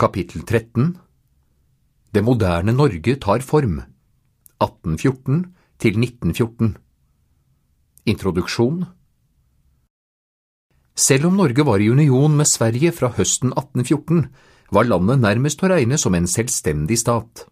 Kapittel 0.00 0.46
13 0.48 0.94
Det 2.14 2.22
moderne 2.24 2.72
Norge 2.72 3.18
tar 3.20 3.42
form 3.44 3.82
1814 4.56 5.42
til 5.76 5.98
1914 6.00 6.70
Introduksjon 8.08 8.86
Selv 10.96 11.28
om 11.28 11.36
Norge 11.36 11.68
var 11.68 11.84
i 11.84 11.90
union 11.92 12.32
med 12.32 12.48
Sverige 12.48 12.94
fra 12.96 13.12
høsten 13.12 13.52
1814, 13.52 14.24
var 14.72 14.88
landet 14.88 15.20
nærmest 15.20 15.60
å 15.60 15.68
regne 15.68 16.00
som 16.00 16.16
en 16.16 16.32
selvstendig 16.32 16.96
stat. 17.04 17.44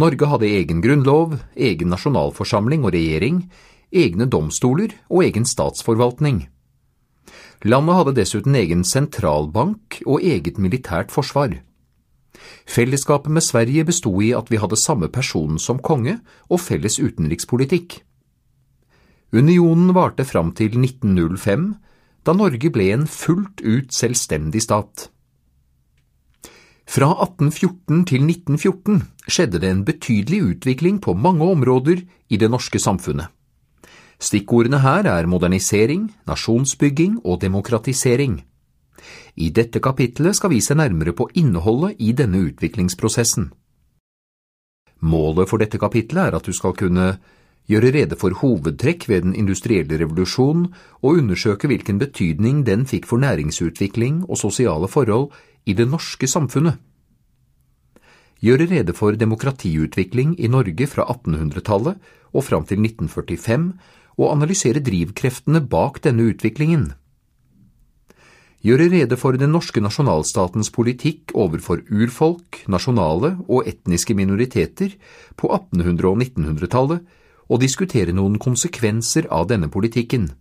Norge 0.00 0.32
hadde 0.32 0.48
egen 0.48 0.80
grunnlov, 0.80 1.36
egen 1.52 1.92
nasjonalforsamling 1.92 2.88
og 2.88 2.96
regjering, 2.96 3.44
egne 3.92 4.24
domstoler 4.24 4.96
og 5.12 5.28
egen 5.28 5.44
statsforvaltning. 5.44 6.46
Landet 7.64 7.96
hadde 7.96 8.16
dessuten 8.18 8.56
egen 8.58 8.84
sentralbank 8.84 10.02
og 10.04 10.20
eget 10.20 10.58
militært 10.58 11.14
forsvar. 11.14 11.54
Fellesskapet 12.68 13.32
med 13.32 13.44
Sverige 13.44 13.86
bestod 13.88 14.20
i 14.22 14.34
at 14.36 14.50
vi 14.50 14.60
hadde 14.60 14.76
samme 14.76 15.08
person 15.08 15.58
som 15.58 15.80
konge 15.80 16.18
og 16.50 16.60
felles 16.60 16.98
utenrikspolitikk. 17.00 18.02
Unionen 19.32 19.94
varte 19.96 20.24
fram 20.24 20.52
til 20.52 20.76
1905, 20.78 21.74
da 22.26 22.34
Norge 22.34 22.70
ble 22.70 22.90
en 22.92 23.06
fullt 23.06 23.62
ut 23.64 23.92
selvstendig 23.94 24.62
stat. 24.62 25.08
Fra 26.86 27.08
1814 27.24 28.04
til 28.06 28.26
1914 28.28 29.00
skjedde 29.26 29.62
det 29.62 29.70
en 29.70 29.84
betydelig 29.86 30.42
utvikling 30.52 31.00
på 31.02 31.16
mange 31.18 31.44
områder 31.44 32.04
i 32.30 32.38
det 32.38 32.50
norske 32.50 32.78
samfunnet. 32.78 33.26
Stikkordene 34.18 34.80
her 34.80 35.04
er 35.10 35.26
modernisering, 35.28 36.08
nasjonsbygging 36.26 37.20
og 37.24 37.40
demokratisering. 37.40 38.40
I 39.36 39.50
dette 39.52 39.80
kapitlet 39.84 40.36
skal 40.38 40.50
vi 40.50 40.62
se 40.64 40.74
nærmere 40.74 41.12
på 41.12 41.28
innholdet 41.34 42.00
i 42.00 42.12
denne 42.16 42.40
utviklingsprosessen. 42.48 43.50
Målet 45.04 45.50
for 45.50 45.60
dette 45.60 45.78
kapitlet 45.78 46.30
er 46.30 46.36
at 46.38 46.46
du 46.46 46.54
skal 46.56 46.72
kunne 46.72 47.18
gjøre 47.68 47.92
rede 47.92 48.16
for 48.16 48.32
hovedtrekk 48.40 49.08
ved 49.10 49.26
den 49.26 49.34
industrielle 49.36 49.98
revolusjonen 50.00 50.70
og 51.02 51.18
undersøke 51.20 51.68
hvilken 51.68 51.98
betydning 52.00 52.64
den 52.66 52.86
fikk 52.86 53.06
for 53.10 53.20
næringsutvikling 53.20 54.24
og 54.30 54.38
sosiale 54.38 54.88
forhold 54.88 55.28
i 55.66 55.74
det 55.74 55.88
norske 55.90 56.26
samfunnet. 56.26 56.78
Gjøre 58.40 58.68
rede 58.70 58.92
for 58.92 59.16
demokratiutvikling 59.16 60.36
i 60.40 60.48
Norge 60.48 60.86
fra 60.86 61.04
1800-tallet 61.04 61.96
og 62.32 62.44
fram 62.44 62.64
til 62.64 62.80
1945 62.84 63.72
og 64.16 64.30
analysere 64.32 64.82
drivkreftene 64.84 65.60
bak 65.64 66.00
denne 66.04 66.30
utviklingen. 66.32 66.90
Gjøre 68.66 68.88
rede 68.90 69.18
for 69.20 69.36
den 69.38 69.52
norske 69.54 69.78
nasjonalstatens 69.84 70.72
politikk 70.74 71.34
overfor 71.38 71.84
urfolk, 71.92 72.64
nasjonale 72.66 73.36
og 73.46 73.68
etniske 73.68 74.16
minoriteter 74.16 74.96
på 75.38 75.52
1800- 75.52 76.08
og 76.08 76.24
1900-tallet 76.24 77.04
og 77.46 77.62
diskutere 77.62 78.14
noen 78.16 78.40
konsekvenser 78.42 79.28
av 79.30 79.46
denne 79.52 79.68
politikken. 79.70 80.32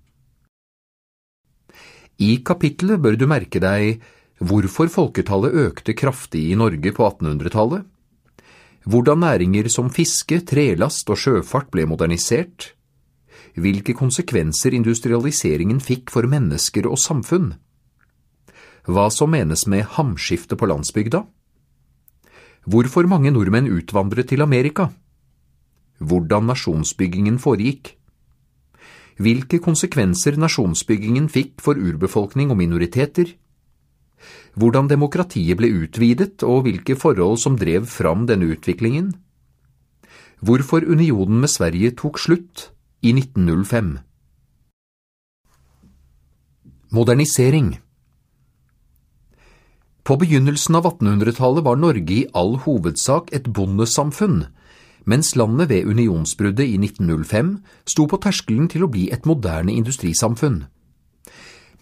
I 2.18 2.40
kapittelet 2.48 3.02
bør 3.04 3.20
du 3.20 3.28
merke 3.28 3.60
deg 3.62 4.00
hvorfor 4.40 4.90
folketallet 4.92 5.54
økte 5.68 5.94
kraftig 5.94 6.48
i 6.52 6.58
Norge 6.58 6.96
på 6.96 7.06
1800-tallet, 7.06 7.84
hvordan 8.86 9.22
næringer 9.22 9.70
som 9.74 9.92
fiske, 9.94 10.40
trelast 10.48 11.10
og 11.10 11.20
sjøfart 11.20 11.72
ble 11.74 11.86
modernisert, 11.90 12.72
hvilke 13.56 13.96
konsekvenser 13.96 14.76
industrialiseringen 14.76 15.80
fikk 15.84 16.12
for 16.12 16.28
mennesker 16.28 16.88
og 16.90 17.00
samfunn, 17.00 17.54
hva 18.86 19.08
som 19.10 19.32
menes 19.34 19.66
med 19.72 19.88
hamskifte 19.96 20.58
på 20.60 20.68
landsbygda, 20.70 21.24
hvorfor 22.70 23.08
mange 23.10 23.32
nordmenn 23.34 23.70
utvandret 23.72 24.30
til 24.30 24.44
Amerika, 24.46 24.90
hvordan 26.00 26.52
nasjonsbyggingen 26.52 27.40
foregikk, 27.40 27.96
hvilke 29.16 29.62
konsekvenser 29.64 30.36
nasjonsbyggingen 30.38 31.30
fikk 31.32 31.62
for 31.64 31.80
urbefolkning 31.80 32.52
og 32.52 32.60
minoriteter, 32.60 33.32
hvordan 34.56 34.90
demokratiet 34.92 35.58
ble 35.60 35.72
utvidet 35.86 36.44
og 36.44 36.66
hvilke 36.68 36.98
forhold 37.00 37.40
som 37.40 37.56
drev 37.60 37.88
fram 37.88 38.28
denne 38.28 38.52
utviklingen, 38.52 39.14
hvorfor 40.44 40.84
unionen 40.84 41.40
med 41.46 41.52
Sverige 41.52 41.96
tok 41.96 42.20
slutt 42.20 42.75
i 43.02 43.14
1905. 43.14 43.98
Modernisering 46.92 47.80
På 50.04 50.16
begynnelsen 50.22 50.76
av 50.76 50.86
1800-tallet 50.86 51.66
var 51.66 51.76
Norge 51.82 52.14
i 52.14 52.28
all 52.34 52.56
hovedsak 52.64 53.34
et 53.34 53.50
bondesamfunn, 53.50 54.46
mens 55.06 55.34
landet 55.36 55.70
ved 55.70 55.90
unionsbruddet 55.90 56.66
i 56.66 56.78
1905 56.78 57.58
sto 57.90 58.06
på 58.08 58.22
terskelen 58.22 58.70
til 58.72 58.86
å 58.86 58.92
bli 58.94 59.10
et 59.14 59.26
moderne 59.26 59.74
industrisamfunn. 59.74 60.64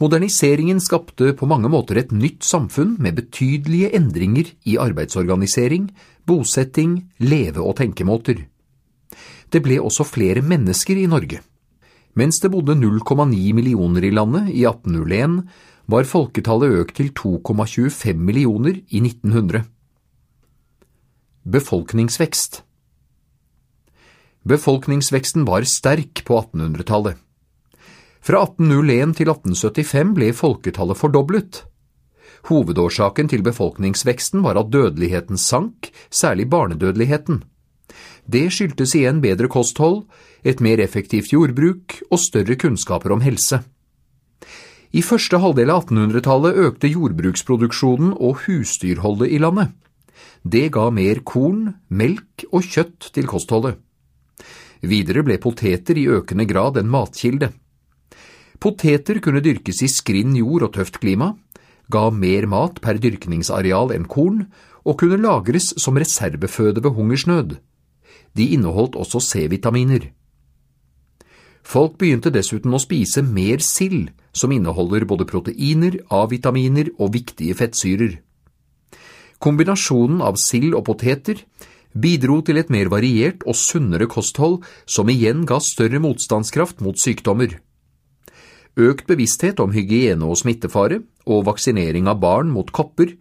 Moderniseringen 0.01 0.81
skapte 0.81 1.35
på 1.37 1.47
mange 1.47 1.69
måter 1.71 1.99
et 2.01 2.11
nytt 2.11 2.43
samfunn 2.43 2.95
med 2.99 3.19
betydelige 3.19 3.91
endringer 3.95 4.49
i 4.65 4.79
arbeidsorganisering, 4.81 5.91
bosetting, 6.25 7.03
leve- 7.19 7.61
og 7.61 7.77
tenkemåter. 7.77 8.47
Det 9.53 9.61
ble 9.61 9.77
også 9.77 10.05
flere 10.07 10.41
mennesker 10.41 10.97
i 10.97 11.05
Norge. 11.05 11.43
Mens 12.17 12.39
det 12.41 12.49
bodde 12.53 12.73
0,9 12.77 13.53
millioner 13.53 14.05
i 14.05 14.11
landet 14.13 14.49
i 14.49 14.65
1801, 14.65 15.43
var 15.85 16.09
folketallet 16.09 16.77
økt 16.81 16.97
til 16.97 17.11
2,25 17.13 18.17
millioner 18.17 18.79
i 18.89 19.01
1900. 19.03 19.65
Befolkningsvekst 21.43 22.63
Befolkningsveksten 24.43 25.45
var 25.47 25.63
sterk 25.67 26.23
på 26.27 26.39
1800-tallet. 26.39 27.19
Fra 28.23 28.41
1801 28.47 29.15
til 29.19 29.29
1875 29.31 30.13
ble 30.15 30.31
folketallet 30.35 30.99
fordoblet. 30.99 31.63
Hovedårsaken 32.49 33.29
til 33.31 33.43
befolkningsveksten 33.43 34.43
var 34.43 34.59
at 34.59 34.71
dødeligheten 34.71 35.39
sank, 35.39 35.91
særlig 36.11 36.49
barnedødeligheten. 36.51 37.43
Det 38.25 38.47
skyldtes 38.55 38.95
igjen 38.95 39.19
bedre 39.23 39.49
kosthold, 39.51 40.03
et 40.43 40.59
mer 40.63 40.79
effektivt 40.83 41.33
jordbruk 41.33 41.99
og 42.09 42.19
større 42.19 42.55
kunnskaper 42.59 43.11
om 43.15 43.23
helse. 43.23 43.61
I 44.93 45.01
første 45.01 45.39
halvdel 45.41 45.71
av 45.73 45.87
1800-tallet 45.87 46.59
økte 46.67 46.91
jordbruksproduksjonen 46.91 48.13
og 48.13 48.43
husdyrholdet 48.45 49.31
i 49.33 49.39
landet. 49.41 49.73
Det 50.43 50.67
ga 50.75 50.89
mer 50.93 51.23
korn, 51.25 51.73
melk 51.89 52.45
og 52.51 52.67
kjøtt 52.67 53.09
til 53.15 53.27
kostholdet. 53.27 53.79
Videre 54.83 55.23
ble 55.23 55.39
poteter 55.41 55.97
i 55.97 56.09
økende 56.11 56.45
grad 56.45 56.77
en 56.77 56.91
matkilde. 56.91 57.49
Poteter 58.59 59.19
kunne 59.23 59.41
dyrkes 59.43 59.81
i 59.83 59.89
skrinn 59.91 60.35
jord 60.37 60.67
og 60.67 60.75
tøft 60.77 60.99
klima, 61.01 61.33
ga 61.91 62.09
mer 62.11 62.47
mat 62.51 62.79
per 62.83 62.99
dyrkningsareal 63.01 63.91
enn 63.95 64.07
korn, 64.07 64.45
og 64.83 64.99
kunne 64.99 65.19
lagres 65.19 65.71
som 65.79 65.97
reserveføde 65.99 66.83
ved 66.83 66.95
hungersnød. 66.95 67.55
De 68.37 68.49
inneholdt 68.55 68.97
også 68.97 69.21
C-vitaminer. 69.21 70.09
Folk 71.63 71.95
begynte 72.01 72.31
dessuten 72.33 72.73
å 72.75 72.81
spise 72.81 73.23
mer 73.23 73.63
sild, 73.63 74.09
som 74.33 74.51
inneholder 74.51 75.05
både 75.07 75.27
proteiner, 75.29 75.99
A-vitaminer 76.11 76.89
og 76.97 77.13
viktige 77.13 77.55
fettsyrer. 77.55 78.17
Kombinasjonen 79.43 80.21
av 80.23 80.39
sild 80.39 80.73
og 80.75 80.85
poteter 80.87 81.43
bidro 81.93 82.39
til 82.41 82.57
et 82.57 82.71
mer 82.73 82.89
variert 82.89 83.43
og 83.45 83.57
sunnere 83.59 84.07
kosthold 84.09 84.63
som 84.89 85.09
igjen 85.11 85.45
ga 85.49 85.59
større 85.61 86.01
motstandskraft 86.01 86.81
mot 86.81 86.99
sykdommer. 86.99 87.59
Økt 88.73 89.05
bevissthet 89.05 89.59
om 89.61 89.73
hygiene 89.75 90.25
og 90.25 90.39
smittefare, 90.41 91.03
og 91.29 91.45
vaksinering 91.45 92.09
av 92.09 92.17
barn 92.19 92.49
mot 92.51 92.71
kopper, 92.73 93.13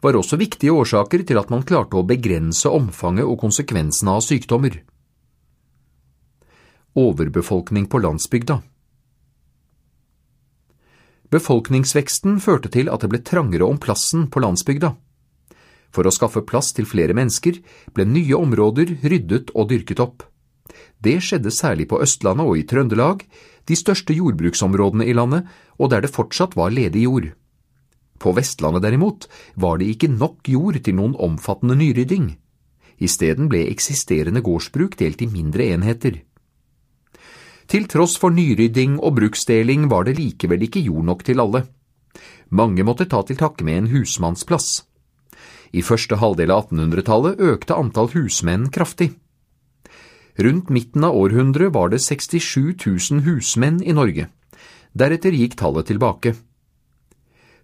var 0.00 0.16
også 0.16 0.38
viktige 0.40 0.72
årsaker 0.72 1.24
til 1.28 1.40
at 1.40 1.50
man 1.52 1.64
klarte 1.66 1.98
å 1.98 2.06
begrense 2.06 2.70
omfanget 2.72 3.28
og 3.28 3.40
konsekvensene 3.42 4.16
av 4.16 4.24
sykdommer. 4.24 4.80
Overbefolkning 6.98 7.86
på 7.86 8.00
landsbygda 8.02 8.60
Befolkningsveksten 11.30 12.40
førte 12.42 12.72
til 12.74 12.90
at 12.90 13.04
det 13.04 13.10
ble 13.12 13.20
trangere 13.22 13.68
om 13.68 13.78
plassen 13.78 14.26
på 14.32 14.42
landsbygda. 14.42 14.96
For 15.94 16.06
å 16.06 16.12
skaffe 16.14 16.42
plass 16.46 16.72
til 16.74 16.88
flere 16.90 17.14
mennesker 17.14 17.60
ble 17.94 18.06
nye 18.06 18.34
områder 18.34 18.96
ryddet 19.04 19.52
og 19.54 19.70
dyrket 19.70 20.02
opp. 20.02 20.24
Det 20.98 21.18
skjedde 21.22 21.52
særlig 21.54 21.86
på 21.90 22.00
Østlandet 22.02 22.46
og 22.46 22.58
i 22.58 22.66
Trøndelag, 22.66 23.22
de 23.66 23.78
største 23.78 24.14
jordbruksområdene 24.14 25.06
i 25.06 25.14
landet, 25.14 25.46
og 25.78 25.90
der 25.94 26.02
det 26.02 26.12
fortsatt 26.14 26.56
var 26.58 26.74
ledig 26.74 27.06
jord. 27.06 27.30
På 28.20 28.34
Vestlandet 28.36 28.84
derimot 28.84 29.26
var 29.54 29.80
det 29.80 29.88
ikke 29.94 30.12
nok 30.12 30.48
jord 30.52 30.76
til 30.84 30.98
noen 30.98 31.16
omfattende 31.16 31.78
nyrydding. 31.80 32.34
Isteden 33.00 33.48
ble 33.48 33.64
eksisterende 33.72 34.42
gårdsbruk 34.44 34.98
delt 35.00 35.22
i 35.24 35.28
mindre 35.30 35.70
enheter. 35.72 36.20
Til 37.70 37.86
tross 37.88 38.18
for 38.20 38.34
nyrydding 38.34 38.98
og 38.98 39.14
bruksdeling 39.16 39.88
var 39.88 40.04
det 40.04 40.18
likevel 40.18 40.66
ikke 40.66 40.82
jord 40.84 41.06
nok 41.08 41.24
til 41.24 41.40
alle. 41.40 41.64
Mange 42.50 42.84
måtte 42.84 43.06
ta 43.08 43.22
til 43.24 43.38
takke 43.40 43.64
med 43.64 43.78
en 43.78 43.90
husmannsplass. 43.94 44.82
I 45.72 45.84
første 45.86 46.18
halvdel 46.18 46.50
av 46.50 46.66
1800-tallet 46.66 47.40
økte 47.40 47.78
antall 47.78 48.10
husmenn 48.12 48.68
kraftig. 48.74 49.12
Rundt 50.40 50.68
midten 50.68 51.06
av 51.06 51.16
århundret 51.16 51.72
var 51.72 51.92
det 51.94 52.02
67 52.02 52.74
000 52.84 53.24
husmenn 53.24 53.80
i 53.80 53.94
Norge. 53.94 54.28
Deretter 54.92 55.36
gikk 55.36 55.56
tallet 55.60 55.86
tilbake. 55.86 56.34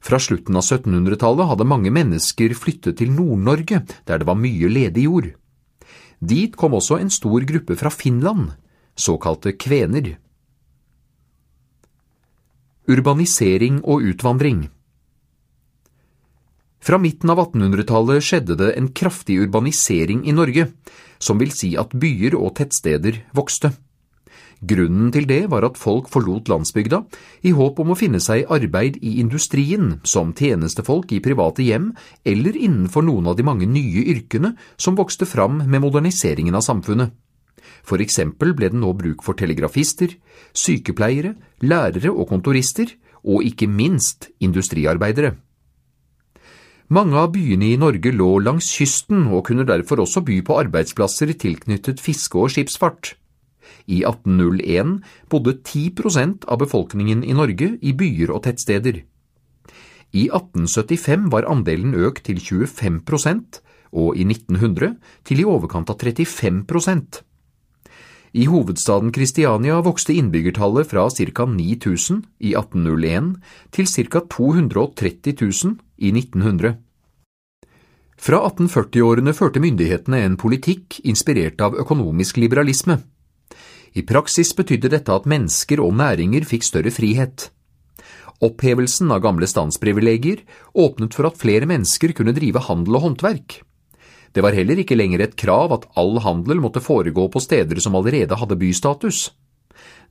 Fra 0.06 0.20
slutten 0.22 0.54
av 0.54 0.62
1700-tallet 0.62 1.48
hadde 1.50 1.66
mange 1.66 1.90
mennesker 1.90 2.52
flyttet 2.54 3.00
til 3.00 3.10
Nord-Norge, 3.10 3.80
der 4.06 4.20
det 4.22 4.28
var 4.28 4.38
mye 4.38 4.68
ledig 4.70 5.08
jord. 5.08 5.32
Dit 6.22 6.54
kom 6.56 6.76
også 6.78 7.00
en 7.02 7.10
stor 7.10 7.42
gruppe 7.48 7.74
fra 7.76 7.90
Finland, 7.90 8.52
såkalte 8.94 9.56
kvener. 9.58 10.14
Urbanisering 12.86 13.80
og 13.82 14.06
utvandring 14.06 14.68
Fra 16.78 17.00
midten 17.02 17.32
av 17.34 17.42
1800-tallet 17.42 18.22
skjedde 18.22 18.54
det 18.60 18.70
en 18.78 18.92
kraftig 18.94 19.40
urbanisering 19.42 20.22
i 20.22 20.36
Norge, 20.36 20.68
som 21.18 21.42
vil 21.42 21.50
si 21.50 21.72
at 21.74 21.98
byer 21.98 22.38
og 22.38 22.54
tettsteder 22.60 23.24
vokste. 23.34 23.74
Grunnen 24.64 25.10
til 25.12 25.26
det 25.28 25.50
var 25.52 25.66
at 25.66 25.76
folk 25.76 26.08
forlot 26.08 26.48
landsbygda 26.48 27.02
i 27.44 27.52
håp 27.52 27.80
om 27.82 27.92
å 27.92 27.98
finne 27.98 28.22
seg 28.24 28.48
arbeid 28.48 28.96
i 29.04 29.18
industrien, 29.20 29.98
som 30.02 30.32
tjenestefolk 30.32 31.12
i 31.12 31.20
private 31.20 31.66
hjem 31.66 31.90
eller 32.24 32.56
innenfor 32.56 33.04
noen 33.04 33.28
av 33.28 33.36
de 33.36 33.44
mange 33.44 33.68
nye 33.68 34.06
yrkene 34.14 34.54
som 34.80 34.96
vokste 34.96 35.28
fram 35.28 35.60
med 35.66 35.84
moderniseringen 35.84 36.56
av 36.56 36.64
samfunnet. 36.64 37.12
For 37.86 38.00
eksempel 38.00 38.54
ble 38.56 38.70
det 38.72 38.80
nå 38.80 38.94
bruk 38.96 39.24
for 39.26 39.36
telegrafister, 39.36 40.14
sykepleiere, 40.56 41.34
lærere 41.60 42.12
og 42.12 42.30
kontorister, 42.32 42.88
og 43.26 43.44
ikke 43.44 43.68
minst 43.68 44.30
industriarbeidere. 44.40 45.34
Mange 46.88 47.18
av 47.18 47.32
byene 47.34 47.72
i 47.72 47.78
Norge 47.80 48.12
lå 48.14 48.28
langs 48.38 48.70
kysten 48.78 49.26
og 49.26 49.48
kunne 49.48 49.66
derfor 49.66 50.04
også 50.04 50.22
by 50.22 50.38
på 50.46 50.58
arbeidsplasser 50.62 51.34
tilknyttet 51.34 52.00
fiske 52.00 52.38
og 52.38 52.52
skipsfart. 52.54 53.16
I 53.86 54.02
1801 54.02 54.98
bodde 55.30 55.58
10% 55.62 56.46
av 56.46 56.58
befolkningen 56.58 57.22
i 57.24 57.34
Norge 57.34 57.76
i 57.80 57.92
byer 57.94 58.32
og 58.34 58.42
tettsteder. 58.46 59.04
I 60.12 60.26
1875 60.30 61.30
var 61.30 61.46
andelen 61.50 61.94
økt 61.94 62.26
til 62.26 62.40
25% 62.40 63.60
og 63.96 64.18
i 64.18 64.26
1900 64.26 64.96
til 65.26 65.40
i 65.40 65.46
overkant 65.46 65.90
av 65.90 65.98
35% 66.00 67.20
I 68.36 68.46
hovedstaden 68.50 69.12
Kristiania 69.14 69.78
vokste 69.84 70.16
innbyggertallet 70.16 70.90
fra 70.90 71.06
ca. 71.10 71.46
9000 71.46 72.24
i 72.38 72.54
1801 72.54 73.36
til 73.72 73.86
ca. 73.86 74.20
230 74.20 75.36
000 75.40 75.78
i 75.96 76.12
1900. 76.12 76.76
Fra 78.16 78.40
1840-årene 78.48 79.32
førte 79.36 79.60
myndighetene 79.60 80.22
en 80.24 80.36
politikk 80.40 81.00
inspirert 81.04 81.60
av 81.60 81.76
økonomisk 81.76 82.40
liberalisme. 82.40 83.02
I 83.96 84.02
praksis 84.04 84.50
betydde 84.56 84.90
dette 84.92 85.12
at 85.14 85.28
mennesker 85.28 85.80
og 85.80 85.94
næringer 85.96 86.44
fikk 86.44 86.66
større 86.66 86.92
frihet. 86.92 87.48
Opphevelsen 88.44 89.08
av 89.14 89.22
gamle 89.24 89.48
standsprivilegier 89.48 90.42
åpnet 90.76 91.16
for 91.16 91.30
at 91.30 91.38
flere 91.40 91.68
mennesker 91.68 92.12
kunne 92.18 92.34
drive 92.36 92.60
handel 92.66 92.98
og 92.98 93.06
håndverk. 93.06 93.62
Det 94.36 94.44
var 94.44 94.52
heller 94.52 94.82
ikke 94.82 94.98
lenger 94.98 95.24
et 95.24 95.38
krav 95.40 95.72
at 95.72 95.86
all 95.96 96.18
handel 96.20 96.60
måtte 96.60 96.84
foregå 96.84 97.24
på 97.32 97.40
steder 97.40 97.80
som 97.80 97.96
allerede 97.96 98.36
hadde 98.36 98.60
bystatus. 98.60 99.30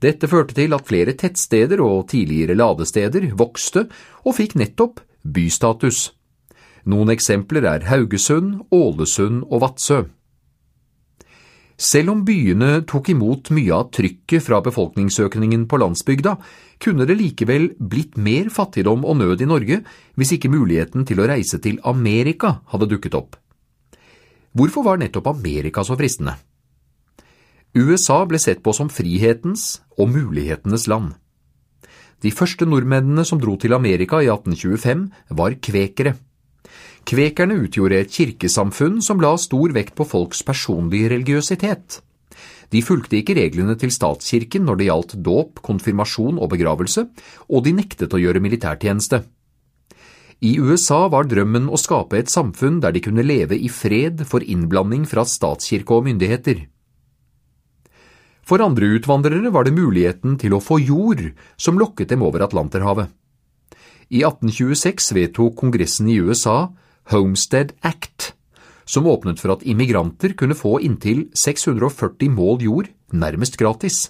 Dette 0.02 0.26
førte 0.28 0.58
til 0.58 0.74
at 0.74 0.90
flere 0.90 1.14
tettsteder 1.14 1.84
og 1.86 2.08
tidligere 2.10 2.58
ladesteder 2.58 3.30
vokste 3.38 3.86
og 4.26 4.34
fikk 4.40 4.58
nettopp 4.58 5.04
bystatus. 5.22 6.10
Noen 6.90 7.14
eksempler 7.14 7.70
er 7.70 7.86
Haugesund, 7.86 8.66
Ålesund 8.74 9.46
og 9.46 9.62
Vadsø. 9.62 10.06
Selv 11.76 12.14
om 12.14 12.22
byene 12.24 12.86
tok 12.88 13.10
imot 13.12 13.50
mye 13.52 13.74
av 13.76 13.90
trykket 13.96 14.44
fra 14.46 14.62
befolkningsøkningen 14.64 15.66
på 15.68 15.80
landsbygda, 15.82 16.38
kunne 16.80 17.08
det 17.08 17.18
likevel 17.20 17.74
blitt 17.80 18.16
mer 18.16 18.48
fattigdom 18.54 19.04
og 19.04 19.20
nød 19.20 19.44
i 19.44 19.50
Norge 19.50 19.82
hvis 20.16 20.36
ikke 20.38 20.52
muligheten 20.54 21.04
til 21.08 21.20
å 21.20 21.28
reise 21.28 21.60
til 21.60 21.82
Amerika 21.84 22.62
hadde 22.72 22.88
dukket 22.92 23.18
opp. 23.20 23.36
Hvorfor 24.56 24.88
var 24.88 25.02
nettopp 25.02 25.28
Amerika 25.34 25.84
så 25.84 25.98
fristende? 26.00 26.38
USA 27.76 28.22
ble 28.24 28.40
sett 28.40 28.62
på 28.64 28.72
som 28.72 28.88
frihetens 28.88 29.82
og 30.00 30.14
mulighetenes 30.16 30.88
land. 30.88 31.12
De 32.24 32.32
første 32.32 32.64
nordmennene 32.64 33.26
som 33.28 33.42
dro 33.42 33.58
til 33.60 33.76
Amerika 33.76 34.22
i 34.24 34.30
1825, 34.32 35.10
var 35.36 35.58
kvekere. 35.60 36.16
Kvekerne 37.06 37.60
utgjorde 37.62 38.00
et 38.02 38.10
kirkesamfunn 38.10 38.98
som 39.06 39.20
la 39.22 39.36
stor 39.38 39.76
vekt 39.76 39.94
på 39.98 40.08
folks 40.10 40.42
personlige 40.46 41.12
religiøsitet. 41.14 42.00
De 42.74 42.82
fulgte 42.82 43.20
ikke 43.20 43.36
reglene 43.38 43.76
til 43.78 43.92
statskirken 43.94 44.66
når 44.66 44.80
det 44.80 44.88
gjaldt 44.88 45.14
dåp, 45.26 45.62
konfirmasjon 45.62 46.40
og 46.42 46.50
begravelse, 46.56 47.06
og 47.54 47.66
de 47.66 47.76
nektet 47.78 48.14
å 48.14 48.22
gjøre 48.22 48.42
militærtjeneste. 48.42 49.22
I 50.42 50.58
USA 50.58 51.06
var 51.14 51.30
drømmen 51.30 51.70
å 51.70 51.78
skape 51.80 52.18
et 52.18 52.32
samfunn 52.32 52.82
der 52.84 52.96
de 52.96 53.04
kunne 53.06 53.24
leve 53.24 53.56
i 53.56 53.70
fred 53.70 54.26
for 54.28 54.44
innblanding 54.44 55.06
fra 55.08 55.24
statskirke 55.30 55.94
og 55.96 56.08
myndigheter. 56.10 56.66
For 58.46 58.62
andre 58.62 58.90
utvandrere 58.98 59.54
var 59.54 59.66
det 59.66 59.78
muligheten 59.78 60.40
til 60.42 60.58
å 60.58 60.62
få 60.62 60.80
jord 60.82 61.22
som 61.58 61.78
lokket 61.82 62.12
dem 62.12 62.26
over 62.26 62.44
Atlanterhavet. 62.46 63.14
I 64.10 64.26
1826 64.26 65.14
vedtok 65.18 65.56
Kongressen 65.62 66.10
i 66.10 66.20
USA 66.22 66.74
Homestead 67.12 67.74
Act, 67.82 68.34
som 68.86 69.08
åpnet 69.08 69.42
for 69.42 69.56
at 69.56 69.66
immigranter 69.66 70.34
kunne 70.38 70.58
få 70.58 70.80
inntil 70.86 71.28
640 71.38 72.32
mål 72.34 72.64
jord 72.66 72.90
nærmest 73.14 73.58
gratis. 73.62 74.10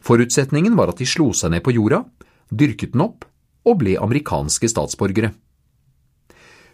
Forutsetningen 0.00 0.76
var 0.78 0.92
at 0.92 1.00
de 1.00 1.08
slo 1.08 1.32
seg 1.36 1.52
ned 1.52 1.64
på 1.64 1.74
jorda, 1.76 2.04
dyrket 2.48 2.94
den 2.94 3.04
opp 3.04 3.26
og 3.68 3.80
ble 3.82 3.98
amerikanske 4.00 4.70
statsborgere. 4.70 5.34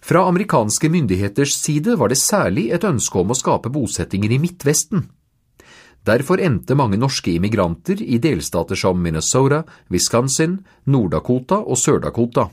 Fra 0.05 0.27
amerikanske 0.29 0.91
myndigheters 0.93 1.57
side 1.57 1.97
var 1.97 2.13
det 2.13 2.21
særlig 2.21 2.69
et 2.77 2.85
ønske 2.85 3.23
om 3.23 3.33
å 3.33 3.39
skape 3.39 3.73
bosettinger 3.73 4.35
i 4.37 4.41
Midtvesten. 4.43 5.07
Derfor 6.05 6.43
endte 6.45 6.77
mange 6.77 6.99
norske 7.01 7.33
immigranter 7.33 8.03
i 8.05 8.19
delstater 8.21 8.77
som 8.77 9.01
Minnesota, 9.01 9.63
Wisconsin, 9.89 10.59
Nord-Dakota 10.85 11.63
og 11.65 11.81
Sør-Dakota. 11.81 12.51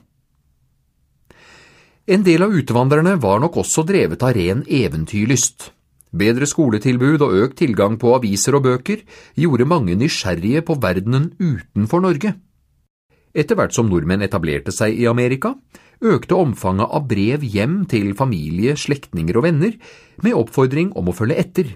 En 2.09 2.24
del 2.25 2.42
av 2.42 2.53
utvandrerne 2.57 3.13
var 3.22 3.43
nok 3.43 3.60
også 3.62 3.84
drevet 3.86 4.24
av 4.25 4.34
ren 4.34 4.63
eventyrlyst. 4.65 5.67
Bedre 6.12 6.48
skoletilbud 6.50 7.22
og 7.22 7.36
økt 7.43 7.60
tilgang 7.62 8.00
på 8.01 8.15
aviser 8.15 8.58
og 8.58 8.65
bøker 8.65 9.03
gjorde 9.38 9.67
mange 9.70 9.93
nysgjerrige 9.96 10.63
på 10.65 10.79
verdenen 10.81 11.29
utenfor 11.38 12.01
Norge. 12.01 12.34
Etter 13.38 13.55
hvert 13.55 13.77
som 13.77 13.88
nordmenn 13.88 14.25
etablerte 14.25 14.74
seg 14.75 14.98
i 14.98 15.05
Amerika, 15.08 15.53
økte 16.01 16.36
omfanget 16.36 16.89
av 16.89 17.05
brev 17.08 17.46
hjem 17.46 17.86
til 17.88 18.15
familie, 18.17 18.74
slektninger 18.75 19.38
og 19.38 19.46
venner, 19.46 19.77
med 20.25 20.36
oppfordring 20.36 20.89
om 20.98 21.08
å 21.08 21.15
følge 21.15 21.38
etter. 21.38 21.70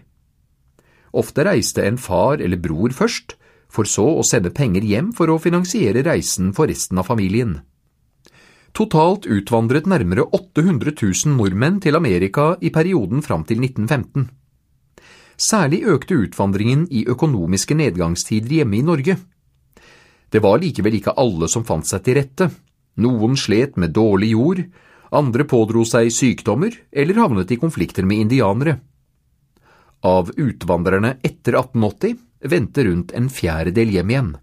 Ofte 1.15 1.45
reiste 1.47 1.85
en 1.85 2.01
far 2.01 2.41
eller 2.41 2.59
bror 2.59 2.91
først, 2.97 3.37
for 3.69 3.87
så 3.87 4.09
å 4.17 4.25
sende 4.25 4.51
penger 4.51 4.83
hjem 4.83 5.13
for 5.15 5.29
å 5.29 5.39
finansiere 5.39 6.03
reisen 6.03 6.51
for 6.57 6.67
resten 6.67 6.99
av 6.99 7.07
familien. 7.13 7.59
Totalt 8.75 9.23
utvandret 9.31 9.85
nærmere 9.87 10.25
800 10.35 10.91
000 10.99 11.37
nordmenn 11.37 11.77
til 11.79 11.95
Amerika 11.95 12.57
i 12.59 12.73
perioden 12.75 13.21
fram 13.23 13.45
til 13.47 13.61
1915. 13.63 14.25
Særlig 15.39 15.79
økte 15.93 16.17
utvandringen 16.19 16.83
i 16.91 17.05
økonomiske 17.07 17.77
nedgangstider 17.79 18.57
hjemme 18.57 18.75
i 18.75 18.83
Norge. 18.83 19.15
Det 20.27 20.43
var 20.43 20.59
likevel 20.59 20.99
ikke 20.99 21.15
alle 21.15 21.47
som 21.47 21.63
fant 21.63 21.87
seg 21.87 22.03
til 22.03 22.19
rette. 22.19 22.49
Noen 22.99 23.39
slet 23.39 23.79
med 23.79 23.95
dårlig 23.95 24.33
jord, 24.33 24.59
andre 25.15 25.47
pådro 25.47 25.87
seg 25.87 26.11
sykdommer 26.11 26.75
eller 26.91 27.23
havnet 27.23 27.55
i 27.55 27.59
konflikter 27.61 28.03
med 28.03 28.25
indianere. 28.25 28.81
Av 30.03 30.35
utvandrerne 30.35 31.15
etter 31.23 31.61
1880 31.63 32.19
vendte 32.51 32.83
rundt 32.89 33.15
en 33.15 33.31
fjerdedel 33.31 33.95
hjem 33.95 34.11
igjen. 34.11 34.35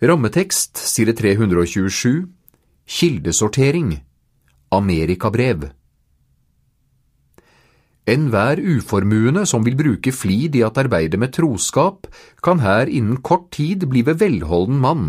Rammetekst, 0.00 0.78
side 0.80 1.12
327 1.12 2.24
Kildesortering. 2.88 3.98
Amerikabrev. 4.72 5.66
Enhver 8.08 8.62
uformuende 8.64 9.44
som 9.44 9.60
vil 9.60 9.76
bruke 9.76 10.14
flid 10.16 10.56
i 10.56 10.64
at 10.64 10.80
arbeide 10.80 11.20
med 11.20 11.34
troskap, 11.36 12.08
kan 12.40 12.64
her 12.64 12.88
innen 12.88 13.20
kort 13.20 13.50
tid 13.52 13.84
blive 13.92 14.16
velholden 14.16 14.80
mann, 14.80 15.06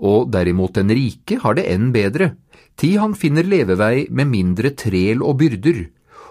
og 0.00 0.32
derimot 0.32 0.80
den 0.80 0.96
rike 0.96 1.36
har 1.44 1.60
det 1.60 1.68
enn 1.76 1.92
bedre, 1.92 2.32
ti 2.80 2.96
han 2.96 3.12
finner 3.12 3.44
levevei 3.44 4.06
med 4.08 4.32
mindre 4.32 4.72
trel 4.72 5.20
og 5.20 5.42
byrder, 5.44 5.90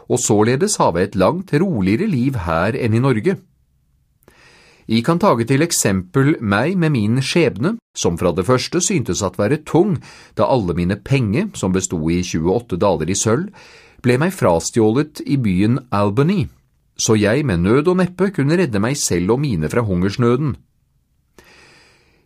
og 0.09 0.17
således 0.17 0.81
have 0.81 1.05
et 1.05 1.13
langt 1.13 1.53
roligere 1.53 2.09
liv 2.09 2.47
her 2.49 2.73
enn 2.73 2.97
i 2.97 3.05
Norge. 3.11 3.37
I 4.85 5.01
kan 5.01 5.17
tage 5.17 5.47
til 5.49 5.65
eksempel 5.65 6.35
meg 6.45 6.75
med 6.77 6.93
min 6.93 7.17
skjebne, 7.17 7.73
som 7.97 8.19
fra 8.21 8.29
det 8.37 8.45
første 8.45 8.81
syntes 8.83 9.23
at 9.25 9.39
være 9.39 9.63
tung, 9.65 9.97
da 10.37 10.45
alle 10.45 10.75
mine 10.77 10.99
penger, 11.01 11.49
som 11.57 11.73
bestod 11.73 12.05
i 12.13 12.21
28 12.21 12.77
daler 12.77 13.09
i 13.09 13.17
sølv, 13.17 13.49
ble 14.05 14.19
meg 14.21 14.35
frastjålet 14.35 15.23
i 15.25 15.39
byen 15.41 15.79
Albany, 15.89 16.45
så 16.97 17.15
jeg 17.17 17.45
med 17.49 17.63
nød 17.65 17.89
og 17.89 17.97
neppe 18.03 18.29
kunne 18.35 18.57
redde 18.59 18.79
meg 18.79 18.97
selv 19.01 19.33
og 19.35 19.41
mine 19.41 19.71
fra 19.73 19.81
hungersnøden. 19.81 20.53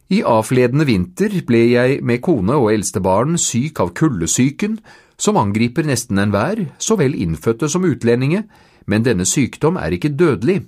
I 0.10 0.20
avledende 0.26 0.88
vinter 0.90 1.32
ble 1.48 1.62
jeg 1.70 2.02
med 2.04 2.20
kone 2.26 2.58
og 2.58 2.74
eldste 2.74 3.00
barn 3.00 3.38
syk 3.40 3.80
av 3.80 3.94
kuldesyken, 3.96 4.80
som 5.16 5.38
angriper 5.40 5.88
nesten 5.88 6.20
enhver, 6.20 6.66
så 6.82 6.98
vel 7.00 7.16
innfødte 7.16 7.70
som 7.72 7.88
utlendinge, 7.88 8.44
men 8.90 9.06
denne 9.06 9.24
sykdom 9.28 9.78
er 9.78 9.96
ikke 9.96 10.12
dødelig 10.18 10.64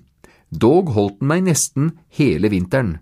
dog 0.51 0.91
holdt 0.95 1.19
den 1.21 1.31
meg 1.31 1.45
nesten 1.47 1.93
hele 2.11 2.51
vinteren. 2.51 2.99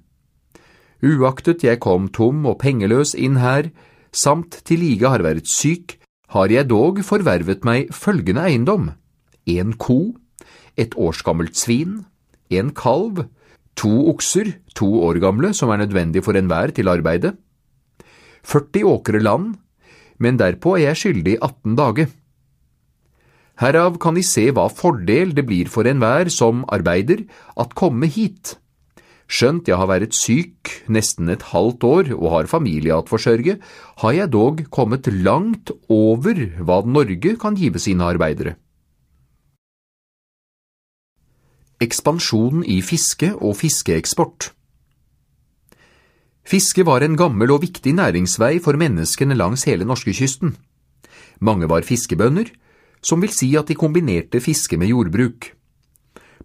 Uaktet 1.01 1.63
jeg 1.63 1.79
kom 1.83 2.09
tom 2.13 2.45
og 2.49 2.59
pengeløs 2.61 3.15
inn 3.15 3.39
her, 3.39 3.71
samt 4.11 4.61
til 4.67 4.83
like 4.83 5.09
har 5.09 5.23
vært 5.23 5.49
syk, 5.49 5.97
har 6.29 6.51
jeg 6.51 6.69
dog 6.69 7.01
forvervet 7.05 7.65
meg 7.65 7.89
følgende 7.95 8.45
eiendom, 8.45 8.91
en 9.49 9.73
ko, 9.81 10.15
et 10.77 10.93
årsgammelt 10.93 11.57
svin, 11.57 12.03
en 12.53 12.69
kalv, 12.75 13.25
to 13.79 13.91
okser, 14.11 14.57
to 14.75 14.89
år 15.07 15.21
gamle, 15.23 15.53
som 15.55 15.71
er 15.71 15.81
nødvendig 15.81 16.23
for 16.25 16.37
enhver 16.37 16.73
til 16.75 16.91
arbeidet, 16.91 17.37
40 18.43 18.85
åkre 18.87 19.19
land, 19.19 19.55
men 20.19 20.37
derpå 20.39 20.75
er 20.77 20.89
jeg 20.89 20.99
skyldig 21.03 21.37
18 21.41 21.75
dager. 21.79 22.07
Herav 23.59 23.97
kan 23.99 24.15
De 24.15 24.23
se 24.23 24.45
hva 24.55 24.69
fordel 24.71 25.33
det 25.35 25.43
blir 25.47 25.67
for 25.71 25.87
enhver 25.89 26.31
som 26.31 26.63
arbeider 26.71 27.25
at 27.59 27.75
komme 27.75 28.07
hit. 28.07 28.55
Skjønt 29.29 29.67
jeg 29.69 29.77
har 29.77 29.89
vært 29.91 30.15
syk 30.15 30.71
nesten 30.89 31.29
et 31.29 31.43
halvt 31.51 31.83
år 31.85 32.07
og 32.15 32.29
har 32.33 32.47
familie 32.49 32.95
at 32.95 33.11
forsørge, 33.11 33.59
har 34.01 34.13
jeg 34.15 34.31
dog 34.33 34.63
kommet 34.73 35.11
langt 35.11 35.69
over 35.91 36.39
hva 36.63 36.79
Norge 36.87 37.35
kan 37.37 37.59
give 37.59 37.77
sine 37.83 38.07
arbeidere. 38.07 38.55
Ekspansjon 41.79 42.63
i 42.67 42.79
fiske 42.83 43.29
og 43.37 43.53
fiskeeksport 43.59 44.49
Fiske 46.49 46.81
var 46.87 47.05
en 47.05 47.13
gammel 47.19 47.51
og 47.53 47.61
viktig 47.61 47.91
næringsvei 47.93 48.57
for 48.63 48.79
menneskene 48.79 49.37
langs 49.37 49.67
hele 49.69 49.85
norskekysten. 49.85 50.55
Mange 51.45 51.69
var 51.69 51.85
fiskebønder, 51.85 52.49
som 53.01 53.21
vil 53.21 53.31
si 53.33 53.53
at 53.57 53.69
de 53.69 53.77
kombinerte 53.79 54.41
fiske 54.43 54.77
med 54.77 54.91
jordbruk. 54.91 55.53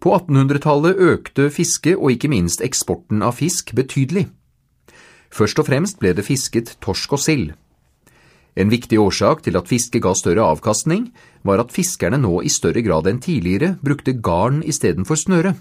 På 0.01 0.15
1800-tallet 0.19 1.01
økte 1.01 1.51
fiske 1.55 1.95
og 1.97 2.15
ikke 2.15 2.31
minst 2.33 2.65
eksporten 2.65 3.23
av 3.25 3.39
fisk 3.39 3.73
betydelig. 3.77 4.27
Først 5.35 5.59
og 5.59 5.69
fremst 5.69 6.01
ble 6.03 6.13
det 6.15 6.27
fisket 6.27 6.77
torsk 6.85 7.17
og 7.17 7.23
sild. 7.23 7.53
En 8.55 8.71
viktig 8.71 9.01
årsak 9.03 9.43
til 9.43 9.57
at 9.59 9.67
fiske 9.67 9.99
ga 9.99 10.13
større 10.15 10.47
avkastning, 10.47 11.09
var 11.43 11.59
at 11.59 11.73
fiskerne 11.75 12.21
nå 12.23 12.39
i 12.47 12.53
større 12.53 12.85
grad 12.87 13.09
enn 13.11 13.19
tidligere 13.23 13.75
brukte 13.83 14.15
garn 14.15 14.63
istedenfor 14.63 15.19
snøre. 15.19 15.55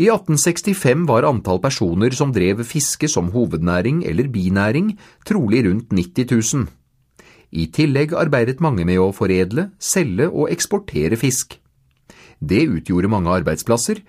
I 0.00 0.06
1865 0.08 1.02
var 1.10 1.26
antall 1.28 1.58
personer 1.60 2.14
som 2.16 2.30
drev 2.32 2.62
fiske 2.64 3.08
som 3.10 3.32
hovednæring 3.34 4.04
eller 4.08 4.30
binæring, 4.32 4.94
trolig 5.26 5.66
rundt 5.66 5.90
90 5.92 6.54
000. 6.54 6.68
I 7.50 7.66
tillegg 7.74 8.14
arbeidet 8.14 8.60
mange 8.62 8.86
med 8.86 9.00
å 9.02 9.10
foredle, 9.14 9.70
selge 9.82 10.28
og 10.30 10.50
eksportere 10.52 11.18
fisk. 11.18 11.56
Det 12.40 12.62
utgjorde 12.70 13.10
mange 13.10 13.32
arbeidsplasser, 13.40 14.00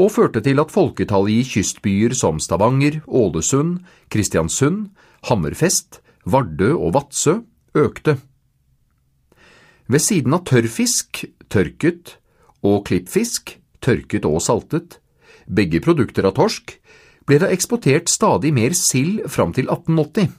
og 0.00 0.12
førte 0.14 0.40
til 0.44 0.60
at 0.62 0.72
folketallet 0.72 1.40
i 1.40 1.44
kystbyer 1.44 2.14
som 2.16 2.38
Stavanger, 2.40 3.00
Ålesund, 3.06 3.80
Kristiansund, 4.12 4.88
Hammerfest, 5.28 6.00
Vardø 6.24 6.72
og 6.76 6.94
Vadsø 6.96 7.40
økte. 7.76 8.16
Ved 9.90 10.04
siden 10.04 10.36
av 10.36 10.44
tørrfisk, 10.48 11.24
tørket, 11.50 12.16
og 12.62 12.84
klippfisk, 12.88 13.56
tørket 13.82 14.28
og 14.28 14.40
saltet, 14.44 15.00
begge 15.48 15.80
produkter 15.82 16.28
av 16.28 16.36
torsk, 16.36 16.76
ble 17.26 17.40
det 17.42 17.50
eksportert 17.54 18.08
stadig 18.12 18.52
mer 18.54 18.76
sild 18.76 19.24
fram 19.32 19.52
til 19.56 19.68
1880. 19.68 20.30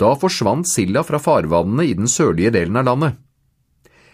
Da 0.00 0.14
forsvant 0.18 0.68
silda 0.68 1.02
fra 1.06 1.20
farvannene 1.22 1.86
i 1.88 1.94
den 1.98 2.10
sørlige 2.10 2.52
delen 2.54 2.78
av 2.80 2.88
landet. 2.88 3.18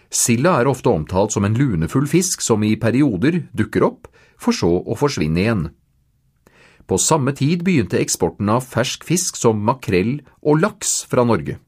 Silda 0.09 0.55
er 0.57 0.69
ofte 0.69 0.89
omtalt 0.89 1.35
som 1.35 1.45
en 1.45 1.57
lunefull 1.57 2.07
fisk 2.09 2.41
som 2.41 2.63
i 2.65 2.73
perioder 2.81 3.43
dukker 3.53 3.85
opp, 3.85 4.09
for 4.39 4.55
så 4.55 4.71
å 4.81 4.97
forsvinne 4.97 5.43
igjen. 5.43 5.63
På 6.89 6.97
samme 6.97 7.35
tid 7.37 7.61
begynte 7.65 7.99
eksporten 8.01 8.49
av 8.49 8.65
fersk 8.65 9.05
fisk 9.05 9.37
som 9.37 9.59
makrell 9.61 10.19
og 10.41 10.63
laks 10.63 11.03
fra 11.09 11.25
Norge. 11.27 11.59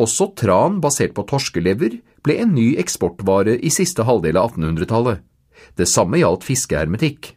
Også 0.00 0.30
tran 0.36 0.78
basert 0.84 1.14
på 1.16 1.24
torskelever 1.28 1.96
ble 2.24 2.36
en 2.42 2.52
ny 2.56 2.74
eksportvare 2.80 3.56
i 3.56 3.72
siste 3.72 4.04
halvdel 4.04 4.36
av 4.40 4.52
1800-tallet. 4.52 5.24
Det 5.76 5.88
samme 5.88 6.20
gjaldt 6.20 6.44
fiskehermetikk. 6.44 7.34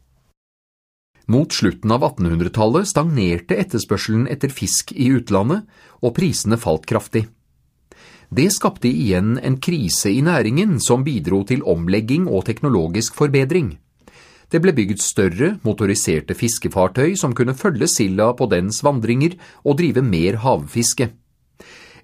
Mot 1.31 1.53
slutten 1.53 1.91
av 1.91 2.03
1800-tallet 2.03 2.89
stagnerte 2.89 3.55
etterspørselen 3.55 4.25
etter 4.27 4.51
fisk 4.51 4.91
i 4.91 5.07
utlandet, 5.15 5.63
og 6.03 6.15
prisene 6.17 6.59
falt 6.59 6.87
kraftig. 6.89 7.27
Det 8.33 8.49
skapte 8.51 8.89
igjen 8.89 9.37
en 9.39 9.59
krise 9.61 10.11
i 10.11 10.23
næringen 10.25 10.79
som 10.81 11.03
bidro 11.05 11.43
til 11.47 11.63
omlegging 11.69 12.25
og 12.27 12.47
teknologisk 12.49 13.15
forbedring. 13.15 13.77
Det 14.51 14.59
ble 14.61 14.73
bygd 14.75 15.01
større, 15.01 15.53
motoriserte 15.63 16.35
fiskefartøy 16.37 17.15
som 17.17 17.33
kunne 17.37 17.55
følge 17.57 17.87
silda 17.89 18.31
på 18.37 18.49
dens 18.51 18.81
vandringer 18.85 19.37
og 19.63 19.77
drive 19.79 20.03
mer 20.05 20.41
havfiske. 20.43 21.07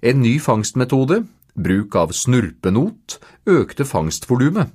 En 0.00 0.22
ny 0.22 0.38
fangstmetode, 0.40 1.24
bruk 1.54 1.98
av 1.98 2.14
snurpenot, 2.16 3.18
økte 3.46 3.84
fangstvolumet. 3.84 4.70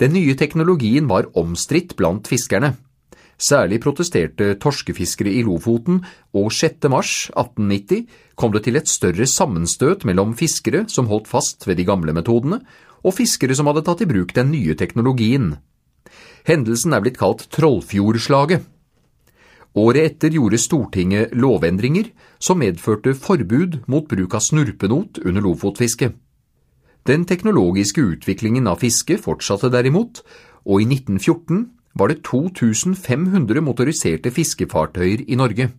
Den 0.00 0.12
nye 0.12 0.34
teknologien 0.36 1.06
var 1.08 1.30
omstridt 1.38 1.94
blant 1.96 2.28
fiskerne. 2.28 2.74
Særlig 3.36 3.82
protesterte 3.84 4.54
torskefiskere 4.56 5.28
i 5.28 5.42
Lofoten, 5.44 6.00
og 6.32 6.48
6. 6.52 6.88
mars 6.88 7.28
1890 7.36 8.06
kom 8.34 8.52
det 8.54 8.64
til 8.64 8.80
et 8.80 8.88
større 8.88 9.26
sammenstøt 9.28 10.06
mellom 10.08 10.32
fiskere 10.36 10.86
som 10.88 11.10
holdt 11.12 11.28
fast 11.28 11.66
ved 11.68 11.76
de 11.76 11.84
gamle 11.84 12.16
metodene, 12.16 12.62
og 13.04 13.14
fiskere 13.14 13.54
som 13.54 13.68
hadde 13.68 13.84
tatt 13.84 14.00
i 14.02 14.08
bruk 14.08 14.32
den 14.34 14.50
nye 14.54 14.74
teknologien. 14.74 15.58
Hendelsen 16.48 16.96
er 16.96 17.04
blitt 17.04 17.20
kalt 17.20 17.44
Trollfjordslaget. 17.52 18.64
Året 19.76 20.14
etter 20.14 20.32
gjorde 20.32 20.56
Stortinget 20.56 21.34
lovendringer 21.36 22.08
som 22.40 22.62
medførte 22.62 23.12
forbud 23.12 23.82
mot 23.92 24.06
bruk 24.08 24.38
av 24.38 24.40
snurpenot 24.40 25.20
under 25.26 25.44
lofotfiske. 25.44 26.14
Den 27.06 27.26
teknologiske 27.28 28.00
utviklingen 28.00 28.66
av 28.66 28.80
fiske 28.80 29.18
fortsatte 29.20 29.68
derimot, 29.70 30.22
og 30.64 30.80
i 30.80 30.88
1914 30.88 31.75
var 31.96 32.12
det 32.12 32.22
2500 32.28 33.62
motoriserte 33.64 34.30
fiskefartøyer 34.34 35.24
i 35.26 35.36
Norge. 35.38 35.70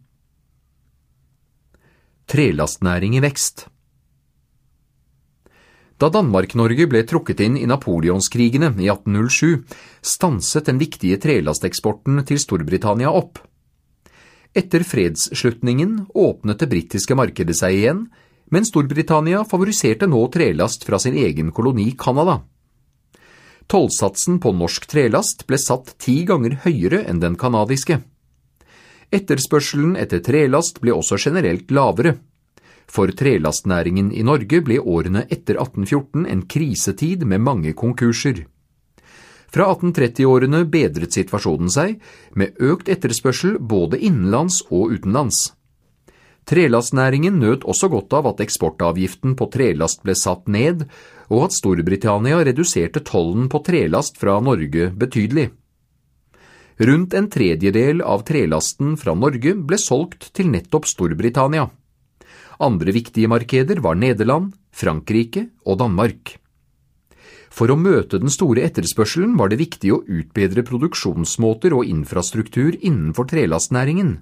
Trelastnæring 2.28 3.16
i 3.16 3.22
vekst 3.24 3.68
Da 6.02 6.10
Danmark-Norge 6.14 6.90
ble 6.90 7.04
trukket 7.08 7.44
inn 7.46 7.56
i 7.58 7.70
napoleonskrigene 7.70 8.74
i 8.82 8.90
1807, 8.90 9.64
stanset 10.02 10.68
den 10.68 10.82
viktige 10.82 11.22
trelasteksporten 11.22 12.20
til 12.28 12.42
Storbritannia 12.42 13.14
opp. 13.14 13.40
Etter 14.58 14.86
fredsslutningen 14.86 16.08
åpnet 16.14 16.62
det 16.62 16.70
britiske 16.74 17.18
markedet 17.18 17.58
seg 17.58 17.78
igjen, 17.78 18.06
men 18.50 18.66
Storbritannia 18.66 19.44
favoriserte 19.46 20.10
nå 20.10 20.22
trelast 20.34 20.86
fra 20.88 21.00
sin 21.02 21.18
egen 21.18 21.52
koloni 21.54 21.92
Canada. 21.98 22.42
Tollsatsen 23.68 24.40
på 24.40 24.54
norsk 24.56 24.86
trelast 24.88 25.44
ble 25.48 25.58
satt 25.60 25.98
ti 26.00 26.22
ganger 26.28 26.62
høyere 26.64 27.02
enn 27.04 27.20
den 27.20 27.36
kanadiske. 27.40 28.00
Etterspørselen 29.12 29.98
etter 30.00 30.22
trelast 30.24 30.80
ble 30.84 30.94
også 30.96 31.20
generelt 31.20 31.72
lavere. 31.72 32.16
For 32.88 33.12
trelastnæringen 33.12 34.14
i 34.16 34.24
Norge 34.24 34.62
ble 34.64 34.80
årene 34.80 35.26
etter 35.28 35.60
1814 35.60 36.24
en 36.32 36.46
krisetid 36.48 37.26
med 37.28 37.44
mange 37.44 37.76
konkurser. 37.76 38.46
Fra 39.52 39.68
1830-årene 39.74 40.64
bedret 40.72 41.16
situasjonen 41.16 41.72
seg, 41.72 42.00
med 42.36 42.56
økt 42.64 42.88
etterspørsel 42.92 43.60
både 43.60 44.00
innenlands 44.00 44.62
og 44.72 44.96
utenlands. 44.96 45.57
Trelastnæringen 46.48 47.42
nøt 47.42 47.66
også 47.68 47.90
godt 47.92 48.14
av 48.16 48.30
at 48.30 48.42
eksportavgiften 48.46 49.36
på 49.36 49.50
trelast 49.52 50.04
ble 50.06 50.16
satt 50.16 50.48
ned, 50.48 50.86
og 51.28 51.50
at 51.50 51.56
Storbritannia 51.58 52.40
reduserte 52.48 53.04
tollen 53.04 53.50
på 53.52 53.60
trelast 53.68 54.16
fra 54.22 54.38
Norge 54.40 54.88
betydelig. 54.96 55.50
Rundt 56.78 57.16
en 57.18 57.28
tredjedel 57.34 58.04
av 58.06 58.24
trelasten 58.24 58.96
fra 59.02 59.16
Norge 59.18 59.56
ble 59.58 59.80
solgt 59.82 60.30
til 60.38 60.52
nettopp 60.54 60.88
Storbritannia. 60.88 61.68
Andre 62.64 62.94
viktige 62.96 63.30
markeder 63.30 63.82
var 63.84 63.98
Nederland, 64.00 64.54
Frankrike 64.72 65.50
og 65.66 65.82
Danmark. 65.82 66.38
For 67.52 67.74
å 67.74 67.80
møte 67.80 68.22
den 68.22 68.32
store 68.32 68.64
etterspørselen 68.70 69.36
var 69.40 69.50
det 69.50 69.60
viktig 69.60 69.92
å 69.94 70.04
utbedre 70.06 70.64
produksjonsmåter 70.64 71.74
og 71.74 71.90
infrastruktur 71.90 72.78
innenfor 72.78 73.28
trelastnæringen. 73.34 74.20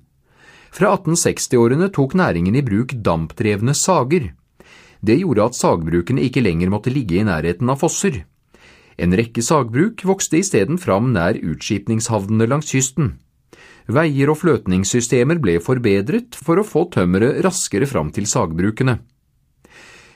Fra 0.75 0.91
1860-årene 0.98 1.88
tok 1.96 2.17
næringen 2.20 2.55
i 2.60 2.63
bruk 2.65 2.98
dampdrevne 3.00 3.72
sager. 3.79 4.34
Det 5.00 5.22
gjorde 5.22 5.46
at 5.46 5.55
sagbrukene 5.55 6.24
ikke 6.27 6.41
lenger 6.44 6.72
måtte 6.74 6.91
ligge 6.91 7.22
i 7.22 7.24
nærheten 7.24 7.70
av 7.72 7.79
fosser. 7.79 8.25
En 9.00 9.15
rekke 9.15 9.44
sagbruk 9.44 10.03
vokste 10.08 10.41
isteden 10.41 10.79
fram 10.82 11.13
nær 11.15 11.39
utskipningshavnene 11.39 12.48
langs 12.51 12.74
kysten. 12.74 13.13
Veier 13.88 14.32
og 14.34 14.41
fløtningssystemer 14.41 15.39
ble 15.39 15.60
forbedret 15.63 16.36
for 16.36 16.60
å 16.60 16.65
få 16.67 16.88
tømmeret 16.91 17.39
raskere 17.46 17.88
fram 17.88 18.10
til 18.12 18.27
sagbrukene. 18.27 18.98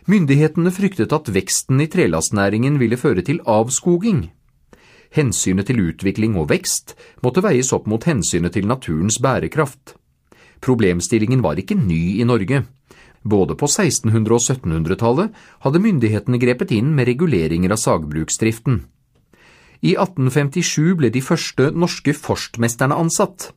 Myndighetene 0.10 0.74
fryktet 0.76 1.14
at 1.16 1.30
veksten 1.32 1.80
i 1.84 1.88
trelastnæringen 1.92 2.80
ville 2.82 2.98
føre 3.00 3.24
til 3.24 3.40
avskoging. 3.48 4.26
Hensynet 5.16 5.70
til 5.70 5.80
utvikling 5.86 6.36
og 6.36 6.50
vekst 6.52 6.98
måtte 7.24 7.46
veies 7.46 7.72
opp 7.78 7.88
mot 7.88 8.04
hensynet 8.10 8.58
til 8.58 8.68
naturens 8.68 9.22
bærekraft. 9.24 9.99
Problemstillingen 10.62 11.42
var 11.46 11.60
ikke 11.60 11.78
ny 11.80 12.20
i 12.20 12.28
Norge. 12.28 12.64
Både 13.24 13.56
på 13.60 13.68
1600- 13.68 14.32
og 14.32 14.42
1700-tallet 14.44 15.36
hadde 15.66 15.84
myndighetene 15.84 16.40
grepet 16.40 16.72
inn 16.76 16.94
med 16.96 17.10
reguleringer 17.12 17.76
av 17.76 17.82
sagbruksdriften. 17.82 18.84
I 19.80 19.96
1857 19.96 20.96
ble 21.00 21.12
de 21.12 21.22
første 21.24 21.70
norske 21.72 22.16
forstmesterne 22.16 22.96
ansatt. 22.96 23.52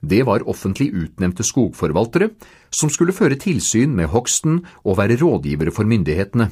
Det 0.00 0.22
var 0.26 0.46
offentlig 0.48 0.88
utnevnte 0.96 1.44
skogforvaltere 1.46 2.30
som 2.74 2.90
skulle 2.90 3.14
føre 3.14 3.38
tilsyn 3.38 3.92
med 3.94 4.10
hogsten 4.10 4.62
og 4.82 4.98
være 4.98 5.18
rådgivere 5.20 5.74
for 5.74 5.86
myndighetene. 5.86 6.48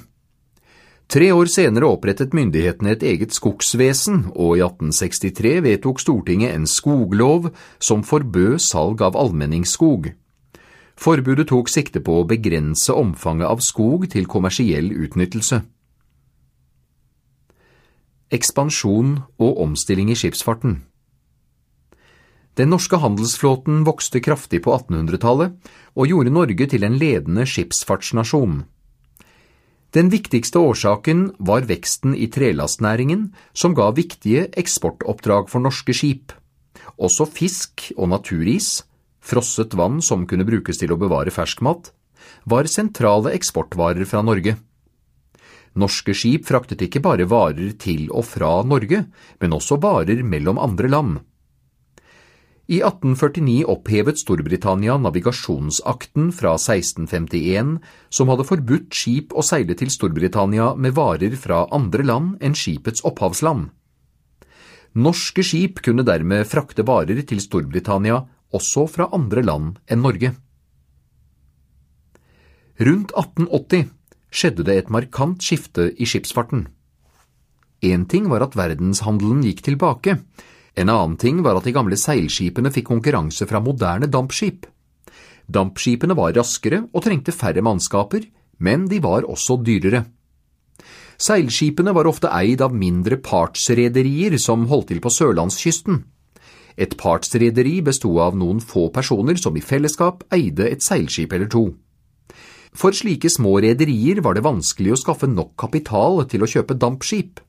Tre 1.09 1.31
år 1.33 1.49
senere 1.49 1.89
opprettet 1.89 2.35
myndighetene 2.37 2.93
et 2.93 3.03
eget 3.03 3.33
skogsvesen, 3.33 4.27
og 4.37 4.59
i 4.59 4.65
1863 4.65 5.55
vedtok 5.65 6.03
Stortinget 6.03 6.53
en 6.53 6.67
skoglov 6.69 7.49
som 7.81 8.05
forbød 8.05 8.59
salg 8.61 9.01
av 9.01 9.17
allmenningsskog. 9.17 10.11
Forbudet 10.99 11.49
tok 11.49 11.71
sikte 11.73 12.03
på 12.05 12.19
å 12.21 12.27
begrense 12.29 12.93
omfanget 12.93 13.49
av 13.49 13.65
skog 13.65 14.05
til 14.13 14.29
kommersiell 14.29 14.91
utnyttelse. 14.93 15.63
Ekspansjon 18.29 19.17
og 19.41 19.65
omstilling 19.65 20.13
i 20.13 20.19
skipsfarten 20.19 20.83
den 22.59 22.73
norske 22.75 22.99
handelsflåten 22.99 23.85
vokste 23.87 24.19
kraftig 24.19 24.65
på 24.65 24.73
1800-tallet 24.75 25.69
og 25.95 26.11
gjorde 26.11 26.33
Norge 26.35 26.67
til 26.67 26.83
en 26.83 26.97
ledende 26.99 27.45
skipsfartsnasjon. 27.47 28.65
Den 29.97 30.11
viktigste 30.13 30.61
årsaken 30.61 31.31
var 31.39 31.65
veksten 31.65 32.13
i 32.13 32.27
trelastnæringen, 32.29 33.31
som 33.57 33.73
ga 33.75 33.89
viktige 33.97 34.51
eksportoppdrag 34.61 35.49
for 35.49 35.65
norske 35.65 35.95
skip. 35.97 36.35
Også 37.01 37.25
fisk 37.25 37.87
og 37.97 38.11
naturis, 38.13 38.83
frosset 39.25 39.73
vann 39.79 40.03
som 40.05 40.27
kunne 40.29 40.45
brukes 40.49 40.81
til 40.81 40.93
å 40.93 41.01
bevare 41.01 41.33
ferskmat, 41.33 41.93
var 42.45 42.69
sentrale 42.69 43.33
eksportvarer 43.37 44.05
fra 44.09 44.21
Norge. 44.25 44.59
Norske 45.79 46.13
skip 46.17 46.45
fraktet 46.49 46.83
ikke 46.85 47.01
bare 47.05 47.29
varer 47.29 47.73
til 47.81 48.09
og 48.11 48.27
fra 48.29 48.59
Norge, 48.67 49.05
men 49.41 49.57
også 49.57 49.81
varer 49.81 50.21
mellom 50.25 50.61
andre 50.61 50.93
land. 50.93 51.19
I 52.69 52.83
1849 52.85 53.65
opphevet 53.65 54.19
Storbritannia 54.21 54.99
navigasjonsakten 55.01 56.27
fra 56.37 56.51
1651 56.59 57.79
som 58.13 58.29
hadde 58.29 58.45
forbudt 58.45 58.93
skip 58.93 59.33
å 59.33 59.41
seile 59.41 59.73
til 59.73 59.89
Storbritannia 59.89 60.75
med 60.77 60.93
varer 60.99 61.33
fra 61.41 61.63
andre 61.73 62.05
land 62.05 62.45
enn 62.45 62.53
skipets 62.53 63.01
opphavsland. 63.09 63.71
Norske 65.01 65.47
skip 65.49 65.81
kunne 65.87 66.05
dermed 66.05 66.45
frakte 66.51 66.85
varer 66.85 67.23
til 67.31 67.41
Storbritannia 67.41 68.19
også 68.53 68.85
fra 68.99 69.09
andre 69.17 69.47
land 69.49 69.81
enn 69.89 70.05
Norge. 70.05 70.35
Rundt 72.85 73.17
1880 73.17 73.89
skjedde 74.29 74.69
det 74.69 74.77
et 74.83 74.93
markant 74.93 75.41
skifte 75.41 75.89
i 75.97 76.05
skipsfarten. 76.05 76.69
Én 77.81 78.05
ting 78.13 78.29
var 78.29 78.45
at 78.45 78.61
verdenshandelen 78.61 79.41
gikk 79.49 79.65
tilbake, 79.65 80.19
en 80.79 80.91
annen 80.93 81.17
ting 81.19 81.41
var 81.43 81.59
at 81.59 81.67
de 81.67 81.75
gamle 81.75 81.97
seilskipene 81.99 82.71
fikk 82.75 82.87
konkurranse 82.93 83.47
fra 83.51 83.61
moderne 83.63 84.07
dampskip. 84.11 84.67
Dampskipene 85.49 86.15
var 86.15 86.37
raskere 86.37 86.85
og 86.93 87.03
trengte 87.05 87.35
færre 87.35 87.65
mannskaper, 87.65 88.27
men 88.63 88.87
de 88.91 89.01
var 89.03 89.27
også 89.27 89.59
dyrere. 89.65 90.05
Seilskipene 91.19 91.91
var 91.97 92.07
ofte 92.07 92.31
eid 92.31 92.63
av 92.63 92.75
mindre 92.77 93.19
partsrederier 93.19 94.37
som 94.39 94.69
holdt 94.71 94.93
til 94.93 95.01
på 95.03 95.11
sørlandskysten. 95.11 96.05
Et 96.79 96.95
partsrederi 96.95 97.81
bestod 97.83 98.21
av 98.23 98.37
noen 98.39 98.61
få 98.63 98.87
personer 98.95 99.41
som 99.41 99.57
i 99.59 99.65
fellesskap 99.65 100.23
eide 100.35 100.69
et 100.71 100.85
seilskip 100.85 101.35
eller 101.35 101.51
to. 101.51 101.65
For 102.71 102.95
slike 102.95 103.33
små 103.33 103.57
rederier 103.65 104.21
var 104.23 104.37
det 104.37 104.45
vanskelig 104.47 104.95
å 104.95 105.01
skaffe 105.01 105.27
nok 105.27 105.57
kapital 105.59 106.23
til 106.31 106.45
å 106.45 106.51
kjøpe 106.53 106.79
dampskip. 106.79 107.41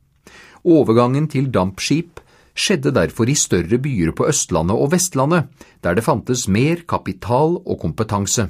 Overgangen 0.65 1.29
til 1.29 1.51
dampskip 1.53 2.23
skjedde 2.59 2.91
derfor 2.95 3.29
i 3.31 3.37
større 3.39 3.79
byer 3.81 4.11
på 4.15 4.27
Østlandet 4.29 4.75
og 4.75 4.91
Vestlandet, 4.93 5.47
der 5.83 5.95
det 5.95 6.03
fantes 6.05 6.47
mer 6.51 6.83
kapital 6.87 7.57
og 7.63 7.79
kompetanse. 7.81 8.49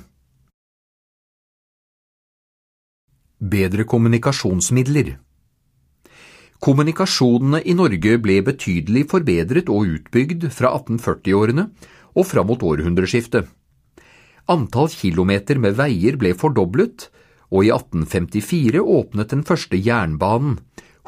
Bedre 3.39 3.85
kommunikasjonsmidler 3.87 5.13
Kommunikasjonene 6.59 7.61
i 7.63 7.73
Norge 7.77 8.17
ble 8.19 8.41
betydelig 8.43 9.05
forbedret 9.13 9.69
og 9.71 9.93
utbygd 9.93 10.49
fra 10.51 10.73
1840-årene 10.75 11.69
og 12.19 12.27
fram 12.27 12.49
mot 12.51 12.65
århundreskiftet. 12.67 13.47
Antall 14.51 14.89
kilometer 14.91 15.61
med 15.61 15.77
veier 15.77 16.17
ble 16.19 16.33
fordoblet, 16.35 17.07
og 17.49 17.63
i 17.63 17.71
1854 17.71 18.81
åpnet 18.81 19.31
den 19.31 19.45
første 19.47 19.79
jernbanen, 19.79 20.57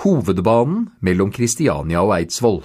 hovedbanen 0.05 0.87
mellom 1.03 1.33
Kristiania 1.35 2.05
og 2.05 2.15
Eidsvoll. 2.15 2.61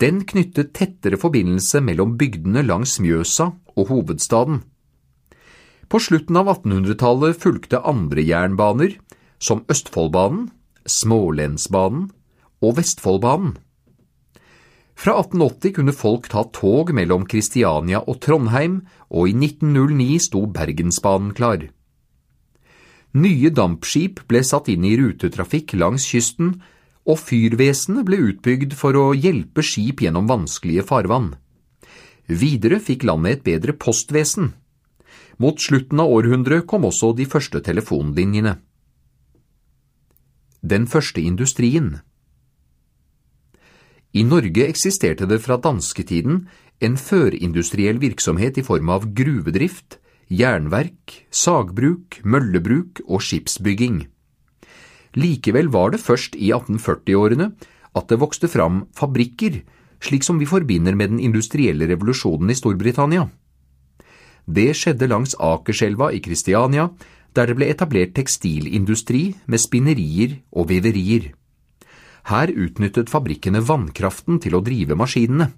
Den 0.00 0.22
knyttet 0.26 0.72
tettere 0.74 1.18
forbindelse 1.20 1.82
mellom 1.84 2.16
bygdene 2.18 2.64
langs 2.66 2.98
Mjøsa 3.02 3.52
og 3.76 3.90
hovedstaden. 3.90 4.62
På 5.92 6.00
slutten 6.00 6.38
av 6.40 6.48
1800-tallet 6.48 7.36
fulgte 7.36 7.82
andre 7.84 8.24
jernbaner, 8.24 8.96
som 9.42 9.64
Østfoldbanen, 9.70 10.48
Smålensbanen 10.88 12.08
og 12.62 12.78
Vestfoldbanen. 12.78 13.58
Fra 15.02 15.16
1880 15.18 15.74
kunne 15.76 15.94
folk 15.96 16.28
ta 16.30 16.44
tog 16.54 16.92
mellom 16.94 17.24
Kristiania 17.26 18.02
og 18.06 18.20
Trondheim, 18.22 18.82
og 19.10 19.28
i 19.30 19.34
1909 19.34 20.18
sto 20.28 20.44
Bergensbanen 20.46 21.32
klar. 21.34 21.64
Nye 23.12 23.50
dampskip 23.52 24.22
ble 24.30 24.40
satt 24.46 24.70
inn 24.72 24.86
i 24.88 24.94
rutetrafikk 24.96 25.74
langs 25.76 26.06
kysten, 26.08 26.54
og 27.08 27.18
fyrvesenet 27.18 28.06
ble 28.06 28.18
utbygd 28.30 28.76
for 28.78 28.96
å 28.98 29.10
hjelpe 29.14 29.64
skip 29.66 30.02
gjennom 30.04 30.28
vanskelige 30.30 30.84
farvann. 30.86 31.32
Videre 32.28 32.78
fikk 32.80 33.06
landet 33.08 33.40
et 33.40 33.46
bedre 33.48 33.74
postvesen. 33.74 34.52
Mot 35.42 35.58
slutten 35.58 36.00
av 36.02 36.12
århundret 36.12 36.68
kom 36.70 36.86
også 36.86 37.12
de 37.18 37.26
første 37.26 37.62
telefonlinjene. 37.64 38.54
Den 40.62 40.86
første 40.86 41.18
industrien 41.18 41.96
I 44.14 44.22
Norge 44.22 44.68
eksisterte 44.68 45.26
det 45.26 45.40
fra 45.42 45.56
dansketiden 45.58 46.44
en 46.82 46.96
førindustriell 46.98 47.98
virksomhet 48.02 48.60
i 48.60 48.64
form 48.66 48.92
av 48.94 49.08
gruvedrift, 49.16 49.98
jernverk, 50.30 51.26
sagbruk, 51.34 52.20
møllebruk 52.22 53.02
og 53.08 53.24
skipsbygging. 53.26 54.04
Likevel 55.18 55.68
var 55.72 55.92
det 55.92 56.00
først 56.00 56.36
i 56.36 56.52
1840-årene 56.54 57.50
at 57.92 58.08
det 58.08 58.20
vokste 58.20 58.48
fram 58.48 58.86
fabrikker, 58.96 59.60
slik 60.02 60.24
som 60.24 60.38
vi 60.40 60.48
forbinder 60.48 60.96
med 60.96 61.12
den 61.12 61.20
industrielle 61.20 61.86
revolusjonen 61.90 62.50
i 62.50 62.56
Storbritannia. 62.56 63.28
Det 64.46 64.72
skjedde 64.74 65.06
langs 65.06 65.36
Akerselva 65.38 66.10
i 66.12 66.20
Kristiania, 66.24 66.88
der 67.36 67.48
det 67.48 67.56
ble 67.56 67.68
etablert 67.70 68.14
tekstilindustri 68.16 69.22
med 69.46 69.60
spinnerier 69.60 70.40
og 70.52 70.68
veverier. 70.72 71.30
Her 72.28 72.50
utnyttet 72.50 73.10
fabrikkene 73.10 73.62
vannkraften 73.66 74.40
til 74.42 74.56
å 74.56 74.62
drive 74.64 74.96
maskinene. 74.98 75.50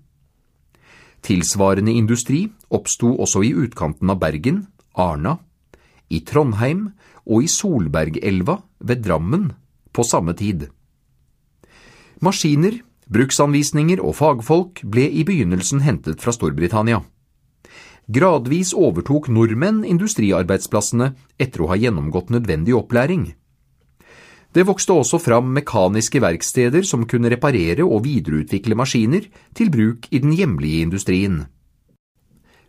Tilsvarende 1.24 1.92
industri 1.92 2.44
oppsto 2.68 3.14
også 3.24 3.42
i 3.44 3.54
utkanten 3.64 4.10
av 4.12 4.20
Bergen, 4.20 4.66
Arna, 4.94 5.38
i 6.12 6.20
Trondheim 6.20 6.90
og 7.24 7.44
i 7.44 7.50
Solbergelva 7.50 8.58
ved 8.80 9.04
Drammen 9.04 9.50
på 9.94 10.04
samme 10.04 10.34
tid. 10.36 10.68
Maskiner, 12.24 12.80
bruksanvisninger 13.12 14.00
og 14.02 14.16
fagfolk 14.18 14.82
ble 14.88 15.06
i 15.10 15.24
begynnelsen 15.26 15.84
hentet 15.84 16.22
fra 16.24 16.32
Storbritannia. 16.34 17.02
Gradvis 18.04 18.74
overtok 18.76 19.30
nordmenn 19.32 19.80
industriarbeidsplassene 19.88 21.14
etter 21.40 21.64
å 21.64 21.70
ha 21.72 21.78
gjennomgått 21.80 22.32
nødvendig 22.34 22.76
opplæring. 22.76 23.30
Det 24.54 24.66
vokste 24.68 24.94
også 24.94 25.18
fram 25.18 25.48
mekaniske 25.56 26.20
verksteder 26.22 26.84
som 26.86 27.08
kunne 27.10 27.32
reparere 27.32 27.82
og 27.82 28.04
videreutvikle 28.04 28.76
maskiner 28.78 29.26
til 29.56 29.72
bruk 29.72 30.06
i 30.12 30.20
den 30.22 30.36
hjemlige 30.36 30.84
industrien. 30.84 31.40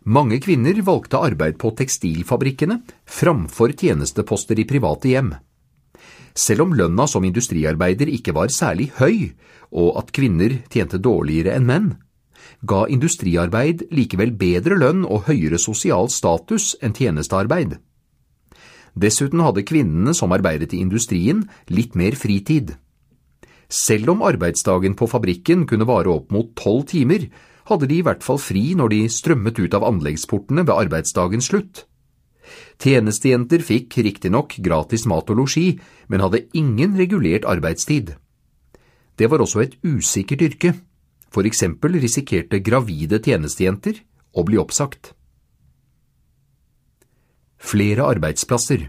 Mange 0.06 0.38
kvinner 0.38 0.78
valgte 0.86 1.18
arbeid 1.18 1.56
på 1.58 1.72
tekstilfabrikkene 1.74 2.78
framfor 3.10 3.72
tjenesteposter 3.74 4.60
i 4.62 4.64
private 4.68 5.10
hjem. 5.10 5.32
Selv 6.36 6.62
om 6.62 6.74
lønna 6.78 7.08
som 7.10 7.24
industriarbeider 7.26 8.12
ikke 8.14 8.34
var 8.36 8.52
særlig 8.54 8.92
høy, 9.00 9.32
og 9.74 9.96
at 9.98 10.12
kvinner 10.14 10.60
tjente 10.70 11.00
dårligere 11.02 11.56
enn 11.58 11.66
menn, 11.66 11.88
ga 12.62 12.84
industriarbeid 12.86 13.88
likevel 13.90 14.30
bedre 14.38 14.78
lønn 14.78 15.02
og 15.02 15.26
høyere 15.26 15.58
sosial 15.58 16.06
status 16.12 16.76
enn 16.84 16.94
tjenestearbeid. 16.94 17.74
Dessuten 18.94 19.42
hadde 19.42 19.66
kvinnene 19.66 20.14
som 20.14 20.30
arbeidet 20.32 20.70
i 20.72 20.84
industrien, 20.84 21.42
litt 21.66 21.98
mer 21.98 22.14
fritid. 22.14 22.76
Selv 23.66 24.14
om 24.14 24.22
arbeidsdagen 24.22 24.94
på 24.94 25.10
fabrikken 25.10 25.66
kunne 25.66 25.88
vare 25.88 26.14
opp 26.14 26.30
mot 26.30 26.54
tolv 26.54 26.86
timer, 26.94 27.26
hadde 27.68 27.88
de 27.90 27.98
i 27.98 28.04
hvert 28.06 28.24
fall 28.24 28.40
fri 28.42 28.74
når 28.78 28.92
de 28.92 29.00
strømmet 29.10 29.58
ut 29.58 29.74
av 29.76 29.86
anleggsportene 29.88 30.64
ved 30.66 30.74
arbeidsdagens 30.76 31.50
slutt. 31.50 31.84
Tjenestejenter 32.78 33.64
fikk 33.64 33.98
riktignok 34.06 34.58
gratis 34.62 35.06
mat 35.10 35.30
og 35.32 35.40
losji, 35.42 35.80
men 36.06 36.22
hadde 36.22 36.44
ingen 36.54 36.94
regulert 36.98 37.48
arbeidstid. 37.48 38.14
Det 39.16 39.30
var 39.32 39.42
også 39.42 39.64
et 39.64 39.78
usikkert 39.82 40.44
yrke. 40.46 40.74
For 41.32 41.48
eksempel 41.48 41.98
risikerte 42.00 42.62
gravide 42.64 43.18
tjenestejenter 43.20 43.98
å 44.36 44.44
bli 44.46 44.60
oppsagt 44.62 45.16
flere 47.66 48.04
arbeidsplasser. 48.06 48.86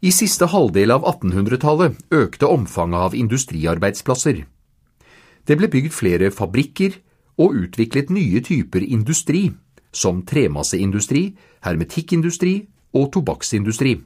I 0.00 0.10
siste 0.14 0.48
halvdel 0.48 0.94
av 0.94 1.04
1800-tallet 1.04 1.98
økte 2.14 2.48
omfanget 2.48 3.06
av 3.08 3.16
industriarbeidsplasser. 3.18 4.44
Det 5.46 5.56
ble 5.58 5.70
bygd 5.72 5.94
flere 5.94 6.30
fabrikker 6.34 6.98
og 7.40 7.56
utviklet 7.64 8.12
nye 8.12 8.42
typer 8.44 8.84
industri, 8.84 9.48
som 9.92 10.22
tremasseindustri, 10.26 11.30
hermetikkindustri 11.64 12.54
og 12.96 13.10
tobakksindustri. 13.14 13.96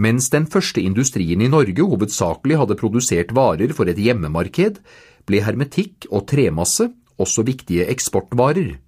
Mens 0.00 0.30
den 0.32 0.46
første 0.46 0.80
industrien 0.80 1.42
i 1.42 1.50
Norge 1.50 1.84
hovedsakelig 1.84 2.60
hadde 2.60 2.78
produsert 2.78 3.34
varer 3.36 3.74
for 3.76 3.90
et 3.90 3.98
hjemmemarked, 4.00 4.78
ble 5.26 5.42
hermetikk 5.44 6.06
og 6.10 6.28
tremasse 6.30 6.88
også 7.20 7.44
viktige 7.44 7.88
eksportvarer. 7.92 8.78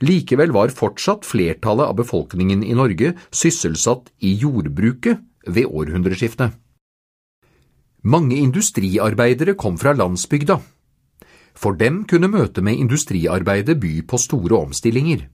Likevel 0.00 0.54
var 0.56 0.72
fortsatt 0.72 1.26
flertallet 1.28 1.92
av 1.92 1.98
befolkningen 1.98 2.64
i 2.64 2.72
Norge 2.74 3.12
sysselsatt 3.28 4.08
i 4.24 4.32
jordbruket 4.40 5.20
ved 5.46 5.68
århundreskiftet. 5.68 6.56
Mange 8.02 8.38
industriarbeidere 8.40 9.52
kom 9.60 9.76
fra 9.76 9.92
landsbygda. 9.92 10.54
For 11.52 11.76
dem 11.76 12.06
kunne 12.08 12.30
møtet 12.32 12.64
med 12.64 12.78
industriarbeidet 12.80 13.76
by 13.76 14.06
på 14.08 14.16
store 14.16 14.56
omstillinger. 14.56 15.26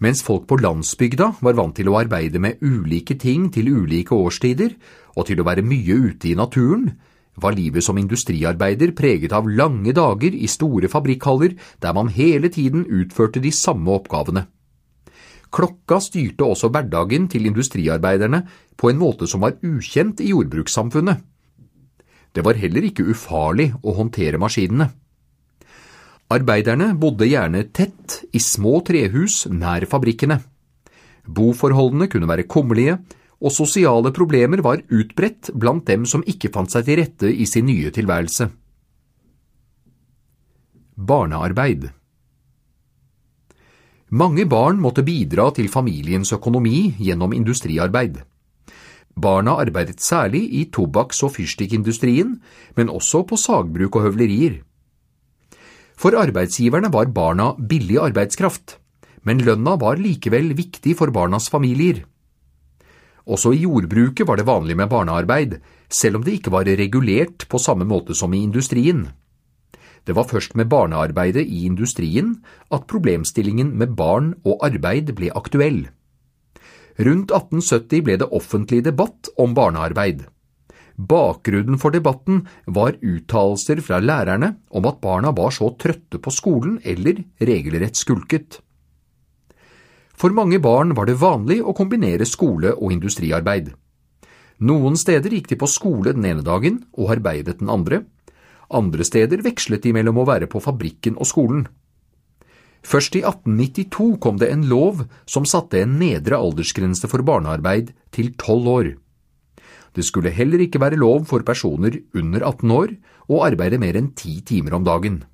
Mens 0.00 0.22
folk 0.24 0.46
på 0.48 0.56
landsbygda 0.56 1.34
var 1.44 1.58
vant 1.58 1.76
til 1.76 1.90
å 1.90 1.98
arbeide 2.00 2.40
med 2.40 2.62
ulike 2.64 3.18
ting 3.20 3.50
til 3.52 3.68
ulike 3.68 4.16
årstider 4.16 4.72
og 5.16 5.26
til 5.28 5.42
å 5.42 5.44
være 5.44 5.66
mye 5.66 6.00
ute 6.08 6.30
i 6.30 6.36
naturen, 6.38 6.88
var 7.36 7.52
livet 7.52 7.84
som 7.84 7.98
industriarbeider 8.00 8.96
preget 8.96 9.36
av 9.36 9.46
lange 9.46 9.92
dager 9.92 10.32
i 10.32 10.48
store 10.48 10.88
fabrikkhaller 10.88 11.52
der 11.82 11.92
man 11.92 12.08
hele 12.08 12.48
tiden 12.48 12.86
utførte 12.88 13.44
de 13.44 13.52
samme 13.52 13.92
oppgavene. 13.92 14.48
Klokka 15.52 16.00
styrte 16.00 16.48
også 16.48 16.72
hverdagen 16.72 17.28
til 17.28 17.44
industriarbeiderne 17.46 18.46
på 18.76 18.88
en 18.88 18.98
måte 19.00 19.28
som 19.28 19.44
var 19.44 19.60
ukjent 19.60 20.24
i 20.24 20.32
jordbrukssamfunnet. 20.32 21.20
Det 22.32 22.44
var 22.44 22.58
heller 22.60 22.86
ikke 22.88 23.06
ufarlig 23.10 23.70
å 23.82 23.94
håndtere 23.96 24.40
maskinene. 24.40 24.90
Arbeiderne 26.28 26.92
bodde 27.00 27.26
gjerne 27.28 27.64
tett 27.72 28.18
i 28.36 28.40
små 28.42 28.82
trehus 28.84 29.46
nær 29.48 29.86
fabrikkene. 29.88 30.42
Boforholdene 31.24 32.08
kunne 32.12 32.28
være 32.28 32.44
kummerlige, 32.48 32.98
og 33.38 33.54
sosiale 33.54 34.10
problemer 34.12 34.60
var 34.64 34.82
utbredt 34.90 35.52
blant 35.54 35.86
dem 35.86 36.04
som 36.10 36.24
ikke 36.26 36.50
fant 36.52 36.72
seg 36.72 36.88
til 36.88 36.98
rette 37.00 37.30
i 37.30 37.46
sin 37.46 37.68
nye 37.70 37.92
tilværelse. 37.94 38.48
Barnearbeid 40.98 41.86
Mange 44.10 44.48
barn 44.48 44.80
måtte 44.82 45.04
bidra 45.06 45.50
til 45.54 45.68
familiens 45.70 46.32
økonomi 46.34 46.88
gjennom 46.98 47.34
industriarbeid. 47.36 48.18
Barna 49.18 49.56
arbeidet 49.58 50.00
særlig 50.04 50.44
i 50.54 50.64
tobakks- 50.70 51.22
og 51.26 51.34
fyrstikkindustrien, 51.34 52.36
men 52.76 52.88
også 52.88 53.24
på 53.26 53.36
sagbruk 53.36 53.96
og 53.96 54.08
høvlerier. 54.08 54.60
For 55.98 56.14
arbeidsgiverne 56.14 56.92
var 56.94 57.10
barna 57.10 57.52
billig 57.58 57.98
arbeidskraft, 57.98 58.78
men 59.26 59.42
lønna 59.42 59.74
var 59.80 59.98
likevel 59.98 60.52
viktig 60.54 60.94
for 60.96 61.10
barnas 61.10 61.50
familier. 61.50 62.04
Også 63.28 63.52
i 63.52 63.64
jordbruket 63.66 64.24
var 64.28 64.38
det 64.38 64.46
vanlig 64.48 64.76
med 64.78 64.88
barnearbeid, 64.88 65.58
selv 65.90 66.16
om 66.16 66.24
det 66.24 66.38
ikke 66.38 66.52
var 66.54 66.70
regulert 66.78 67.48
på 67.50 67.58
samme 67.60 67.84
måte 67.84 68.14
som 68.16 68.32
i 68.32 68.44
industrien. 68.46 69.08
Det 70.06 70.14
var 70.16 70.24
først 70.24 70.54
med 70.56 70.70
barnearbeidet 70.72 71.44
i 71.44 71.66
industrien 71.66 72.38
at 72.72 72.86
problemstillingen 72.88 73.74
med 73.76 73.92
barn 73.96 74.32
og 74.46 74.64
arbeid 74.64 75.12
ble 75.18 75.28
aktuell. 75.36 75.88
Rundt 76.98 77.30
1870 77.30 78.02
ble 78.02 78.16
det 78.18 78.26
offentlig 78.34 78.82
debatt 78.86 79.30
om 79.38 79.54
barnearbeid. 79.54 80.24
Bakgrunnen 80.98 81.78
for 81.78 81.94
debatten 81.94 82.40
var 82.66 82.96
uttalelser 82.98 83.78
fra 83.86 84.00
lærerne 84.02 84.56
om 84.74 84.86
at 84.90 84.98
barna 84.98 85.30
var 85.30 85.54
så 85.54 85.70
trøtte 85.78 86.18
på 86.18 86.32
skolen 86.34 86.80
eller 86.82 87.22
regelrett 87.38 87.94
skulket. 87.94 88.58
For 90.18 90.34
mange 90.34 90.58
barn 90.58 90.96
var 90.98 91.06
det 91.06 91.20
vanlig 91.20 91.60
å 91.62 91.76
kombinere 91.78 92.26
skole 92.26 92.74
og 92.74 92.90
industriarbeid. 92.90 93.70
Noen 94.66 94.98
steder 94.98 95.30
gikk 95.30 95.52
de 95.52 95.58
på 95.60 95.68
skole 95.70 96.16
den 96.16 96.26
ene 96.26 96.42
dagen 96.42 96.80
og 96.98 97.12
arbeidet 97.14 97.60
den 97.60 97.70
andre, 97.70 98.02
andre 98.74 99.06
steder 99.06 99.44
vekslet 99.46 99.86
de 99.86 99.94
mellom 99.94 100.18
å 100.18 100.26
være 100.26 100.50
på 100.50 100.58
fabrikken 100.58 101.14
og 101.14 101.30
skolen. 101.30 101.68
Først 102.86 103.16
i 103.18 103.22
1892 103.26 104.18
kom 104.22 104.38
det 104.38 104.50
en 104.52 104.64
lov 104.70 105.04
som 105.26 105.46
satte 105.48 105.82
en 105.82 105.98
nedre 106.00 106.38
aldersgrense 106.38 107.10
for 107.10 107.24
barnearbeid 107.26 107.92
til 108.14 108.32
tolv 108.38 108.68
år. 108.70 108.92
Det 109.94 110.04
skulle 110.06 110.30
heller 110.30 110.62
ikke 110.62 110.80
være 110.80 111.00
lov 111.00 111.26
for 111.26 111.42
personer 111.42 111.98
under 112.14 112.44
18 112.44 112.70
år 112.70 112.94
å 113.28 113.42
arbeide 113.44 113.80
mer 113.82 113.98
enn 113.98 114.12
ti 114.14 114.38
timer 114.46 114.78
om 114.78 114.86
dagen. 114.86 115.24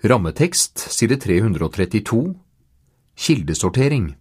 Rammetekst 0.00 0.80
side 0.90 1.20
332 1.20 2.20
Kildesortering 3.20 4.14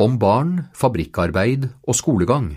Om 0.00 0.18
barn, 0.18 0.54
fabrikkarbeid 0.72 1.68
og 1.84 1.98
skolegang 1.98 2.54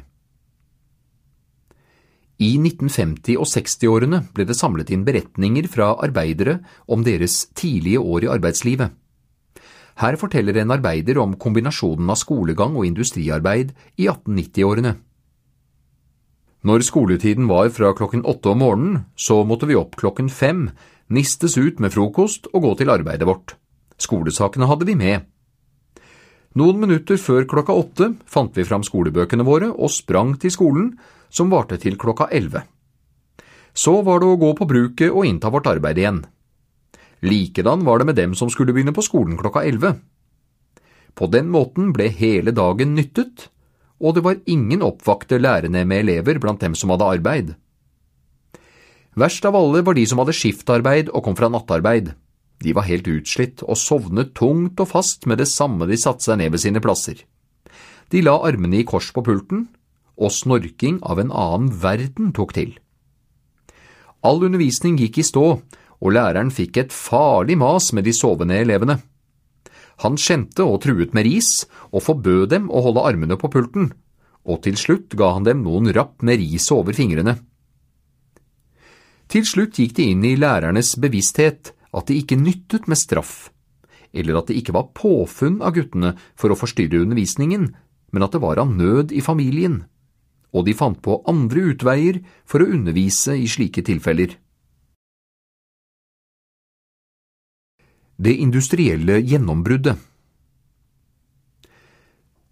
I 2.38 2.52
1950- 2.62 3.40
og 3.42 3.48
60-årene 3.50 4.22
ble 4.36 4.46
det 4.46 4.58
samlet 4.58 4.92
inn 4.94 5.06
beretninger 5.08 5.66
fra 5.74 5.96
arbeidere 6.06 6.60
om 6.86 7.02
deres 7.06 7.48
tidlige 7.58 8.02
år 8.02 8.28
i 8.28 8.32
arbeidslivet. 8.36 8.94
Her 9.98 10.18
forteller 10.22 10.60
en 10.62 10.76
arbeider 10.76 11.18
om 11.18 11.34
kombinasjonen 11.42 12.12
av 12.14 12.20
skolegang 12.22 12.76
og 12.78 12.86
industriarbeid 12.86 13.74
i 13.98 14.06
1890-årene. 14.06 14.94
Når 16.68 16.86
skoletiden 16.86 17.48
var 17.50 17.72
fra 17.74 17.94
klokken 17.98 18.26
åtte 18.28 18.52
om 18.54 18.62
morgenen, 18.62 19.02
så 19.18 19.42
måtte 19.42 19.70
vi 19.70 19.78
opp 19.78 19.98
klokken 19.98 20.30
fem 20.30 20.68
nistes 21.10 21.58
ut 21.58 21.82
med 21.82 21.94
frokost 21.96 22.50
og 22.54 22.66
gå 22.66 22.76
til 22.78 22.94
arbeidet 22.94 23.26
vårt. 23.26 23.56
Skolesakene 23.98 24.70
hadde 24.70 24.86
vi 24.86 24.98
med. 25.00 25.26
Noen 26.58 26.82
minutter 26.82 27.18
før 27.22 27.46
klokka 27.50 27.74
åtte 27.74 28.12
fant 28.30 28.54
vi 28.58 28.66
fram 28.66 28.86
skolebøkene 28.86 29.46
våre 29.46 29.72
og 29.74 29.94
sprang 29.94 30.36
til 30.42 30.54
skolen, 30.54 30.92
som 31.30 31.52
varte 31.52 31.78
til 31.82 31.98
klokka 32.00 32.30
elleve. 32.32 32.64
Så 33.74 34.02
var 34.02 34.22
det 34.22 34.30
å 34.32 34.40
gå 34.42 34.54
på 34.58 34.68
bruket 34.70 35.12
og 35.12 35.28
innta 35.28 35.52
vårt 35.54 35.70
arbeid 35.70 36.00
igjen. 36.02 36.24
Likedan 37.22 37.84
var 37.86 38.00
det 38.00 38.10
med 38.10 38.18
dem 38.18 38.34
som 38.38 38.50
skulle 38.50 38.74
begynne 38.74 38.94
på 38.94 39.06
skolen 39.06 39.38
klokka 39.38 39.66
elleve. 39.66 39.96
På 41.18 41.30
den 41.34 41.50
måten 41.50 41.94
ble 41.94 42.10
hele 42.14 42.54
dagen 42.54 42.94
nyttet, 42.98 43.50
og 43.98 44.14
det 44.18 44.24
var 44.26 44.42
ingen 44.46 44.84
oppvakte 44.86 45.40
lærende 45.42 45.82
med 45.86 46.06
elever 46.06 46.38
blant 46.42 46.62
dem 46.62 46.76
som 46.78 46.94
hadde 46.94 47.10
arbeid. 47.18 47.56
Verst 49.18 49.46
av 49.50 49.58
alle 49.58 49.82
var 49.82 49.98
de 49.98 50.06
som 50.06 50.22
hadde 50.22 50.36
skiftarbeid 50.38 51.10
og 51.10 51.24
kom 51.26 51.38
fra 51.38 51.50
nattarbeid. 51.50 52.12
De 52.62 52.74
var 52.74 52.86
helt 52.86 53.08
utslitt 53.10 53.64
og 53.66 53.78
sovnet 53.78 54.36
tungt 54.38 54.78
og 54.82 54.90
fast 54.92 55.26
med 55.30 55.42
det 55.42 55.50
samme 55.50 55.90
de 55.90 55.98
satte 55.98 56.26
seg 56.26 56.38
ned 56.42 56.54
ved 56.54 56.62
sine 56.62 56.82
plasser. 56.82 57.24
De 58.14 58.22
la 58.22 58.38
armene 58.46 58.80
i 58.80 58.86
kors 58.88 59.10
på 59.14 59.24
pulten, 59.26 59.66
og 60.18 60.34
snorking 60.34 61.00
av 61.06 61.22
en 61.22 61.32
annen 61.32 61.72
verden 61.82 62.34
tok 62.36 62.56
til. 62.58 62.74
All 64.26 64.42
undervisning 64.44 64.98
gikk 65.00 65.22
i 65.22 65.26
stå, 65.26 65.46
og 65.98 66.14
læreren 66.14 66.50
fikk 66.54 66.82
et 66.82 66.94
farlig 66.94 67.58
mas 67.58 67.92
med 67.94 68.06
de 68.08 68.14
sovende 68.14 68.58
elevene. 68.58 69.00
Han 70.04 70.18
skjente 70.22 70.66
og 70.66 70.82
truet 70.84 71.14
med 71.18 71.26
ris, 71.26 71.50
og 71.94 72.04
forbød 72.06 72.50
dem 72.54 72.68
å 72.70 72.84
holde 72.86 73.06
armene 73.10 73.38
på 73.40 73.50
pulten, 73.54 73.92
og 74.46 74.62
til 74.66 74.78
slutt 74.80 75.16
ga 75.18 75.34
han 75.36 75.48
dem 75.48 75.64
noen 75.66 75.90
rapp 75.94 76.22
med 76.26 76.40
riset 76.42 76.76
over 76.76 76.98
fingrene. 76.98 77.38
Til 79.28 79.44
slutt 79.44 79.80
gikk 79.82 79.98
det 79.98 80.06
inn 80.14 80.24
i 80.24 80.38
lærernes 80.40 80.94
bevissthet 81.02 81.74
at 81.92 82.08
det 82.08 82.22
ikke 82.22 82.40
nyttet 82.40 82.88
med 82.88 83.00
straff, 83.00 83.50
eller 84.14 84.40
at 84.40 84.50
det 84.50 84.62
ikke 84.62 84.76
var 84.76 84.94
påfunn 84.96 85.60
av 85.66 85.76
guttene 85.76 86.14
for 86.40 86.54
å 86.54 86.60
forstyrre 86.60 87.02
undervisningen, 87.04 87.72
men 88.14 88.24
at 88.24 88.36
det 88.36 88.44
var 88.44 88.62
av 88.62 88.72
nød 88.72 89.12
i 89.12 89.24
familien, 89.26 89.82
og 90.58 90.66
de 90.66 90.74
fant 90.78 90.98
på 91.04 91.22
andre 91.30 91.70
utveier 91.74 92.20
for 92.50 92.64
å 92.64 92.70
undervise 92.74 93.38
i 93.38 93.48
slike 93.50 93.86
tilfeller. 93.86 94.34
Det 98.18 98.34
industrielle 98.42 99.20
gjennombruddet 99.22 100.00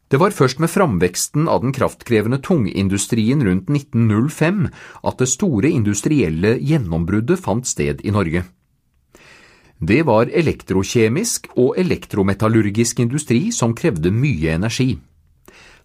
Det 0.08 0.20
var 0.22 0.36
først 0.38 0.60
med 0.62 0.70
framveksten 0.70 1.48
av 1.50 1.64
den 1.64 1.74
kraftkrevende 1.74 2.38
tungindustrien 2.46 3.42
rundt 3.42 3.72
1905 3.74 4.68
at 5.02 5.18
det 5.18 5.28
store 5.32 5.72
industrielle 5.74 6.60
gjennombruddet 6.62 7.42
fant 7.42 7.66
sted 7.66 8.06
i 8.06 8.14
Norge. 8.14 8.46
Det 9.82 10.04
var 10.08 10.30
elektrokjemisk 10.30 11.50
og 11.58 11.74
elektrometallurgisk 11.82 13.02
industri 13.02 13.50
som 13.52 13.74
krevde 13.76 14.14
mye 14.14 14.54
energi. 14.54 14.94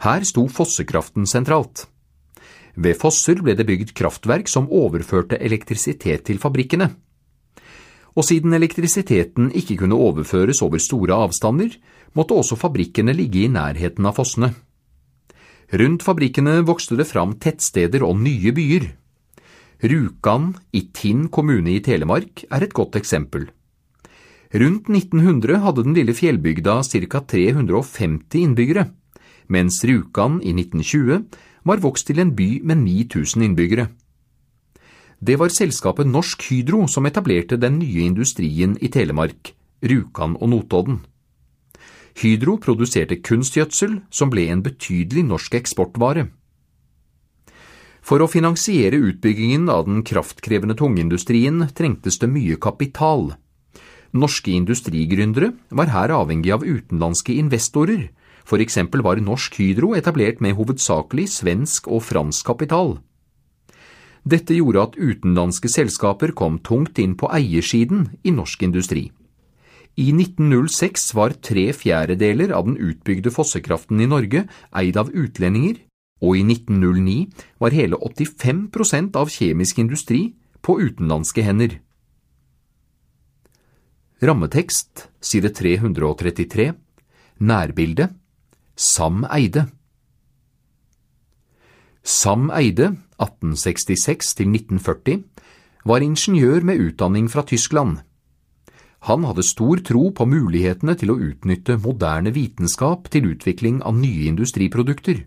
Her 0.04 0.24
sto 0.24 0.46
fossekraften 0.48 1.26
sentralt. 1.26 1.88
Ved 2.76 2.98
fosser 3.00 3.42
ble 3.42 3.56
det 3.58 3.66
bygd 3.66 3.94
kraftverk 3.98 4.48
som 4.48 4.70
overførte 4.70 5.38
elektrisitet 5.40 6.26
til 6.28 6.38
fabrikkene 6.42 6.92
og 8.18 8.26
siden 8.26 8.54
elektrisiteten 8.56 9.50
ikke 9.56 9.78
kunne 9.82 9.98
overføres 9.98 10.62
over 10.66 10.82
store 10.82 11.16
avstander, 11.26 11.76
måtte 12.14 12.34
også 12.34 12.58
fabrikkene 12.58 13.14
ligge 13.14 13.44
i 13.44 13.52
nærheten 13.52 14.06
av 14.06 14.16
fossene. 14.18 14.52
Rundt 15.70 16.02
fabrikkene 16.02 16.58
vokste 16.66 16.98
det 16.98 17.06
fram 17.06 17.36
tettsteder 17.38 18.02
og 18.02 18.18
nye 18.18 18.52
byer. 18.54 18.88
Rjukan 19.80 20.50
i 20.76 20.88
Tinn 20.92 21.28
kommune 21.32 21.76
i 21.76 21.82
Telemark 21.84 22.42
er 22.50 22.66
et 22.66 22.74
godt 22.74 22.98
eksempel. 22.98 23.46
Rundt 24.50 24.90
1900 24.90 25.62
hadde 25.62 25.84
den 25.86 25.94
lille 25.94 26.12
fjellbygda 26.16 26.80
ca. 26.82 27.20
350 27.22 28.42
innbyggere, 28.42 28.88
mens 29.46 29.78
Rjukan 29.86 30.40
i 30.42 30.50
1920 30.58 31.22
var 31.64 31.82
vokst 31.82 32.06
til 32.08 32.20
en 32.22 32.34
by 32.36 32.60
med 32.64 32.84
9000 32.84 33.44
innbyggere. 33.44 33.88
Det 35.20 35.36
var 35.38 35.52
selskapet 35.52 36.08
Norsk 36.08 36.42
Hydro 36.48 36.86
som 36.88 37.06
etablerte 37.06 37.58
den 37.60 37.78
nye 37.78 38.06
industrien 38.08 38.78
i 38.80 38.88
Telemark, 38.88 39.52
Rjukan 39.84 40.36
og 40.40 40.48
Notodden. 40.48 41.02
Hydro 42.16 42.56
produserte 42.56 43.20
kunstgjødsel, 43.20 44.00
som 44.10 44.30
ble 44.32 44.48
en 44.50 44.62
betydelig 44.64 45.24
norsk 45.28 45.54
eksportvare. 45.60 46.26
For 48.00 48.24
å 48.24 48.30
finansiere 48.32 48.96
utbyggingen 48.96 49.68
av 49.68 49.84
den 49.86 50.00
kraftkrevende 50.08 50.74
tungindustrien 50.76 51.66
trengtes 51.76 52.18
det 52.18 52.30
mye 52.32 52.56
kapital. 52.56 53.34
Norske 54.16 54.50
industrigründere 54.56 55.52
var 55.70 55.92
her 55.92 56.16
avhengig 56.16 56.50
av 56.56 56.64
utenlandske 56.64 57.36
investorer, 57.36 58.08
for 58.50 58.62
eksempel 58.62 59.04
var 59.06 59.20
Norsk 59.22 59.60
Hydro 59.60 59.92
etablert 59.94 60.42
med 60.42 60.56
hovedsakelig 60.58 61.28
svensk 61.36 61.86
og 61.86 62.02
fransk 62.08 62.48
kapital. 62.50 62.96
Dette 64.26 64.56
gjorde 64.58 64.82
at 64.82 64.98
utenlandske 64.98 65.70
selskaper 65.72 66.34
kom 66.36 66.58
tungt 66.66 66.98
inn 67.00 67.14
på 67.16 67.30
eiersiden 67.32 68.08
i 68.26 68.34
norsk 68.34 68.66
industri. 68.66 69.06
I 70.00 70.10
1906 70.12 71.12
var 71.16 71.34
tre 71.44 71.70
fjerdedeler 71.76 72.52
av 72.56 72.66
den 72.68 72.76
utbygde 72.78 73.32
fossekraften 73.34 74.00
i 74.00 74.08
Norge 74.10 74.44
eid 74.76 74.98
av 75.00 75.10
utlendinger, 75.10 75.80
og 76.20 76.36
i 76.36 76.44
1909 76.44 77.16
var 77.62 77.74
hele 77.74 77.96
85% 77.96 79.16
av 79.16 79.32
kjemisk 79.32 79.80
industri 79.80 80.20
på 80.60 80.76
utenlandske 80.82 81.44
hender. 81.44 81.78
Rammetekst, 84.20 85.08
side 85.24 85.54
333, 85.56 86.74
nærbilde, 87.40 88.10
Sam 88.80 89.26
Eide. 89.28 89.66
Sam 92.02 92.50
Eide 92.50 92.96
1866–1940, 93.20 95.22
var 95.84 96.00
ingeniør 96.00 96.64
med 96.64 96.80
utdanning 96.86 97.28
fra 97.28 97.42
Tyskland. 97.44 97.98
Han 99.04 99.24
hadde 99.28 99.44
stor 99.44 99.76
tro 99.84 100.08
på 100.16 100.24
mulighetene 100.24 100.96
til 100.96 101.12
å 101.12 101.20
utnytte 101.20 101.76
moderne 101.76 102.32
vitenskap 102.32 103.12
til 103.12 103.28
utvikling 103.34 103.82
av 103.84 104.00
nye 104.00 104.24
industriprodukter. 104.30 105.26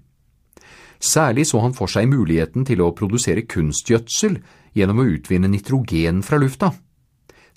Særlig 0.97 1.45
så 1.51 1.61
han 1.61 1.77
for 1.77 1.93
seg 1.93 2.09
muligheten 2.09 2.65
til 2.65 2.81
å 2.81 2.89
produsere 2.97 3.45
kunstgjødsel 3.45 4.41
gjennom 4.73 5.03
å 5.03 5.05
utvinne 5.13 5.53
nitrogen 5.53 6.25
fra 6.25 6.41
lufta. 6.41 6.73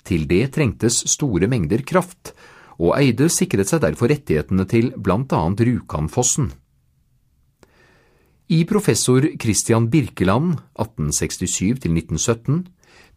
Til 0.05 0.29
det 0.29 0.53
trengtes 0.53 1.09
store 1.09 1.49
mengder 1.49 1.81
kraft, 1.81 2.37
og 2.77 2.93
Eide 2.99 3.29
sikret 3.33 3.69
seg 3.69 3.81
derfor 3.83 4.11
rettighetene 4.11 4.65
til 4.69 4.93
blant 4.97 5.33
annet 5.33 5.63
Rjukanfossen. 5.65 6.51
I 8.47 8.63
professor 8.63 9.25
Christian 9.41 9.89
Birkeland 9.91 10.55
1867–1917 10.79 12.61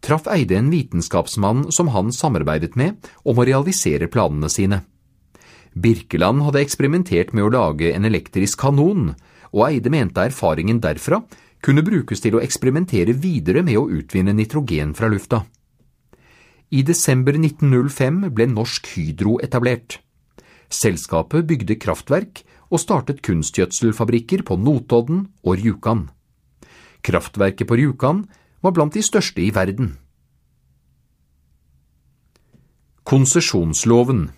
traff 0.03 0.27
Eide 0.27 0.57
en 0.57 0.71
vitenskapsmann 0.73 1.69
som 1.71 1.91
han 1.93 2.11
samarbeidet 2.11 2.75
med 2.75 3.07
om 3.23 3.39
å 3.39 3.45
realisere 3.47 4.09
planene 4.11 4.49
sine. 4.51 4.81
Birkeland 5.71 6.43
hadde 6.43 6.65
eksperimentert 6.65 7.31
med 7.31 7.47
å 7.47 7.53
lage 7.53 7.93
en 7.93 8.05
elektrisk 8.09 8.59
kanon, 8.59 9.13
og 9.55 9.63
Eide 9.69 9.93
mente 9.93 10.25
erfaringen 10.27 10.81
derfra 10.83 11.21
kunne 11.63 11.85
brukes 11.85 12.19
til 12.19 12.35
å 12.35 12.43
eksperimentere 12.43 13.13
videre 13.15 13.63
med 13.63 13.79
å 13.79 13.87
utvinne 13.87 14.33
nitrogen 14.35 14.95
fra 14.97 15.07
lufta. 15.11 15.45
I 16.71 16.85
desember 16.87 17.35
1905 17.35 18.29
ble 18.31 18.45
Norsk 18.47 18.87
Hydro 18.95 19.35
etablert. 19.43 19.99
Selskapet 20.71 21.43
bygde 21.49 21.75
kraftverk 21.75 22.45
og 22.71 22.79
startet 22.79 23.19
kunstgjødselfabrikker 23.27 24.45
på 24.47 24.55
Notodden 24.55 25.25
og 25.43 25.59
Rjukan. 25.59 26.05
Kraftverket 27.03 27.67
på 27.67 27.75
Rjukan 27.75 28.23
var 28.63 28.71
blant 28.71 28.95
de 28.95 29.03
største 29.03 29.43
i 29.43 29.51
verden. 29.51 29.97
Konsesjonsloven 33.03 34.29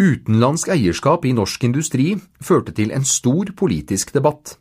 Utenlandsk 0.00 0.70
eierskap 0.70 1.26
i 1.26 1.34
norsk 1.34 1.64
industri 1.66 2.12
førte 2.40 2.72
til 2.76 2.94
en 2.94 3.04
stor 3.04 3.50
politisk 3.58 4.14
debatt. 4.14 4.54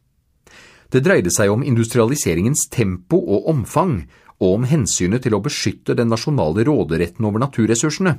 Det 0.90 1.04
dreide 1.06 1.30
seg 1.30 1.54
om 1.54 1.62
industrialiseringens 1.62 2.66
tempo 2.74 3.20
og 3.22 3.46
omfang, 3.54 4.02
og 4.40 4.58
om 4.58 4.68
hensynet 4.68 5.24
til 5.26 5.36
å 5.36 5.44
beskytte 5.44 5.96
den 6.00 6.12
nasjonale 6.12 6.66
råderetten 6.68 7.28
over 7.28 7.44
naturressursene. 7.44 8.18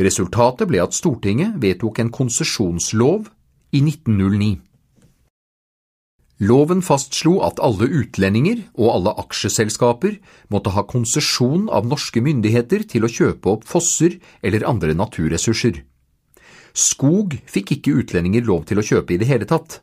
Resultatet 0.00 0.68
ble 0.68 0.80
at 0.84 0.96
Stortinget 0.96 1.56
vedtok 1.60 2.00
en 2.00 2.12
konsesjonslov 2.14 3.28
i 3.76 3.82
1909. 3.82 4.58
Loven 6.40 6.80
fastslo 6.80 7.42
at 7.44 7.60
alle 7.60 7.84
utlendinger 8.00 8.62
og 8.78 8.94
alle 8.94 9.12
aksjeselskaper 9.20 10.16
måtte 10.48 10.72
ha 10.72 10.86
konsesjon 10.88 11.66
av 11.68 11.88
norske 11.88 12.22
myndigheter 12.24 12.86
til 12.88 13.04
å 13.04 13.12
kjøpe 13.12 13.52
opp 13.52 13.66
fosser 13.68 14.16
eller 14.40 14.64
andre 14.68 14.96
naturressurser. 14.96 15.82
Skog 16.72 17.36
fikk 17.50 17.74
ikke 17.76 17.98
utlendinger 18.00 18.46
lov 18.48 18.64
til 18.70 18.80
å 18.80 18.86
kjøpe 18.86 19.14
i 19.14 19.20
det 19.20 19.28
hele 19.28 19.48
tatt. 19.48 19.82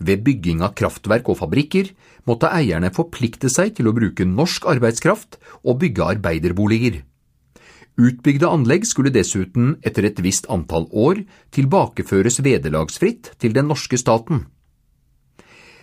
Ved 0.00 0.24
bygging 0.24 0.62
av 0.64 0.72
kraftverk 0.78 1.28
og 1.28 1.38
fabrikker 1.42 1.92
måtte 2.28 2.48
eierne 2.48 2.88
forplikte 2.96 3.50
seg 3.52 3.74
til 3.76 3.90
å 3.90 3.96
bruke 3.96 4.24
norsk 4.24 4.68
arbeidskraft 4.72 5.36
og 5.60 5.80
bygge 5.82 6.06
arbeiderboliger. 6.16 7.02
Utbygde 8.00 8.48
anlegg 8.48 8.86
skulle 8.88 9.12
dessuten 9.12 9.74
etter 9.84 10.06
et 10.08 10.22
visst 10.24 10.48
antall 10.48 10.86
år 10.88 11.20
tilbakeføres 11.52 12.40
vederlagsfritt 12.46 13.34
til 13.42 13.52
den 13.56 13.68
norske 13.68 13.98
staten. 14.00 14.46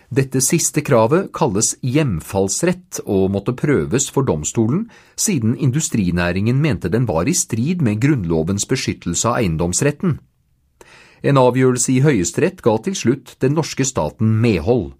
Dette 0.08 0.40
siste 0.40 0.80
kravet 0.80 1.28
kalles 1.36 1.74
hjemfallsrett 1.84 3.02
og 3.04 3.28
måtte 3.34 3.52
prøves 3.52 4.08
for 4.08 4.24
domstolen, 4.24 4.86
siden 5.20 5.52
industrinæringen 5.60 6.62
mente 6.64 6.88
den 6.88 7.04
var 7.06 7.28
i 7.28 7.36
strid 7.36 7.84
med 7.84 8.00
Grunnlovens 8.00 8.64
beskyttelse 8.66 9.28
av 9.28 9.42
eiendomsretten. 9.42 10.16
En 11.22 11.38
avgjørelse 11.40 11.92
i 11.96 12.02
Høyesterett 12.04 12.62
ga 12.62 12.76
til 12.84 12.94
slutt 12.94 13.34
den 13.42 13.56
norske 13.58 13.84
staten 13.84 14.36
medhold. 14.42 14.92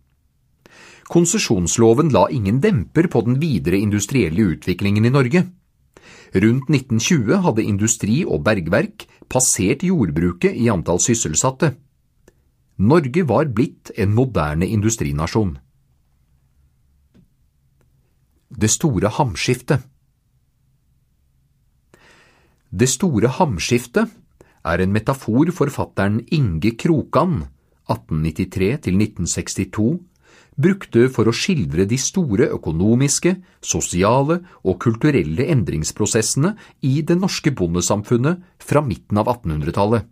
Konsesjonsloven 1.09 2.11
la 2.12 2.26
ingen 2.28 2.61
demper 2.61 3.09
på 3.09 3.22
den 3.24 3.38
videre 3.40 3.78
industrielle 3.81 4.50
utviklingen 4.52 5.07
i 5.09 5.12
Norge. 5.14 5.46
Rundt 6.35 6.68
1920 6.68 7.38
hadde 7.46 7.64
industri 7.64 8.18
og 8.26 8.42
bergverk 8.44 9.07
passert 9.33 9.85
jordbruket 9.87 10.52
i 10.52 10.68
antall 10.68 11.00
sysselsatte. 11.00 11.72
Norge 12.78 13.24
var 13.28 13.48
blitt 13.48 13.90
en 13.96 14.12
moderne 14.14 14.68
industrinasjon. 14.68 15.57
Det 18.48 18.70
store 18.70 19.09
hamskiftet 19.09 19.83
Det 22.70 22.88
store 22.88 23.28
hamskiftet 23.28 24.12
er 24.68 24.83
en 24.85 24.92
metafor 24.92 25.50
forfatteren 25.54 26.20
Inge 26.35 26.74
Krokan, 26.78 27.42
1893 27.88 28.74
1962, 28.92 29.98
brukte 30.59 31.07
for 31.14 31.31
å 31.31 31.35
skildre 31.35 31.87
de 31.88 31.96
store 32.00 32.48
økonomiske, 32.57 33.37
sosiale 33.62 34.40
og 34.66 34.81
kulturelle 34.83 35.46
endringsprosessene 35.54 36.54
i 36.83 37.00
det 37.07 37.16
norske 37.20 37.52
bondesamfunnet 37.54 38.42
fra 38.59 38.83
midten 38.85 39.20
av 39.22 39.31
1800-tallet. 39.37 40.09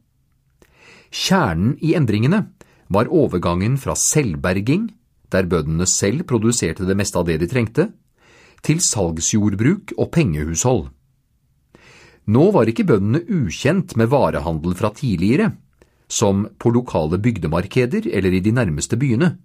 Kjernen 1.11 1.77
i 1.83 1.95
endringene 1.99 2.45
var 2.93 3.11
overgangen 3.11 3.77
fra 3.81 3.97
selvberging, 3.99 4.91
der 5.35 5.49
bøndene 5.51 5.87
selv 5.91 6.27
produserte 6.31 6.87
det 6.87 6.97
meste 6.99 7.19
av 7.19 7.27
det 7.27 7.41
de 7.43 7.51
trengte, 7.51 7.91
til 8.63 8.79
salgsjordbruk 8.83 9.95
og 9.99 10.11
pengehushold. 10.15 10.87
Nå 12.27 12.51
var 12.51 12.67
ikke 12.67 12.87
bøndene 12.89 13.23
ukjent 13.31 13.95
med 13.97 14.11
varehandel 14.11 14.75
fra 14.79 14.91
tidligere, 14.95 15.53
som 16.09 16.47
på 16.59 16.73
lokale 16.75 17.19
bygdemarkeder 17.23 18.09
eller 18.11 18.35
i 18.35 18.43
de 18.43 18.53
nærmeste 18.55 18.99
byene. 18.99 19.37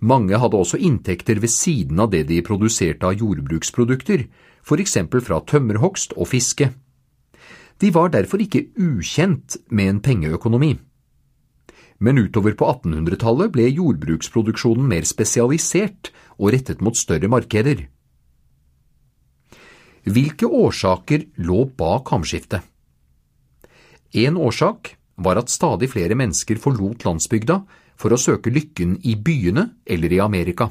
Mange 0.00 0.38
hadde 0.38 0.56
også 0.56 0.78
inntekter 0.78 1.40
ved 1.40 1.50
siden 1.50 2.00
av 2.00 2.12
det 2.12 2.26
de 2.28 2.42
produserte 2.44 3.08
av 3.08 3.16
jordbruksprodukter, 3.18 4.26
for 4.62 4.80
eksempel 4.80 5.24
fra 5.24 5.40
tømmerhogst 5.40 6.14
og 6.16 6.28
fiske. 6.30 6.70
De 7.80 7.90
var 7.90 8.12
derfor 8.14 8.40
ikke 8.40 8.68
ukjent 8.78 9.56
med 9.70 9.88
en 9.88 10.00
pengeøkonomi. 10.04 10.76
Men 11.98 12.20
utover 12.20 12.54
på 12.58 12.68
1800-tallet 12.68 13.52
ble 13.54 13.66
jordbruksproduksjonen 13.70 14.86
mer 14.90 15.06
spesialisert 15.08 16.12
og 16.38 16.52
rettet 16.54 16.82
mot 16.84 16.96
større 16.98 17.30
markeder. 17.30 17.86
Hvilke 20.04 20.44
årsaker 20.44 21.24
lå 21.40 21.64
bak 21.78 22.10
hamskiftet? 22.12 22.60
En 24.14 24.36
årsak 24.36 24.94
var 25.16 25.40
at 25.40 25.50
stadig 25.50 25.88
flere 25.94 26.16
mennesker 26.18 26.60
forlot 26.60 27.06
landsbygda 27.06 27.60
for 27.96 28.14
å 28.14 28.20
søke 28.20 28.52
lykken 28.52 28.98
i 29.06 29.14
byene 29.16 29.68
eller 29.86 30.12
i 30.12 30.20
Amerika. 30.22 30.68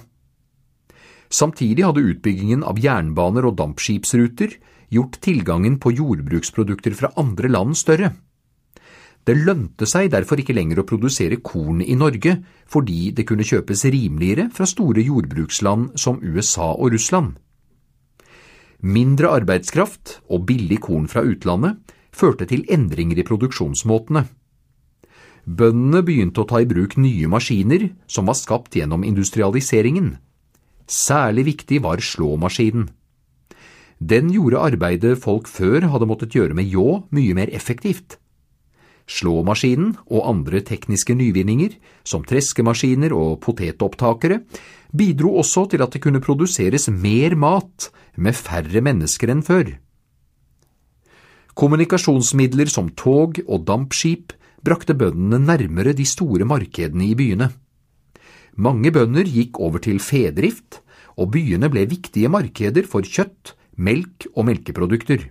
Samtidig 1.34 1.82
hadde 1.82 2.06
utbyggingen 2.12 2.62
av 2.68 2.78
jernbaner 2.78 3.48
og 3.50 3.58
dampskipsruter 3.58 4.54
gjort 4.94 5.18
tilgangen 5.26 5.80
på 5.82 5.96
jordbruksprodukter 5.98 6.94
fra 6.94 7.10
andre 7.18 7.50
land 7.50 7.78
større. 7.80 8.14
Det 9.24 9.34
lønte 9.40 9.88
seg 9.88 10.12
derfor 10.14 10.42
ikke 10.44 10.54
lenger 10.54 10.82
å 10.82 10.86
produsere 10.86 11.40
korn 11.42 11.80
i 11.82 11.96
Norge, 11.96 12.36
fordi 12.68 13.14
det 13.16 13.26
kunne 13.26 13.48
kjøpes 13.48 13.86
rimeligere 13.88 14.50
fra 14.54 14.68
store 14.70 15.02
jordbruksland 15.02 15.96
som 15.98 16.20
USA 16.22 16.74
og 16.76 16.92
Russland. 16.94 17.40
Mindre 18.84 19.30
arbeidskraft 19.32 20.18
og 20.28 20.44
billig 20.50 20.82
korn 20.84 21.06
fra 21.08 21.22
utlandet 21.24 21.78
førte 22.12 22.44
til 22.50 22.66
endringer 22.68 23.22
i 23.22 23.24
produksjonsmåtene. 23.24 24.26
Bøndene 25.44 26.02
begynte 26.04 26.44
å 26.44 26.48
ta 26.48 26.60
i 26.60 26.68
bruk 26.68 26.98
nye 27.00 27.30
maskiner 27.32 27.90
som 28.12 28.28
var 28.28 28.36
skapt 28.36 28.76
gjennom 28.76 29.06
industrialiseringen. 29.08 30.18
Særlig 30.84 31.48
viktig 31.54 31.80
var 31.84 32.04
slåmaskinen. 32.04 32.90
Den 34.04 34.34
gjorde 34.36 34.60
arbeidet 34.60 35.16
folk 35.24 35.48
før 35.48 35.88
hadde 35.88 36.10
måttet 36.10 36.36
gjøre 36.36 36.56
med 36.58 36.68
ljå, 36.68 37.06
mye 37.16 37.40
mer 37.40 37.52
effektivt. 37.56 38.18
Slåmaskinen 39.10 39.98
og 40.08 40.28
andre 40.30 40.62
tekniske 40.64 41.16
nyvinninger, 41.18 41.76
som 42.08 42.24
treskemaskiner 42.24 43.14
og 43.16 43.42
potetopptakere, 43.44 44.42
bidro 44.96 45.36
også 45.42 45.66
til 45.72 45.84
at 45.84 45.92
det 45.96 46.04
kunne 46.06 46.24
produseres 46.24 46.88
mer 46.90 47.36
mat 47.36 47.90
med 48.16 48.38
færre 48.38 48.84
mennesker 48.86 49.34
enn 49.34 49.44
før. 49.44 49.74
Kommunikasjonsmidler 51.54 52.72
som 52.72 52.90
tog 52.98 53.38
og 53.44 53.68
dampskip 53.68 54.34
brakte 54.64 54.96
bøndene 54.98 55.42
nærmere 55.44 55.94
de 55.94 56.06
store 56.08 56.48
markedene 56.50 57.12
i 57.12 57.18
byene. 57.20 57.52
Mange 58.56 58.94
bønder 58.94 59.28
gikk 59.28 59.60
over 59.60 59.82
til 59.84 60.00
fedrift, 60.00 60.80
og 61.18 61.34
byene 61.36 61.70
ble 61.70 61.86
viktige 61.90 62.32
markeder 62.32 62.88
for 62.90 63.06
kjøtt, 63.06 63.54
melk 63.78 64.30
og 64.34 64.48
melkeprodukter. 64.50 65.28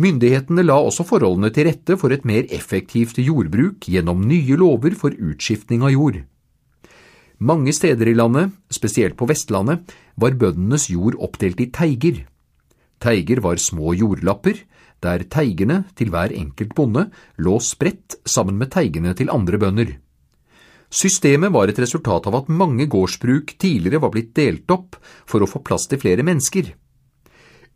Myndighetene 0.00 0.62
la 0.64 0.78
også 0.80 1.04
forholdene 1.04 1.50
til 1.52 1.66
rette 1.68 1.96
for 2.00 2.14
et 2.14 2.24
mer 2.24 2.46
effektivt 2.56 3.18
jordbruk 3.20 3.84
gjennom 3.84 4.22
nye 4.24 4.56
lover 4.56 4.94
for 4.96 5.12
utskiftning 5.12 5.84
av 5.84 5.92
jord. 5.92 6.22
Mange 7.40 7.72
steder 7.76 8.08
i 8.08 8.16
landet, 8.16 8.54
spesielt 8.72 9.16
på 9.20 9.28
Vestlandet, 9.28 9.92
var 10.16 10.36
bøndenes 10.40 10.88
jord 10.92 11.18
oppdelt 11.20 11.60
i 11.60 11.68
teiger. 11.72 12.24
Teiger 13.00 13.40
var 13.44 13.60
små 13.60 13.92
jordlapper, 13.96 14.62
der 15.04 15.24
teigene 15.32 15.82
til 15.96 16.12
hver 16.12 16.32
enkelt 16.36 16.74
bonde 16.76 17.06
lå 17.40 17.56
spredt 17.64 18.18
sammen 18.28 18.60
med 18.60 18.72
teigene 18.72 19.14
til 19.16 19.32
andre 19.32 19.60
bønder. 19.60 19.94
Systemet 20.90 21.52
var 21.54 21.70
et 21.70 21.78
resultat 21.80 22.26
av 22.28 22.40
at 22.40 22.52
mange 22.52 22.88
gårdsbruk 22.90 23.54
tidligere 23.60 24.00
var 24.02 24.12
blitt 24.16 24.32
delt 24.36 24.70
opp 24.74 24.96
for 25.28 25.40
å 25.40 25.48
få 25.48 25.62
plass 25.64 25.86
til 25.88 26.00
flere 26.02 26.24
mennesker. 26.26 26.72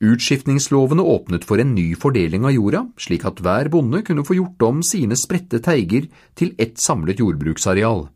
Utskiftningslovene 0.02 1.02
åpnet 1.02 1.44
for 1.46 1.60
en 1.62 1.74
ny 1.76 1.92
fordeling 1.94 2.44
av 2.48 2.54
jorda, 2.56 2.82
slik 2.98 3.24
at 3.28 3.38
hver 3.44 3.70
bonde 3.70 4.02
kunne 4.06 4.24
få 4.26 4.36
gjort 4.40 4.64
om 4.66 4.82
sine 4.82 5.16
spredte 5.18 5.60
teiger 5.62 6.08
til 6.34 6.50
ett 6.58 6.80
samlet 6.82 7.22
jordbruksareal. 7.22 8.08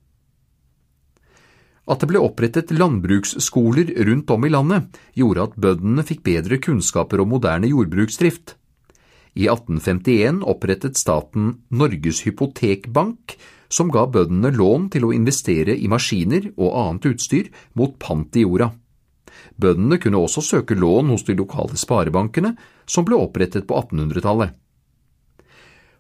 At 1.89 2.03
det 2.03 2.09
ble 2.11 2.21
opprettet 2.21 2.75
landbruksskoler 2.75 3.95
rundt 4.09 4.31
om 4.35 4.45
i 4.45 4.51
landet, 4.53 4.99
gjorde 5.17 5.47
at 5.47 5.55
bøndene 5.57 6.05
fikk 6.05 6.25
bedre 6.27 6.59
kunnskaper 6.61 7.23
om 7.23 7.31
moderne 7.33 7.71
jordbruksdrift. 7.71 8.57
I 9.39 9.47
1851 9.47 10.43
opprettet 10.51 10.99
staten 10.99 11.55
Norges 11.71 12.25
Hypotekbank, 12.27 13.39
som 13.71 13.93
ga 13.93 14.05
bøndene 14.11 14.51
lån 14.53 14.91
til 14.93 15.07
å 15.07 15.15
investere 15.15 15.77
i 15.79 15.89
maskiner 15.89 16.51
og 16.57 16.77
annet 16.83 17.09
utstyr 17.15 17.49
mot 17.79 17.97
pant 18.03 18.37
i 18.37 18.45
jorda. 18.45 18.73
Bøndene 19.59 19.99
kunne 19.99 20.21
også 20.23 20.43
søke 20.45 20.77
lån 20.79 21.11
hos 21.11 21.27
de 21.27 21.35
lokale 21.39 21.77
sparebankene, 21.79 22.55
som 22.87 23.07
ble 23.07 23.19
opprettet 23.19 23.67
på 23.67 23.79
1800-tallet. 23.83 24.55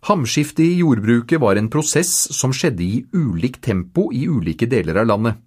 Hamskiftet 0.06 0.62
i 0.62 0.78
jordbruket 0.78 1.40
var 1.42 1.58
en 1.58 1.70
prosess 1.72 2.12
som 2.36 2.54
skjedde 2.54 2.84
i 2.86 3.00
ulikt 3.12 3.64
tempo 3.66 4.12
i 4.14 4.28
ulike 4.30 4.68
deler 4.70 5.02
av 5.02 5.08
landet. 5.10 5.40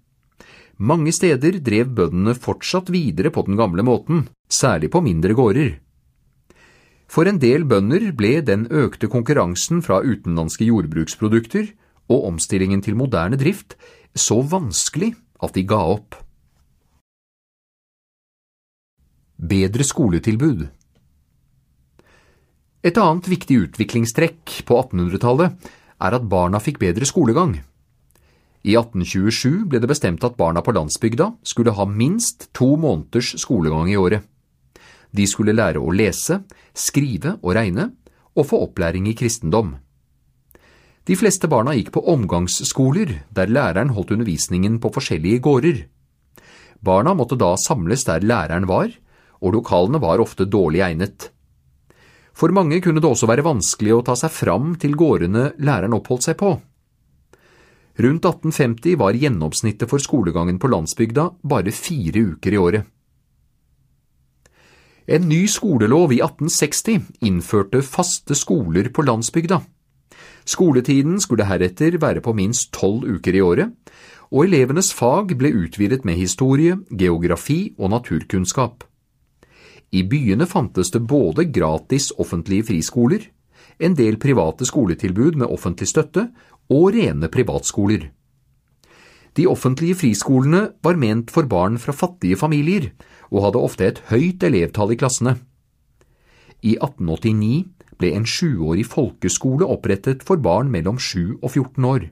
Mange 0.82 1.12
steder 1.14 1.56
drev 1.64 1.92
bøndene 1.96 2.34
fortsatt 2.36 2.90
videre 2.92 3.30
på 3.32 3.46
den 3.46 3.56
gamle 3.56 3.84
måten, 3.86 4.26
særlig 4.50 4.90
på 4.92 5.00
mindre 5.04 5.32
gårder. 5.38 5.72
For 7.12 7.28
en 7.28 7.38
del 7.40 7.64
bønder 7.68 8.10
ble 8.16 8.40
den 8.44 8.66
økte 8.72 9.08
konkurransen 9.12 9.82
fra 9.84 10.00
utenlandske 10.00 10.68
jordbruksprodukter 10.68 11.72
og 12.12 12.28
omstillingen 12.32 12.80
til 12.84 12.96
moderne 12.96 13.38
drift 13.40 13.76
så 14.16 14.40
vanskelig 14.44 15.12
at 15.44 15.56
de 15.56 15.64
ga 15.68 15.80
opp. 15.94 16.16
Bedre 19.42 19.82
skoletilbud 19.82 20.60
Et 22.86 22.98
annet 23.02 23.26
viktig 23.26 23.56
utviklingstrekk 23.64 24.52
på 24.68 24.76
1800-tallet 24.78 25.66
er 25.98 26.14
at 26.14 26.28
barna 26.30 26.60
fikk 26.62 26.78
bedre 26.78 27.08
skolegang. 27.10 27.56
I 28.62 28.76
1827 28.78 29.64
ble 29.66 29.82
det 29.82 29.90
bestemt 29.90 30.22
at 30.22 30.38
barna 30.38 30.62
på 30.62 30.76
landsbygda 30.78 31.32
skulle 31.42 31.74
ha 31.74 31.88
minst 31.90 32.52
to 32.54 32.76
måneders 32.78 33.34
skolegang 33.42 33.90
i 33.90 33.98
året. 33.98 34.22
De 35.10 35.26
skulle 35.26 35.58
lære 35.58 35.82
å 35.82 35.90
lese, 35.90 36.44
skrive 36.70 37.34
og 37.42 37.58
regne, 37.58 37.90
og 38.38 38.46
få 38.46 38.62
opplæring 38.68 39.10
i 39.10 39.18
kristendom. 39.18 39.74
De 41.02 41.18
fleste 41.18 41.50
barna 41.50 41.74
gikk 41.74 41.90
på 41.98 42.06
omgangsskoler, 42.14 43.24
der 43.34 43.50
læreren 43.50 43.90
holdt 43.90 44.14
undervisningen 44.14 44.78
på 44.78 44.94
forskjellige 44.94 45.42
gårder. 45.42 45.86
Barna 46.78 47.18
måtte 47.18 47.34
da 47.34 47.56
samles 47.58 48.06
der 48.06 48.22
læreren 48.22 48.70
var, 48.70 49.01
og 49.42 49.56
lokalene 49.58 50.00
var 50.02 50.22
ofte 50.22 50.46
dårlig 50.46 50.84
egnet. 50.86 51.28
For 52.32 52.54
mange 52.54 52.80
kunne 52.80 53.02
det 53.02 53.10
også 53.10 53.28
være 53.28 53.44
vanskelig 53.44 53.96
å 53.96 54.04
ta 54.06 54.16
seg 54.16 54.32
fram 54.32 54.76
til 54.80 54.94
gårdene 54.96 55.50
læreren 55.60 55.98
oppholdt 55.98 56.30
seg 56.30 56.38
på. 56.40 56.54
Rundt 58.00 58.24
1850 58.24 58.96
var 58.96 59.18
gjennomsnittet 59.18 59.90
for 59.90 60.00
skolegangen 60.00 60.56
på 60.62 60.70
landsbygda 60.72 61.28
bare 61.44 61.74
fire 61.76 62.24
uker 62.32 62.54
i 62.54 62.60
året. 62.60 62.88
En 65.12 65.26
ny 65.28 65.42
skolelov 65.50 66.14
i 66.14 66.22
1860 66.22 67.26
innførte 67.26 67.82
faste 67.84 68.36
skoler 68.38 68.88
på 68.94 69.04
landsbygda. 69.04 69.58
Skoletiden 70.48 71.18
skulle 71.20 71.46
heretter 71.46 71.98
være 72.00 72.22
på 72.22 72.32
minst 72.38 72.70
tolv 72.74 73.04
uker 73.04 73.36
i 73.36 73.42
året, 73.42 73.74
og 74.32 74.46
elevenes 74.46 74.92
fag 74.96 75.34
ble 75.38 75.52
utvidet 75.66 76.06
med 76.08 76.16
historie, 76.16 76.78
geografi 76.88 77.74
og 77.78 77.92
naturkunnskap. 77.92 78.86
I 79.92 80.02
byene 80.08 80.46
fantes 80.48 80.90
det 80.90 81.02
både 81.04 81.44
gratis 81.52 82.10
offentlige 82.16 82.70
friskoler, 82.70 83.26
en 83.78 83.94
del 83.96 84.16
private 84.20 84.64
skoletilbud 84.68 85.36
med 85.36 85.52
offentlig 85.52 85.90
støtte 85.90 86.30
og 86.72 86.92
rene 86.96 87.28
privatskoler. 87.32 88.08
De 89.36 89.46
offentlige 89.48 89.96
friskolene 89.96 90.62
var 90.84 90.98
ment 91.00 91.30
for 91.32 91.48
barn 91.48 91.78
fra 91.80 91.92
fattige 91.96 92.36
familier, 92.36 92.90
og 93.32 93.46
hadde 93.46 93.64
ofte 93.64 93.86
et 93.88 94.02
høyt 94.10 94.44
elevtall 94.44 94.92
i 94.92 94.98
klassene. 95.00 95.36
I 96.62 96.76
1889 96.76 97.64
ble 98.00 98.12
en 98.16 98.26
sjuårig 98.28 98.84
folkeskole 98.88 99.68
opprettet 99.68 100.24
for 100.26 100.40
barn 100.40 100.70
mellom 100.72 100.98
7 101.00 101.38
og 101.40 101.48
14 101.50 101.88
år. 101.88 102.10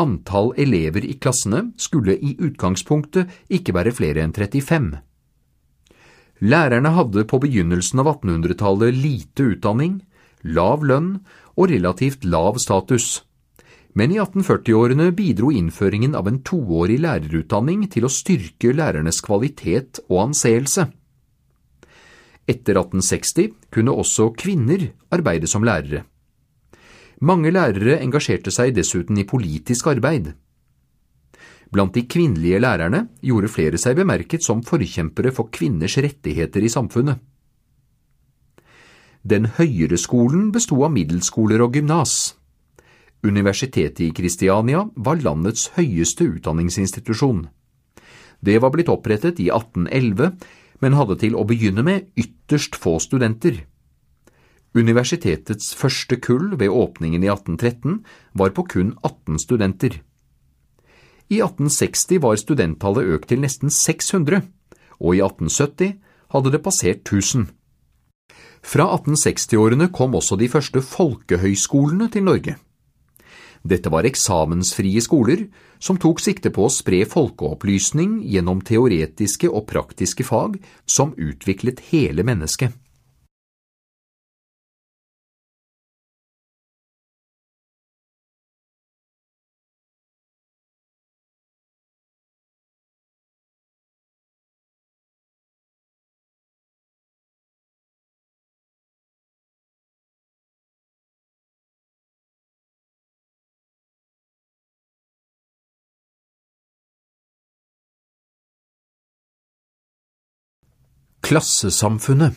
Antall 0.00 0.52
elever 0.58 1.04
i 1.06 1.18
klassene 1.22 1.68
skulle 1.78 2.16
i 2.18 2.34
utgangspunktet 2.42 3.30
ikke 3.48 3.74
være 3.76 3.94
flere 3.94 4.24
enn 4.24 4.34
35. 4.34 5.02
Lærerne 6.44 6.90
hadde 6.92 7.22
på 7.24 7.38
begynnelsen 7.40 8.02
av 8.02 8.10
1800-tallet 8.18 8.92
lite 8.92 9.46
utdanning, 9.54 10.02
lav 10.44 10.82
lønn 10.84 11.22
og 11.56 11.70
relativt 11.70 12.26
lav 12.28 12.58
status. 12.60 13.22
Men 13.96 14.12
i 14.12 14.18
1840-årene 14.20 15.06
bidro 15.16 15.52
innføringen 15.54 16.16
av 16.18 16.28
en 16.28 16.42
toårig 16.44 16.98
lærerutdanning 17.00 17.86
til 17.88 18.04
å 18.04 18.12
styrke 18.12 18.74
lærernes 18.76 19.22
kvalitet 19.24 20.02
og 20.10 20.20
anseelse. 20.26 20.90
Etter 22.44 22.76
1860 22.76 23.54
kunne 23.72 23.94
også 23.96 24.34
kvinner 24.36 24.90
arbeide 25.14 25.48
som 25.48 25.64
lærere. 25.64 26.04
Mange 27.24 27.54
lærere 27.54 28.02
engasjerte 28.02 28.52
seg 28.52 28.74
dessuten 28.76 29.16
i 29.16 29.24
politisk 29.24 29.88
arbeid. 29.94 30.34
Blant 31.74 31.94
de 31.96 32.04
kvinnelige 32.06 32.60
lærerne 32.62 33.08
gjorde 33.18 33.50
flere 33.50 33.78
seg 33.82 33.96
bemerket 33.98 34.44
som 34.46 34.62
forkjempere 34.62 35.32
for 35.34 35.50
kvinners 35.50 35.96
rettigheter 35.98 36.62
i 36.62 36.70
samfunnet. 36.70 37.18
Den 39.24 39.48
høyere 39.56 39.98
skolen 39.98 40.52
besto 40.54 40.78
av 40.84 40.92
middelskoler 40.94 41.64
og 41.64 41.74
gymnas. 41.74 42.36
Universitetet 43.24 44.04
i 44.04 44.12
Kristiania 44.14 44.84
var 44.94 45.22
landets 45.24 45.70
høyeste 45.74 46.28
utdanningsinstitusjon. 46.28 47.46
Det 48.44 48.60
var 48.60 48.70
blitt 48.70 48.92
opprettet 48.92 49.40
i 49.40 49.48
1811, 49.48 50.34
men 50.84 50.98
hadde 51.00 51.16
til 51.24 51.34
å 51.34 51.46
begynne 51.48 51.82
med 51.82 52.10
ytterst 52.20 52.76
få 52.76 52.98
studenter. 53.00 53.64
Universitetets 54.76 55.72
første 55.78 56.20
kull 56.20 56.52
ved 56.60 56.68
åpningen 56.68 57.24
i 57.24 57.32
1813 57.32 58.02
var 58.36 58.52
på 58.54 58.68
kun 58.76 58.92
18 59.00 59.40
studenter. 59.40 60.03
I 61.32 61.40
1860 61.40 62.20
var 62.20 62.36
studenttallet 62.36 63.08
økt 63.16 63.30
til 63.32 63.40
nesten 63.44 63.72
600, 63.72 64.42
og 65.00 65.16
i 65.16 65.22
1870 65.24 65.94
hadde 66.34 66.52
det 66.52 66.62
passert 66.64 67.00
1000. 67.06 67.48
Fra 68.64 68.86
1860-årene 68.96 69.90
kom 69.92 70.14
også 70.16 70.38
de 70.40 70.48
første 70.48 70.80
folkehøyskolene 70.84 72.08
til 72.12 72.24
Norge. 72.24 72.56
Dette 73.64 73.88
var 73.92 74.04
eksamensfrie 74.04 75.00
skoler 75.00 75.46
som 75.80 75.96
tok 76.00 76.20
sikte 76.20 76.52
på 76.52 76.66
å 76.66 76.72
spre 76.72 77.00
folkeopplysning 77.08 78.18
gjennom 78.28 78.60
teoretiske 78.64 79.48
og 79.48 79.66
praktiske 79.70 80.24
fag 80.28 80.58
som 80.84 81.14
utviklet 81.16 81.80
hele 81.92 82.24
mennesket. 82.28 82.72
Klassesamfunnet 111.24 112.34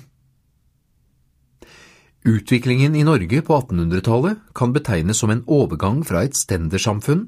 Utviklingen 2.23 2.95
i 2.95 3.03
Norge 3.03 3.41
på 3.41 3.57
1800-tallet 3.57 4.45
kan 4.55 4.71
betegnes 4.71 5.19
som 5.19 5.33
en 5.33 5.41
overgang 5.43 6.05
fra 6.07 6.21
et 6.23 6.37
stendersamfunn 6.39 7.25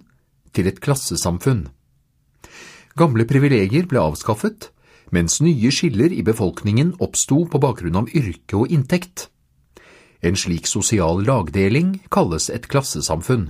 til 0.56 0.70
et 0.72 0.80
klassesamfunn. 0.80 1.66
Gamle 2.96 3.28
privilegier 3.28 3.92
ble 3.92 4.00
avskaffet, 4.00 4.70
mens 5.12 5.42
nye 5.44 5.74
skiller 5.76 6.16
i 6.16 6.24
befolkningen 6.24 6.94
oppsto 7.04 7.42
på 7.52 7.60
bakgrunn 7.60 8.06
av 8.06 8.16
yrke 8.16 8.56
og 8.64 8.72
inntekt. 8.72 9.28
En 10.24 10.40
slik 10.40 10.64
sosial 10.64 11.26
lagdeling 11.28 11.98
kalles 12.08 12.48
et 12.56 12.72
klassesamfunn. 12.72 13.50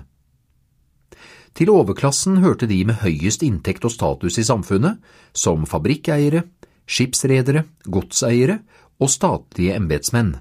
Til 1.54 1.70
overklassen 1.78 2.42
hørte 2.42 2.66
de 2.66 2.82
med 2.90 3.04
høyest 3.04 3.46
inntekt 3.46 3.86
og 3.86 3.94
status 3.94 4.42
i 4.42 4.50
samfunnet, 4.50 4.98
som 5.30 5.70
fabrikkeiere, 5.70 6.48
skipsredere, 6.90 7.66
godseiere 7.86 8.60
og 9.00 9.12
statlige 9.14 9.78
embetsmenn. 9.78 10.36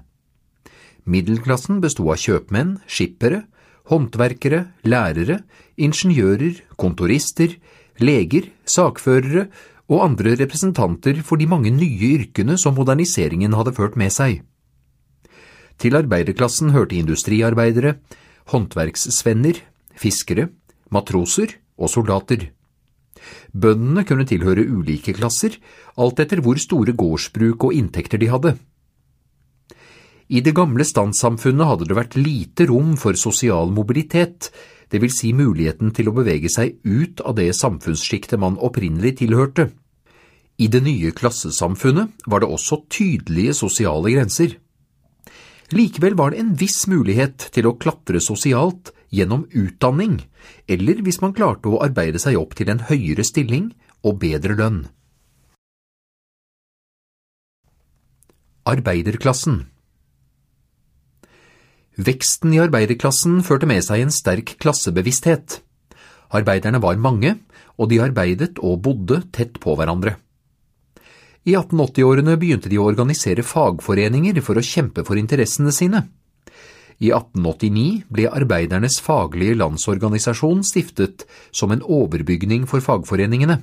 Middelklassen 1.09 1.79
besto 1.81 2.05
av 2.11 2.19
kjøpmenn, 2.21 2.77
skippere, 2.89 3.45
håndverkere, 3.89 4.65
lærere, 4.85 5.39
ingeniører, 5.79 6.61
kontorister, 6.77 7.55
leger, 8.01 8.49
sakførere 8.65 9.47
og 9.89 10.03
andre 10.05 10.35
representanter 10.37 11.23
for 11.25 11.41
de 11.41 11.47
mange 11.49 11.71
nye 11.73 12.13
yrkene 12.19 12.57
som 12.61 12.77
moderniseringen 12.77 13.55
hadde 13.57 13.73
ført 13.77 13.97
med 13.97 14.13
seg. 14.13 14.43
Til 15.79 15.95
arbeiderklassen 15.95 16.73
hørte 16.75 16.97
industriarbeidere, 16.99 17.95
håndverkssvenner, 18.51 19.61
fiskere, 19.97 20.49
matroser 20.91 21.55
og 21.79 21.89
soldater. 21.89 22.49
Bøndene 23.53 24.05
kunne 24.07 24.27
tilhøre 24.29 24.65
ulike 24.65 25.15
klasser, 25.17 25.55
alt 25.97 26.19
etter 26.21 26.41
hvor 26.45 26.59
store 26.61 26.95
gårdsbruk 26.97 27.69
og 27.69 27.75
inntekter 27.75 28.21
de 28.21 28.29
hadde. 28.31 28.55
I 30.29 30.43
det 30.45 30.53
gamle 30.53 30.85
standssamfunnet 30.85 31.65
hadde 31.65 31.87
det 31.89 31.97
vært 31.97 32.17
lite 32.19 32.67
rom 32.69 32.93
for 33.01 33.17
sosial 33.17 33.71
mobilitet, 33.73 34.51
det 34.89 35.01
vil 35.01 35.13
si 35.13 35.31
muligheten 35.37 35.91
til 35.93 36.09
å 36.09 36.15
bevege 36.17 36.49
seg 36.53 36.77
ut 36.85 37.21
av 37.25 37.37
det 37.37 37.49
samfunnssjiktet 37.57 38.41
man 38.41 38.57
opprinnelig 38.57 39.19
tilhørte. 39.21 39.69
I 40.59 40.67
det 40.67 40.81
nye 40.83 41.13
klassesamfunnet 41.15 42.25
var 42.29 42.43
det 42.43 42.49
også 42.51 42.83
tydelige 42.91 43.55
sosiale 43.57 44.11
grenser. 44.11 44.57
Likevel 45.73 46.17
var 46.17 46.33
det 46.33 46.41
en 46.41 46.55
viss 46.57 46.83
mulighet 46.89 47.49
til 47.53 47.69
å 47.69 47.77
klatre 47.81 48.21
sosialt 48.21 48.91
gjennom 49.13 49.47
utdanning, 49.51 50.21
eller 50.67 51.01
hvis 51.05 51.19
man 51.23 51.33
klarte 51.37 51.71
å 51.71 51.81
arbeide 51.85 52.21
seg 52.21 52.37
opp 52.39 52.55
til 52.57 52.71
en 52.71 52.85
høyere 52.89 53.25
stilling 53.25 53.71
og 54.05 54.19
bedre 54.21 54.57
lønn. 54.59 54.79
Arbeiderklassen 58.69 59.63
Veksten 61.99 62.53
i 62.55 62.61
arbeiderklassen 62.63 63.41
førte 63.43 63.67
med 63.67 63.83
seg 63.83 64.05
en 64.05 64.13
sterk 64.13 64.53
klassebevissthet. 64.61 65.57
Arbeiderne 66.31 66.79
var 66.79 67.01
mange, 67.01 67.33
og 67.75 67.89
de 67.91 67.99
arbeidet 68.03 68.59
og 68.63 68.79
bodde 68.85 69.23
tett 69.35 69.57
på 69.59 69.73
hverandre. 69.75 70.13
I 71.47 71.55
1880-årene 71.57 72.37
begynte 72.39 72.69
de 72.71 72.77
å 72.79 72.87
organisere 72.87 73.43
fagforeninger 73.43 74.39
for 74.45 74.59
å 74.59 74.63
kjempe 74.63 75.03
for 75.07 75.19
interessene 75.19 75.73
sine. 75.75 76.05
I 76.99 77.13
1889 77.15 78.09
ble 78.11 78.27
Arbeidernes 78.27 78.99
faglige 78.99 79.55
landsorganisasjon 79.55 80.65
stiftet 80.67 81.23
som 81.55 81.71
en 81.71 81.83
overbygning 81.83 82.65
for 82.67 82.83
fagforeningene. 82.83 83.61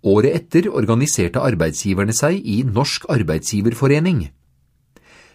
Året 0.00 0.32
etter 0.32 0.70
organiserte 0.72 1.42
arbeidsgiverne 1.44 2.14
seg 2.16 2.40
i 2.40 2.62
Norsk 2.64 3.04
arbeidsgiverforening. 3.12 4.30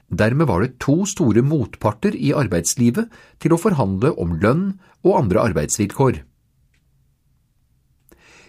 Dermed 0.10 0.50
var 0.50 0.66
det 0.66 0.80
to 0.82 1.04
store 1.10 1.44
motparter 1.46 2.18
i 2.18 2.34
arbeidslivet 2.34 3.14
til 3.42 3.54
å 3.54 3.62
forhandle 3.62 4.16
om 4.22 4.34
lønn 4.42 4.66
og 5.06 5.20
andre 5.22 5.46
arbeidsvilkår. 5.52 6.24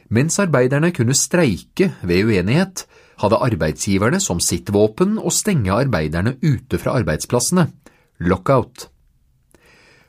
Mens 0.08 0.38
arbeiderne 0.40 0.92
kunne 0.94 1.16
streike 1.18 1.92
ved 2.00 2.30
uenighet, 2.30 2.86
hadde 3.20 3.40
arbeidsgiverne 3.44 4.20
som 4.20 4.40
sitt 4.40 4.70
våpen 4.72 5.16
å 5.18 5.32
stenge 5.32 5.72
arbeiderne 5.72 6.36
ute 6.44 6.78
fra 6.80 6.94
arbeidsplassene, 7.00 7.66
lockout. 8.18 8.88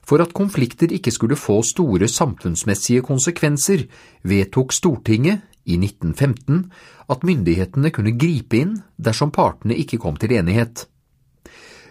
For 0.07 0.23
at 0.23 0.33
konflikter 0.33 0.91
ikke 0.95 1.11
skulle 1.11 1.35
få 1.35 1.59
store 1.67 2.07
samfunnsmessige 2.07 3.03
konsekvenser, 3.03 3.83
vedtok 4.23 4.71
Stortinget 4.73 5.43
i 5.67 5.75
1915 5.75 6.61
at 7.11 7.25
myndighetene 7.27 7.91
kunne 7.91 8.15
gripe 8.19 8.61
inn 8.61 8.77
dersom 8.95 9.33
partene 9.35 9.75
ikke 9.75 9.99
kom 9.99 10.15
til 10.19 10.37
enighet. 10.39 10.85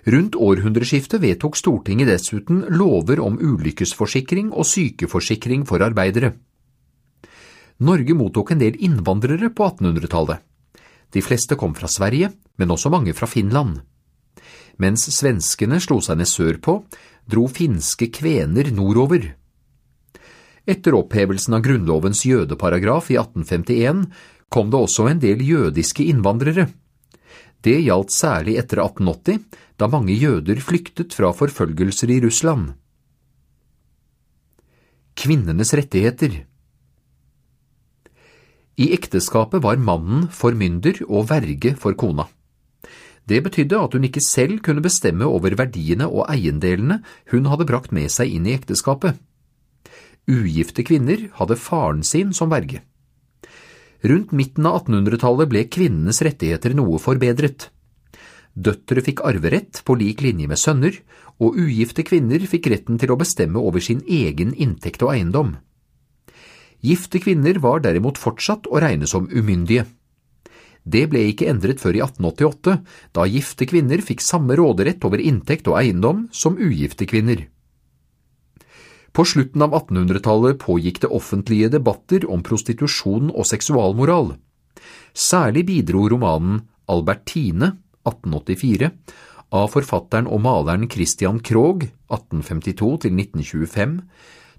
Rundt 0.06 0.36
århundreskiftet 0.38 1.20
vedtok 1.20 1.58
Stortinget 1.58 2.08
dessuten 2.08 2.62
lover 2.70 3.20
om 3.20 3.40
ulykkesforsikring 3.42 4.52
og 4.54 4.68
sykeforsikring 4.70 5.66
for 5.68 5.82
arbeidere. 5.82 6.32
Norge 7.82 8.14
mottok 8.16 8.54
en 8.54 8.62
del 8.62 8.78
innvandrere 8.80 9.50
på 9.52 9.66
1800-tallet. 9.66 10.40
De 11.12 11.22
fleste 11.22 11.58
kom 11.58 11.74
fra 11.76 11.90
Sverige, 11.90 12.30
men 12.56 12.70
også 12.72 12.90
mange 12.90 13.12
fra 13.18 13.26
Finland. 13.28 13.82
Mens 14.82 15.06
svenskene 15.14 15.80
slo 15.80 16.00
seg 16.04 16.20
ned 16.20 16.28
sørpå, 16.28 16.78
dro 17.26 17.46
finske 17.48 18.10
kvener 18.12 18.68
nordover. 18.74 19.32
Etter 20.66 20.96
opphevelsen 20.98 21.56
av 21.56 21.62
Grunnlovens 21.62 22.24
jødeparagraf 22.26 23.12
i 23.14 23.18
1851 23.20 24.02
kom 24.52 24.72
det 24.72 24.80
også 24.82 25.06
en 25.10 25.22
del 25.22 25.44
jødiske 25.46 26.04
innvandrere. 26.10 26.68
Det 27.62 27.78
gjaldt 27.82 28.12
særlig 28.14 28.58
etter 28.60 28.82
1880, 28.82 29.40
da 29.78 29.88
mange 29.90 30.14
jøder 30.14 30.60
flyktet 30.62 31.14
fra 31.16 31.32
forfølgelser 31.34 32.12
i 32.14 32.20
Russland. 32.24 32.74
Kvinnenes 35.16 35.72
rettigheter 35.74 36.42
I 38.76 38.90
ekteskapet 38.92 39.62
var 39.64 39.80
mannen 39.80 40.26
formynder 40.28 41.00
og 41.08 41.30
verge 41.30 41.72
for 41.80 41.96
kona. 41.96 42.26
Det 43.26 43.42
betydde 43.42 43.78
at 43.82 43.94
hun 43.96 44.06
ikke 44.06 44.22
selv 44.22 44.60
kunne 44.62 44.84
bestemme 44.84 45.26
over 45.26 45.56
verdiene 45.58 46.06
og 46.06 46.28
eiendelene 46.30 47.00
hun 47.32 47.48
hadde 47.50 47.66
brakt 47.66 47.94
med 47.94 48.12
seg 48.14 48.30
inn 48.30 48.46
i 48.46 48.54
ekteskapet. 48.54 49.18
Ugifte 50.30 50.82
kvinner 50.86 51.28
hadde 51.38 51.58
faren 51.58 52.02
sin 52.06 52.32
som 52.34 52.50
verge. 52.50 52.82
Rundt 54.06 54.34
midten 54.36 54.66
av 54.68 54.84
1800-tallet 54.84 55.50
ble 55.50 55.64
kvinnenes 55.72 56.22
rettigheter 56.22 56.74
noe 56.78 57.00
forbedret. 57.02 57.70
Døtre 58.56 59.02
fikk 59.04 59.22
arverett 59.26 59.82
på 59.84 59.96
lik 59.98 60.22
linje 60.24 60.48
med 60.48 60.60
sønner, 60.60 60.94
og 61.42 61.58
ugifte 61.60 62.06
kvinner 62.06 62.40
fikk 62.48 62.70
retten 62.72 63.00
til 63.00 63.12
å 63.12 63.18
bestemme 63.20 63.60
over 63.60 63.82
sin 63.84 64.00
egen 64.06 64.54
inntekt 64.54 65.02
og 65.04 65.12
eiendom. 65.12 65.56
Gifte 66.84 67.20
kvinner 67.20 67.58
var 67.60 67.82
derimot 67.84 68.20
fortsatt 68.20 68.68
å 68.70 68.80
regne 68.80 69.08
som 69.10 69.28
umyndige. 69.32 69.86
Det 70.86 71.02
ble 71.10 71.24
ikke 71.32 71.48
endret 71.50 71.82
før 71.82 71.98
i 71.98 72.02
1888, 72.04 72.76
da 73.16 73.26
gifte 73.26 73.66
kvinner 73.66 74.02
fikk 74.06 74.22
samme 74.22 74.54
råderett 74.58 75.02
over 75.08 75.18
inntekt 75.18 75.66
og 75.66 75.80
eiendom 75.80 76.28
som 76.30 76.58
ugifte 76.62 77.08
kvinner. 77.10 77.48
På 79.16 79.24
slutten 79.26 79.64
av 79.64 79.74
1800-tallet 79.74 80.60
pågikk 80.62 81.00
det 81.02 81.10
offentlige 81.18 81.72
debatter 81.72 82.26
om 82.30 82.44
prostitusjon 82.46 83.32
og 83.32 83.48
seksualmoral. 83.48 84.34
Særlig 85.16 85.64
bidro 85.70 86.04
romanen 86.12 86.60
Albertine, 86.92 87.72
1884, 88.06 88.90
av 89.56 89.70
forfatteren 89.72 90.28
og 90.30 90.42
maleren 90.44 90.86
Christian 90.92 91.40
Krogh, 91.42 91.88
1852 92.12 93.08
1925, 93.08 93.96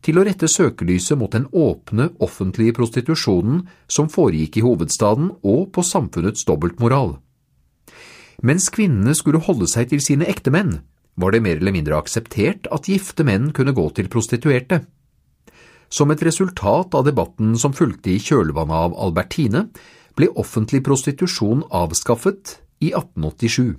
til 0.05 0.19
å 0.19 0.25
rette 0.27 0.49
søkelyset 0.49 1.17
mot 1.19 1.31
den 1.33 1.47
åpne, 1.51 2.11
offentlige 2.23 2.75
prostitusjonen 2.77 3.63
som 3.91 4.09
foregikk 4.11 4.59
i 4.59 4.65
hovedstaden 4.65 5.31
og 5.43 5.71
på 5.75 5.83
samfunnets 5.85 6.45
dobbeltmoral. 6.47 7.17
Mens 8.45 8.69
kvinnene 8.69 9.15
skulle 9.17 9.41
holde 9.41 9.67
seg 9.69 9.89
til 9.91 10.03
sine 10.03 10.27
ektemenn, 10.29 10.79
var 11.17 11.33
det 11.33 11.41
mer 11.41 11.57
eller 11.57 11.73
mindre 11.73 11.97
akseptert 11.97 12.69
at 12.73 12.89
gifte 12.89 13.25
menn 13.25 13.49
kunne 13.55 13.73
gå 13.73 13.87
til 13.97 14.09
prostituerte. 14.13 14.83
Som 15.89 16.11
et 16.11 16.21
resultat 16.21 16.93
av 16.93 17.07
debatten 17.07 17.55
som 17.57 17.73
fulgte 17.73 18.11
i 18.13 18.21
kjølvannet 18.21 18.77
av 18.77 18.97
Albertine, 19.07 19.67
ble 20.17 20.29
offentlig 20.37 20.83
prostitusjon 20.85 21.63
avskaffet 21.73 22.57
i 22.83 22.91
1887. 22.91 23.77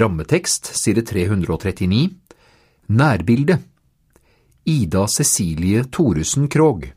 Rammetekst, 0.00 0.70
side 0.78 1.02
339 1.08 2.06
Nærbilde 2.90 3.58
Ida 4.64 5.06
Cecilie 5.08 5.84
Thoresen 5.84 6.48
Krogh 6.48 6.92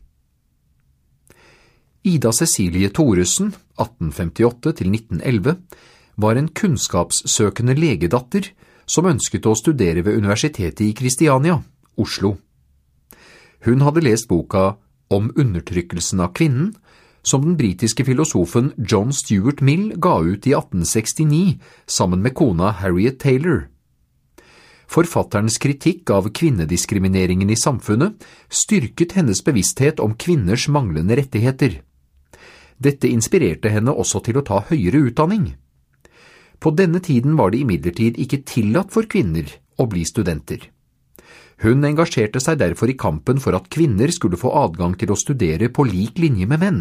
Ida 2.02 2.32
Cecilie 2.32 2.90
Thoresen, 2.90 3.54
1858–1911, 3.76 5.56
var 6.14 6.36
en 6.36 6.48
kunnskapssøkende 6.48 7.72
legedatter 7.78 8.50
som 8.84 9.08
ønsket 9.08 9.48
å 9.48 9.54
studere 9.56 10.04
ved 10.04 10.20
Universitetet 10.20 10.84
i 10.84 10.92
Kristiania, 10.92 11.62
Oslo. 11.96 12.36
Hun 13.64 13.80
hadde 13.80 14.04
lest 14.04 14.28
boka 14.28 14.76
Om 15.08 15.32
undertrykkelsen 15.36 16.20
av 16.20 16.34
kvinnen, 16.36 16.74
som 17.22 17.42
den 17.44 17.56
britiske 17.56 18.04
filosofen 18.04 18.72
John 18.76 19.12
Stuart 19.12 19.60
Mill 19.64 19.94
ga 19.96 20.18
ut 20.20 20.46
i 20.48 20.52
1869 20.52 21.60
sammen 21.86 22.20
med 22.20 22.34
kona 22.34 22.72
Harriet 22.76 23.20
Taylor. 23.20 23.68
Forfatterens 24.90 25.56
kritikk 25.58 26.10
av 26.10 26.28
kvinnediskrimineringen 26.34 27.50
i 27.50 27.56
samfunnet 27.56 28.24
styrket 28.48 29.16
hennes 29.18 29.40
bevissthet 29.44 30.00
om 30.00 30.14
kvinners 30.14 30.68
manglende 30.68 31.16
rettigheter. 31.18 31.80
Dette 32.78 33.08
inspirerte 33.08 33.70
henne 33.72 33.94
også 33.94 34.20
til 34.26 34.38
å 34.38 34.44
ta 34.46 34.60
høyere 34.68 35.06
utdanning. 35.08 35.54
På 36.60 36.72
denne 36.74 37.00
tiden 37.00 37.36
var 37.36 37.52
det 37.52 37.62
imidlertid 37.64 38.18
ikke 38.20 38.42
tillatt 38.46 38.92
for 38.94 39.08
kvinner 39.10 39.48
å 39.78 39.86
bli 39.90 40.04
studenter. 40.06 40.70
Hun 41.62 41.86
engasjerte 41.86 42.42
seg 42.42 42.58
derfor 42.60 42.90
i 42.90 42.98
kampen 42.98 43.40
for 43.40 43.56
at 43.56 43.70
kvinner 43.72 44.10
skulle 44.12 44.40
få 44.40 44.52
adgang 44.58 44.96
til 44.98 45.14
å 45.14 45.18
studere 45.18 45.70
på 45.70 45.86
lik 45.86 46.18
linje 46.18 46.48
med 46.50 46.62
menn. 46.62 46.80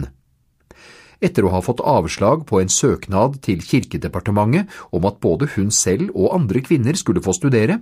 Etter 1.23 1.45
å 1.47 1.53
ha 1.53 1.61
fått 1.63 1.79
avslag 1.87 2.43
på 2.49 2.59
en 2.59 2.71
søknad 2.71 3.37
til 3.45 3.63
Kirkedepartementet 3.63 4.67
om 4.91 5.05
at 5.07 5.21
både 5.23 5.47
hun 5.55 5.71
selv 5.71 6.11
og 6.11 6.33
andre 6.35 6.59
kvinner 6.65 6.97
skulle 6.99 7.23
få 7.23 7.35
studere, 7.37 7.79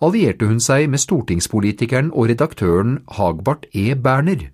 allierte 0.00 0.48
hun 0.48 0.62
seg 0.62 0.86
med 0.88 1.02
stortingspolitikeren 1.02 2.08
og 2.14 2.30
redaktøren 2.30 3.02
Hagbart 3.18 3.66
E. 3.76 3.92
Berner. 3.92 4.48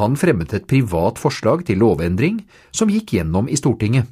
Han 0.00 0.16
fremmet 0.18 0.54
et 0.56 0.66
privat 0.66 1.20
forslag 1.20 1.66
til 1.68 1.82
lovendring 1.84 2.40
som 2.74 2.90
gikk 2.90 3.14
gjennom 3.18 3.50
i 3.50 3.58
Stortinget. 3.60 4.08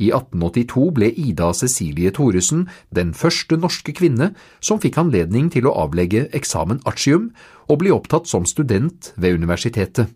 I 0.00 0.08
1882 0.16 0.86
ble 0.96 1.10
Ida 1.12 1.50
Cecilie 1.52 2.10
Thoresen 2.16 2.64
den 2.96 3.12
første 3.12 3.58
norske 3.60 3.92
kvinne 3.92 4.30
som 4.64 4.80
fikk 4.80 4.96
anledning 5.02 5.50
til 5.52 5.68
å 5.68 5.74
avlegge 5.82 6.24
eksamen 6.32 6.80
artium 6.88 7.28
og 7.68 7.82
bli 7.82 7.92
opptatt 7.92 8.30
som 8.30 8.48
student 8.48 9.12
ved 9.20 9.36
universitetet. 9.36 10.08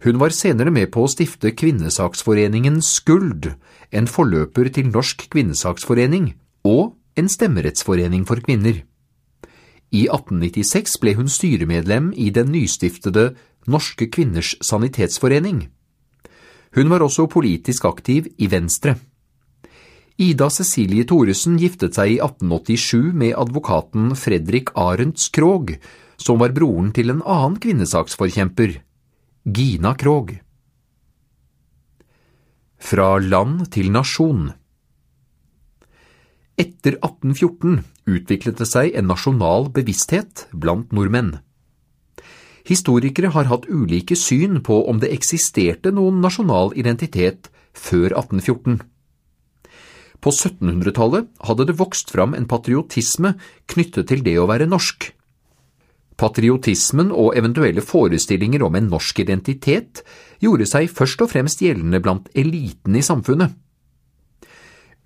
Hun 0.00 0.16
var 0.16 0.32
senere 0.32 0.72
med 0.72 0.88
på 0.94 1.04
å 1.04 1.10
stifte 1.12 1.52
Kvinnesaksforeningen 1.52 2.78
Skuld, 2.80 3.50
en 3.92 4.06
forløper 4.08 4.70
til 4.72 4.88
Norsk 4.88 5.26
kvinnesaksforening, 5.32 6.32
og 6.64 6.94
en 7.20 7.28
stemmerettsforening 7.28 8.24
for 8.28 8.40
kvinner. 8.40 8.80
I 9.92 10.06
1896 10.06 10.96
ble 11.02 11.16
hun 11.18 11.28
styremedlem 11.28 12.14
i 12.16 12.30
den 12.32 12.48
nystiftede 12.54 13.34
Norske 13.68 14.08
kvinners 14.08 14.54
sanitetsforening. 14.64 15.66
Hun 16.72 16.88
var 16.88 17.04
også 17.04 17.26
politisk 17.28 17.84
aktiv 17.84 18.30
i 18.38 18.48
Venstre. 18.48 18.96
Ida 20.20 20.48
Cecilie 20.52 21.04
Thoresen 21.04 21.58
giftet 21.60 21.96
seg 21.96 22.14
i 22.14 22.20
1887 22.20 23.12
med 23.12 23.36
advokaten 23.36 24.14
Fredrik 24.16 24.72
Arendt 24.78 25.28
Krogh, 25.34 25.76
som 26.20 26.40
var 26.40 26.54
broren 26.56 26.92
til 26.96 27.12
en 27.12 27.24
annen 27.24 27.56
kvinnesaksforkjemper, 27.60 28.78
Gina 29.56 29.94
Krog 29.98 30.30
Fra 32.78 33.06
land 33.18 33.64
til 33.74 33.88
nasjon 33.90 34.50
Etter 36.60 36.98
1814 36.98 37.80
utviklet 38.14 38.60
det 38.60 38.68
seg 38.68 38.92
en 39.00 39.08
nasjonal 39.10 39.70
bevissthet 39.74 40.44
blant 40.52 40.92
nordmenn. 40.94 41.32
Historikere 42.68 43.32
har 43.34 43.48
hatt 43.50 43.66
ulike 43.66 44.18
syn 44.22 44.60
på 44.66 44.82
om 44.92 45.00
det 45.02 45.10
eksisterte 45.16 45.90
noen 45.96 46.20
nasjonal 46.22 46.76
identitet 46.78 47.48
før 47.72 48.12
1814. 48.12 48.82
På 50.20 50.34
1700-tallet 50.36 51.32
hadde 51.48 51.70
det 51.72 51.80
vokst 51.80 52.12
fram 52.12 52.36
en 52.38 52.50
patriotisme 52.50 53.34
knyttet 53.72 54.12
til 54.12 54.22
det 54.28 54.36
å 54.38 54.46
være 54.52 54.68
norsk. 54.70 55.14
Patriotismen 56.20 57.14
og 57.16 57.32
eventuelle 57.38 57.80
forestillinger 57.80 58.66
om 58.66 58.76
en 58.76 58.90
norsk 58.92 59.22
identitet 59.22 60.02
gjorde 60.44 60.66
seg 60.68 60.90
først 60.92 61.24
og 61.24 61.32
fremst 61.32 61.62
gjeldende 61.64 62.00
blant 62.04 62.28
eliten 62.36 62.98
i 62.98 63.04
samfunnet. 63.04 63.54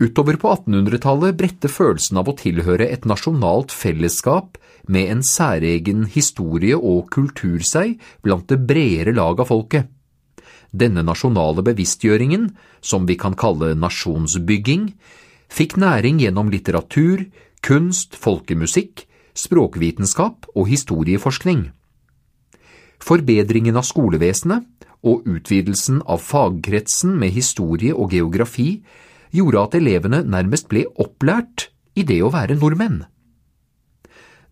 Utover 0.03 0.35
på 0.43 0.51
1800-tallet 0.51 1.37
bredte 1.39 1.71
følelsen 1.71 2.19
av 2.19 2.27
å 2.27 2.35
tilhøre 2.35 2.89
et 2.91 3.07
nasjonalt 3.07 3.71
fellesskap 3.71 4.59
med 4.91 5.13
en 5.13 5.23
særegen 5.23 6.09
historie 6.11 6.75
og 6.75 7.07
kultur 7.15 7.63
seg 7.63 7.95
blant 8.27 8.49
det 8.51 8.59
bredere 8.67 9.15
lag 9.15 9.39
av 9.39 9.53
folket. 9.53 9.87
Denne 10.75 11.05
nasjonale 11.07 11.63
bevisstgjøringen, 11.63 12.51
som 12.83 13.07
vi 13.07 13.15
kan 13.15 13.39
kalle 13.39 13.77
nasjonsbygging, 13.79 14.91
fikk 15.47 15.79
næring 15.79 16.19
gjennom 16.25 16.51
litteratur, 16.51 17.29
kunst, 17.63 18.19
folkemusikk, 18.19 19.07
språkvitenskap 19.35 20.49
og 20.55 20.69
historieforskning. 20.71 21.69
Forbedringen 23.03 23.77
av 23.77 23.87
skolevesenet 23.87 24.87
og 25.05 25.27
utvidelsen 25.29 26.01
av 26.09 26.23
fagkretsen 26.25 27.19
med 27.21 27.35
historie 27.35 27.93
og 27.95 28.15
geografi 28.15 28.79
gjorde 29.35 29.65
at 29.67 29.77
elevene 29.81 30.23
nærmest 30.25 30.71
ble 30.71 30.87
opplært 30.95 31.69
i 31.99 32.07
det 32.07 32.23
å 32.25 32.33
være 32.33 32.57
nordmenn. 32.59 33.03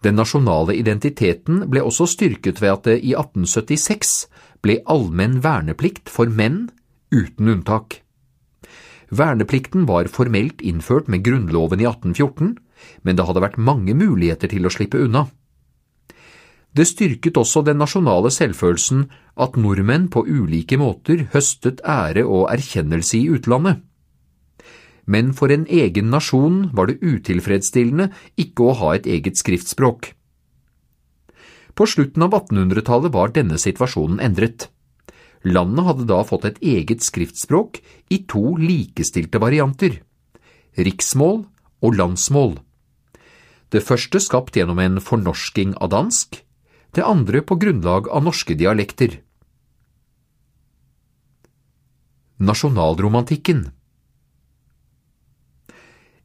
Den 0.02 0.18
nasjonale 0.18 0.74
identiteten 0.74 1.62
ble 1.70 1.84
også 1.86 2.08
styrket 2.10 2.58
ved 2.62 2.74
at 2.74 2.86
det 2.88 2.98
i 3.06 3.14
1876 3.14 4.14
ble 4.62 4.80
allmenn 4.90 5.38
verneplikt 5.44 6.10
for 6.10 6.26
menn 6.26 6.66
uten 7.14 7.52
unntak. 7.54 8.00
Verneplikten 9.12 9.86
var 9.86 10.08
formelt 10.10 10.62
innført 10.64 11.08
med 11.12 11.22
Grunnloven 11.26 11.82
i 11.82 11.86
1814, 11.86 12.56
men 13.02 13.18
det 13.18 13.26
hadde 13.28 13.44
vært 13.44 13.60
mange 13.60 13.94
muligheter 13.94 14.50
til 14.52 14.66
å 14.66 14.72
slippe 14.72 15.00
unna. 15.02 15.26
Det 16.72 16.86
styrket 16.88 17.36
også 17.36 17.60
den 17.66 17.82
nasjonale 17.82 18.30
selvfølelsen 18.32 19.04
at 19.44 19.58
nordmenn 19.60 20.08
på 20.12 20.24
ulike 20.24 20.78
måter 20.80 21.26
høstet 21.34 21.82
ære 21.84 22.24
og 22.24 22.48
erkjennelse 22.54 23.18
i 23.18 23.26
utlandet. 23.36 23.82
Men 25.04 25.32
for 25.36 25.52
en 25.52 25.66
egen 25.66 26.08
nasjon 26.14 26.70
var 26.72 26.88
det 26.88 27.02
utilfredsstillende 27.02 28.08
ikke 28.40 28.70
å 28.70 28.76
ha 28.80 28.94
et 28.96 29.08
eget 29.10 29.36
skriftspråk. 29.40 30.14
På 31.76 31.88
slutten 31.88 32.24
av 32.24 32.36
1800-tallet 32.36 33.12
var 33.12 33.32
denne 33.36 33.58
situasjonen 33.60 34.20
endret. 34.22 34.68
Landet 35.44 35.88
hadde 35.88 36.08
da 36.08 36.20
fått 36.24 36.44
et 36.46 36.60
eget 36.62 37.02
skriftspråk 37.04 37.80
i 38.14 38.22
to 38.30 38.54
likestilte 38.60 39.40
varianter– 39.42 39.98
riksmål 40.86 41.42
og 41.82 41.96
landsmål. 41.98 42.54
Det 43.72 43.80
første 43.80 44.20
skapt 44.20 44.56
gjennom 44.58 44.80
en 44.82 44.98
fornorsking 45.00 45.72
av 45.80 45.94
dansk, 45.94 46.42
det 46.92 47.04
andre 47.08 47.40
på 47.40 47.56
grunnlag 47.56 48.10
av 48.12 48.26
norske 48.26 48.52
dialekter. 48.52 49.14
Nasjonalromantikken 52.42 53.62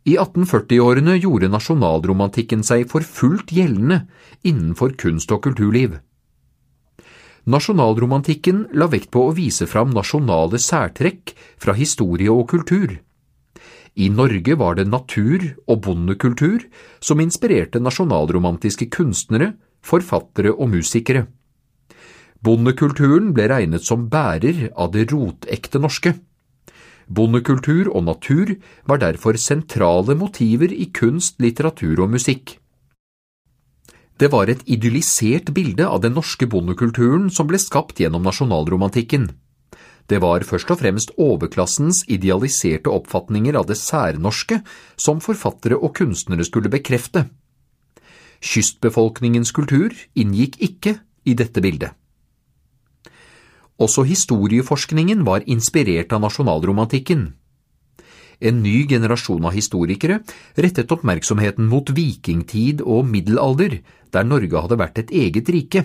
I 0.03 0.17
1840-årene 0.17 1.15
gjorde 1.21 1.51
nasjonalromantikken 1.53 2.67
seg 2.67 2.83
for 2.91 3.07
fullt 3.07 3.55
gjeldende 3.55 4.01
innenfor 4.43 4.97
kunst 4.99 5.31
og 5.31 5.45
kulturliv. 5.47 5.95
Nasjonalromantikken 7.47 8.65
la 8.75 8.89
vekt 8.91 9.13
på 9.15 9.23
å 9.23 9.35
vise 9.35 9.69
fram 9.71 9.93
nasjonale 9.95 10.59
særtrekk 10.59 11.31
fra 11.63 11.75
historie 11.79 12.33
og 12.33 12.49
kultur. 12.51 12.97
I 13.97 14.09
Norge 14.13 14.55
var 14.55 14.75
det 14.77 14.85
natur- 14.85 15.55
og 15.65 15.81
bondekultur 15.81 16.67
som 17.01 17.19
inspirerte 17.19 17.81
nasjonalromantiske 17.81 18.91
kunstnere, 18.93 19.55
forfattere 19.81 20.53
og 20.53 20.69
musikere. 20.75 21.25
Bondekulturen 22.45 23.31
ble 23.33 23.47
regnet 23.49 23.81
som 23.81 24.05
bærer 24.11 24.67
av 24.77 24.91
det 24.93 25.07
rotekte 25.09 25.81
norske. 25.81 26.13
Bondekultur 27.09 27.89
og 27.89 28.05
natur 28.05 28.53
var 28.85 29.01
derfor 29.01 29.39
sentrale 29.41 30.13
motiver 30.13 30.69
i 30.69 30.91
kunst, 30.93 31.39
litteratur 31.41 32.03
og 32.03 32.13
musikk. 32.13 32.59
Det 34.17 34.29
var 34.33 34.49
et 34.49 34.61
idyllisert 34.65 35.53
bilde 35.53 35.85
av 35.87 36.01
den 36.05 36.13
norske 36.17 36.45
bondekulturen 36.49 37.29
som 37.33 37.49
ble 37.49 37.57
skapt 37.61 38.01
gjennom 38.01 38.25
nasjonalromantikken. 38.25 39.29
Det 40.07 40.21
var 40.23 40.45
først 40.47 40.69
og 40.71 40.79
fremst 40.79 41.11
overklassens 41.19 42.05
idealiserte 42.07 42.91
oppfatninger 42.91 43.57
av 43.59 43.67
det 43.67 43.75
særnorske 43.79 44.61
som 44.95 45.19
forfattere 45.23 45.75
og 45.75 45.95
kunstnere 45.99 46.47
skulle 46.47 46.71
bekrefte. 46.71 47.25
Kystbefolkningens 48.39 49.51
kultur 49.51 49.91
inngikk 50.15 50.55
ikke 50.63 50.99
i 51.27 51.35
dette 51.35 51.63
bildet. 51.63 51.91
Også 53.77 54.05
historieforskningen 54.07 55.25
var 55.27 55.43
inspirert 55.45 56.13
av 56.15 56.23
nasjonalromantikken. 56.23 57.27
En 58.37 58.61
ny 58.61 58.85
generasjon 58.89 59.45
av 59.49 59.53
historikere 59.57 60.21
rettet 60.57 60.91
oppmerksomheten 60.93 61.67
mot 61.69 61.89
vikingtid 61.89 62.81
og 62.85 63.05
middelalder, 63.09 63.79
der 64.13 64.25
Norge 64.25 64.61
hadde 64.61 64.79
vært 64.79 65.01
et 65.01 65.13
eget 65.13 65.49
rike. 65.53 65.83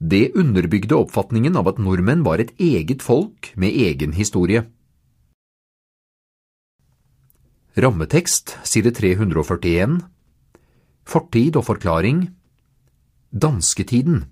Det 0.00 0.30
underbygde 0.32 0.96
oppfatningen 0.96 1.58
av 1.60 1.66
at 1.68 1.78
nordmenn 1.78 2.22
var 2.24 2.40
et 2.40 2.54
eget 2.56 3.02
folk 3.04 3.50
med 3.52 3.76
egen 3.76 4.14
historie. 4.16 4.64
Rammetekst, 7.76 8.56
side 8.64 8.94
341 8.96 10.00
Fortid 11.04 11.60
og 11.60 11.66
forklaring 11.68 12.30
Dansketiden 13.30 14.24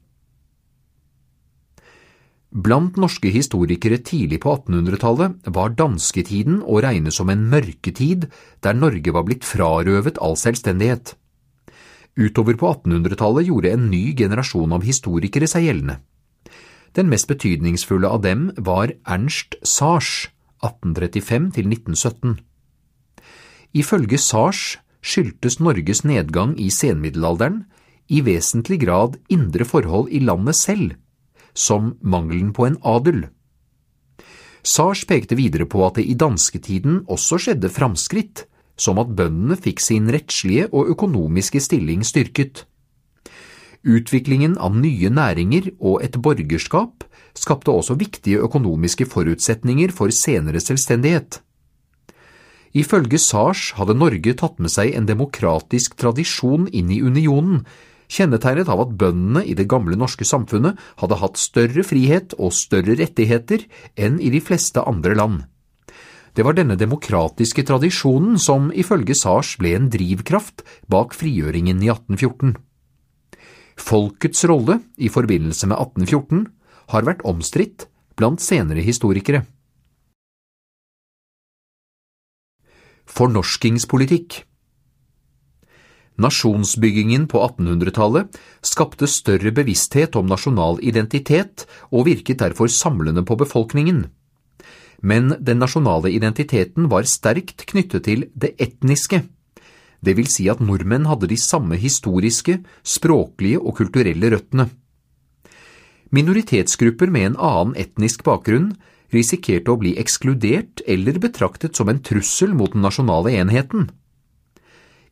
Blant 2.49 2.97
norske 2.97 3.29
historikere 3.29 4.01
tidlig 4.01 4.41
på 4.41 4.57
1800-tallet 4.57 5.53
var 5.53 5.77
dansketiden 5.77 6.63
å 6.65 6.81
regne 6.81 7.13
som 7.13 7.29
en 7.29 7.45
mørketid 7.53 8.31
der 8.65 8.81
Norge 8.81 9.13
var 9.13 9.29
blitt 9.29 9.45
frarøvet 9.45 10.17
all 10.17 10.41
selvstendighet. 10.41 11.18
Utover 12.19 12.57
på 12.59 12.73
1800-tallet 12.75 13.47
gjorde 13.47 13.71
en 13.71 13.87
ny 13.93 14.11
generasjon 14.19 14.73
av 14.75 14.83
historikere 14.83 15.47
seg 15.47 15.69
gjeldende. 15.69 16.01
Den 16.99 17.07
mest 17.13 17.29
betydningsfulle 17.31 18.09
av 18.11 18.25
dem 18.25 18.49
var 18.57 18.91
Ernst 19.07 19.55
Sars, 19.63 20.27
1835–1917. 20.67 22.39
Ifølge 23.79 24.19
Sars 24.19 24.63
skyldtes 25.05 25.61
Norges 25.63 26.03
nedgang 26.03 26.57
i 26.59 26.73
senmiddelalderen 26.75 27.63
i 28.09 28.23
vesentlig 28.25 28.81
grad 28.83 29.19
indre 29.31 29.69
forhold 29.69 30.11
i 30.11 30.19
landet 30.25 30.57
selv, 30.59 30.97
som 31.55 31.93
mangelen 32.03 32.51
på 32.57 32.67
en 32.67 32.79
adel. 32.83 33.27
Sars 34.67 35.05
pekte 35.07 35.39
videre 35.39 35.69
på 35.71 35.85
at 35.87 36.01
det 36.01 36.09
i 36.09 36.17
dansketiden 36.19 37.05
også 37.07 37.39
skjedde 37.45 37.71
framskritt, 37.73 38.49
som 38.81 39.01
at 39.03 39.11
bøndene 39.19 39.59
fikk 39.59 39.83
sin 39.83 40.09
rettslige 40.15 40.69
og 40.73 40.91
økonomiske 40.95 41.61
stilling 41.63 42.05
styrket. 42.07 42.65
Utviklingen 43.87 44.57
av 44.59 44.75
nye 44.75 45.11
næringer 45.11 45.71
og 45.79 46.03
et 46.03 46.19
borgerskap 46.23 47.05
skapte 47.39 47.71
også 47.71 47.99
viktige 47.99 48.43
økonomiske 48.43 49.07
forutsetninger 49.07 49.93
for 49.95 50.11
senere 50.15 50.61
selvstendighet. 50.63 51.41
Ifølge 52.77 53.19
Sars 53.19 53.71
hadde 53.79 53.97
Norge 53.97 54.35
tatt 54.37 54.59
med 54.61 54.73
seg 54.73 54.93
en 54.95 55.07
demokratisk 55.09 55.97
tradisjon 55.99 56.67
inn 56.69 56.91
i 56.93 57.01
unionen, 57.01 57.63
kjennetegnet 58.13 58.69
av 58.73 58.83
at 58.85 58.97
bøndene 59.01 59.45
i 59.45 59.55
det 59.57 59.69
gamle 59.69 59.97
norske 59.97 60.27
samfunnet 60.29 60.81
hadde 61.01 61.21
hatt 61.23 61.41
større 61.41 61.85
frihet 61.85 62.35
og 62.39 62.55
større 62.57 62.97
rettigheter 62.99 63.65
enn 63.97 64.19
i 64.21 64.33
de 64.33 64.41
fleste 64.45 64.85
andre 64.85 65.17
land. 65.17 65.41
Det 66.37 66.45
var 66.47 66.57
denne 66.59 66.77
demokratiske 66.79 67.65
tradisjonen 67.67 68.39
som 68.41 68.71
ifølge 68.73 69.17
Sars 69.19 69.57
ble 69.61 69.75
en 69.77 69.89
drivkraft 69.93 70.65
bak 70.91 71.17
frigjøringen 71.17 71.83
i 71.83 71.91
1814. 71.93 72.57
Folkets 73.79 74.45
rolle 74.51 74.81
i 74.99 75.11
forbindelse 75.13 75.71
med 75.71 75.79
1814 75.79 76.45
har 76.93 77.07
vært 77.07 77.25
omstridt 77.29 77.87
blant 78.19 78.43
senere 78.43 78.83
historikere. 78.85 79.45
Fornorskingspolitikk 83.09 84.43
Nasjonsbyggingen 86.19 87.29
på 87.31 87.39
1800-tallet 87.45 88.37
skapte 88.67 89.07
større 89.07 89.53
bevissthet 89.55 90.19
om 90.19 90.27
nasjonal 90.27 90.81
identitet 90.83 91.63
og 91.93 92.09
virket 92.11 92.43
derfor 92.43 92.67
samlende 92.75 93.23
på 93.23 93.37
befolkningen. 93.39 94.09
Men 95.03 95.37
den 95.39 95.61
nasjonale 95.63 96.11
identiteten 96.11 96.89
var 96.91 97.07
sterkt 97.07 97.67
knyttet 97.71 98.07
til 98.09 98.27
det 98.35 98.57
etniske, 98.59 99.23
det 100.05 100.15
vil 100.15 100.29
si 100.31 100.47
at 100.51 100.61
nordmenn 100.63 101.09
hadde 101.11 101.29
de 101.31 101.39
samme 101.41 101.79
historiske, 101.81 102.61
språklige 102.87 103.59
og 103.59 103.77
kulturelle 103.81 104.31
røttene. 104.35 104.69
Minoritetsgrupper 106.15 107.11
med 107.13 107.33
en 107.33 107.41
annen 107.43 107.75
etnisk 107.77 108.23
bakgrunn 108.25 108.73
risikerte 109.13 109.73
å 109.73 109.81
bli 109.81 109.97
ekskludert 110.01 110.85
eller 110.87 111.19
betraktet 111.21 111.77
som 111.77 111.91
en 111.91 112.01
trussel 112.05 112.55
mot 112.57 112.73
den 112.73 112.85
nasjonale 112.85 113.35
enheten. 113.41 113.89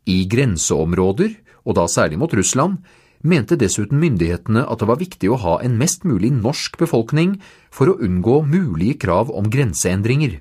I 0.07 0.25
grenseområder, 0.31 1.35
og 1.67 1.77
da 1.77 1.89
særlig 1.91 2.21
mot 2.21 2.33
Russland, 2.33 2.79
mente 3.23 3.57
dessuten 3.57 4.01
myndighetene 4.03 4.65
at 4.67 4.81
det 4.81 4.89
var 4.89 5.01
viktig 5.01 5.31
å 5.31 5.41
ha 5.43 5.55
en 5.65 5.77
mest 5.81 6.05
mulig 6.05 6.33
norsk 6.35 6.79
befolkning 6.81 7.37
for 7.71 7.91
å 7.91 7.99
unngå 8.03 8.43
mulige 8.47 8.99
krav 9.07 9.31
om 9.31 9.51
grenseendringer. 9.51 10.41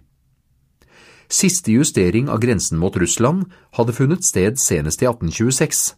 Siste 1.31 1.73
justering 1.73 2.29
av 2.29 2.39
grensen 2.43 2.77
mot 2.77 2.95
Russland 2.97 3.49
hadde 3.77 3.95
funnet 3.97 4.25
sted 4.25 4.59
senest 4.61 5.01
i 5.01 5.09
1826. 5.09 5.95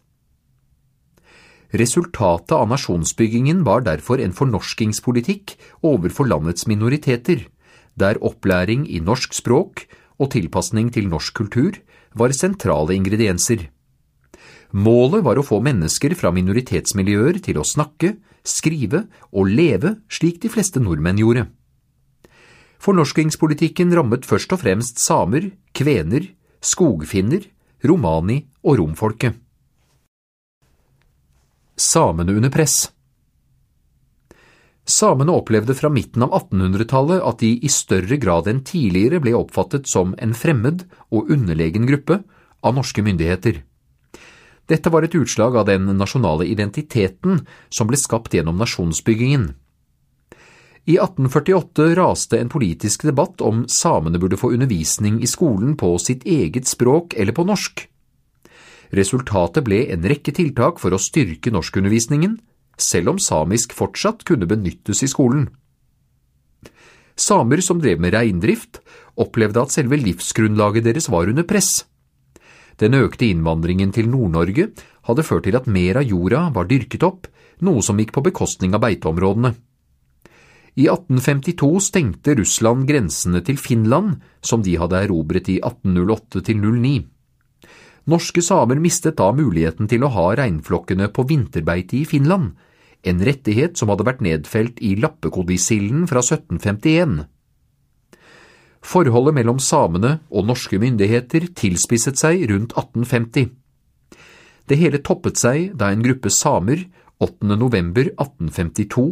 Resultatet 1.76 2.54
av 2.56 2.68
nasjonsbyggingen 2.70 3.60
var 3.66 3.84
derfor 3.84 4.22
en 4.24 4.32
fornorskingspolitikk 4.32 5.58
overfor 5.84 6.30
landets 6.30 6.64
minoriteter, 6.66 7.44
der 7.98 8.16
opplæring 8.24 8.86
i 8.88 9.02
norsk 9.04 9.36
språk 9.36 9.84
og 10.16 10.32
tilpasning 10.32 10.88
til 10.94 11.10
norsk 11.10 11.34
kultur 11.36 11.76
var 12.16 12.32
sentrale 12.32 12.96
ingredienser. 12.96 13.68
Målet 14.76 15.24
var 15.24 15.38
å 15.40 15.46
få 15.46 15.62
mennesker 15.64 16.12
fra 16.18 16.32
minoritetsmiljøer 16.34 17.40
til 17.44 17.60
å 17.60 17.64
snakke, 17.64 18.16
skrive 18.44 19.06
og 19.32 19.48
leve 19.48 19.96
slik 20.12 20.42
de 20.42 20.50
fleste 20.52 20.80
nordmenn 20.82 21.20
gjorde. 21.20 21.46
Fornorskingspolitikken 22.84 23.90
rammet 23.96 24.28
først 24.28 24.52
og 24.54 24.60
fremst 24.62 25.00
samer, 25.02 25.50
kvener, 25.74 26.28
skogfinner, 26.60 27.48
romani 27.84 28.42
og 28.62 28.78
romfolket. 28.82 29.40
Samene 31.78 32.34
under 32.34 32.50
press 32.50 32.88
Samene 34.88 35.34
opplevde 35.36 35.76
fra 35.76 35.90
midten 35.92 36.24
av 36.24 36.32
1800-tallet 36.32 37.20
at 37.22 37.42
de 37.44 37.50
i 37.60 37.70
større 37.70 38.16
grad 38.20 38.48
enn 38.48 38.64
tidligere 38.66 39.20
ble 39.20 39.34
oppfattet 39.36 39.88
som 39.90 40.14
en 40.18 40.32
fremmed 40.34 40.86
og 41.12 41.28
underlegen 41.34 41.84
gruppe 41.86 42.22
av 42.64 42.74
norske 42.74 43.04
myndigheter. 43.04 43.60
Dette 44.68 44.92
var 44.92 45.06
et 45.06 45.16
utslag 45.16 45.56
av 45.56 45.68
den 45.68 45.88
nasjonale 45.96 46.44
identiteten 46.46 47.40
som 47.72 47.88
ble 47.88 47.96
skapt 47.96 48.34
gjennom 48.36 48.58
nasjonsbyggingen. 48.60 49.54
I 50.88 50.96
1848 50.96 51.94
raste 51.98 52.38
en 52.40 52.48
politisk 52.48 53.04
debatt 53.04 53.42
om 53.44 53.66
samene 53.68 54.20
burde 54.20 54.38
få 54.40 54.54
undervisning 54.56 55.18
i 55.20 55.28
skolen 55.28 55.74
på 55.76 55.90
sitt 56.00 56.24
eget 56.24 56.68
språk 56.68 57.16
eller 57.16 57.36
på 57.36 57.44
norsk. 57.48 57.82
Resultatet 58.96 59.66
ble 59.66 59.82
en 59.92 60.06
rekke 60.08 60.32
tiltak 60.32 60.80
for 60.80 60.96
å 60.96 61.00
styrke 61.00 61.52
norskundervisningen, 61.52 62.38
selv 62.80 63.12
om 63.12 63.20
samisk 63.20 63.74
fortsatt 63.76 64.24
kunne 64.24 64.48
benyttes 64.48 65.02
i 65.04 65.10
skolen. 65.12 65.48
Samer 67.18 67.60
som 67.64 67.82
drev 67.82 68.00
med 68.00 68.14
reindrift, 68.14 68.80
opplevde 69.18 69.60
at 69.60 69.74
selve 69.74 69.98
livsgrunnlaget 69.98 70.86
deres 70.86 71.10
var 71.12 71.28
under 71.28 71.44
press. 71.44 71.82
Den 72.78 72.94
økte 72.94 73.26
innvandringen 73.26 73.90
til 73.94 74.08
Nord-Norge 74.10 74.68
hadde 75.08 75.24
ført 75.26 75.48
til 75.48 75.58
at 75.58 75.66
mer 75.66 75.98
av 75.98 76.06
jorda 76.06 76.44
var 76.54 76.68
dyrket 76.70 77.06
opp, 77.06 77.26
noe 77.64 77.82
som 77.82 77.98
gikk 77.98 78.12
på 78.14 78.22
bekostning 78.28 78.76
av 78.76 78.84
beiteområdene. 78.84 79.54
I 80.78 80.86
1852 80.86 81.70
stengte 81.88 82.36
Russland 82.38 82.86
grensene 82.86 83.40
til 83.42 83.58
Finland, 83.58 84.20
som 84.40 84.62
de 84.62 84.76
hadde 84.78 85.00
erobret 85.08 85.50
i 85.50 85.58
1808–09. 85.58 87.00
Norske 88.08 88.44
samer 88.44 88.78
mistet 88.80 89.18
da 89.18 89.32
muligheten 89.34 89.90
til 89.90 90.06
å 90.06 90.12
ha 90.14 90.28
reinflokkene 90.38 91.10
på 91.12 91.26
vinterbeite 91.28 91.98
i 91.98 92.04
Finland, 92.08 92.54
en 93.02 93.24
rettighet 93.26 93.76
som 93.78 93.90
hadde 93.90 94.06
vært 94.06 94.22
nedfelt 94.24 94.78
i 94.82 94.94
lappekodissilden 95.02 96.06
fra 96.10 96.22
1751. 96.22 97.26
Forholdet 98.84 99.34
mellom 99.36 99.58
samene 99.62 100.18
og 100.30 100.46
norske 100.48 100.78
myndigheter 100.80 101.48
tilspisset 101.58 102.18
seg 102.20 102.44
rundt 102.50 102.74
1850. 102.76 103.50
Det 104.68 104.76
hele 104.78 105.00
toppet 105.02 105.40
seg 105.40 105.72
da 105.80 105.90
en 105.92 106.04
gruppe 106.04 106.30
samer 106.32 106.84
8. 107.18 107.56
november 107.58 108.10
1852 108.14 109.08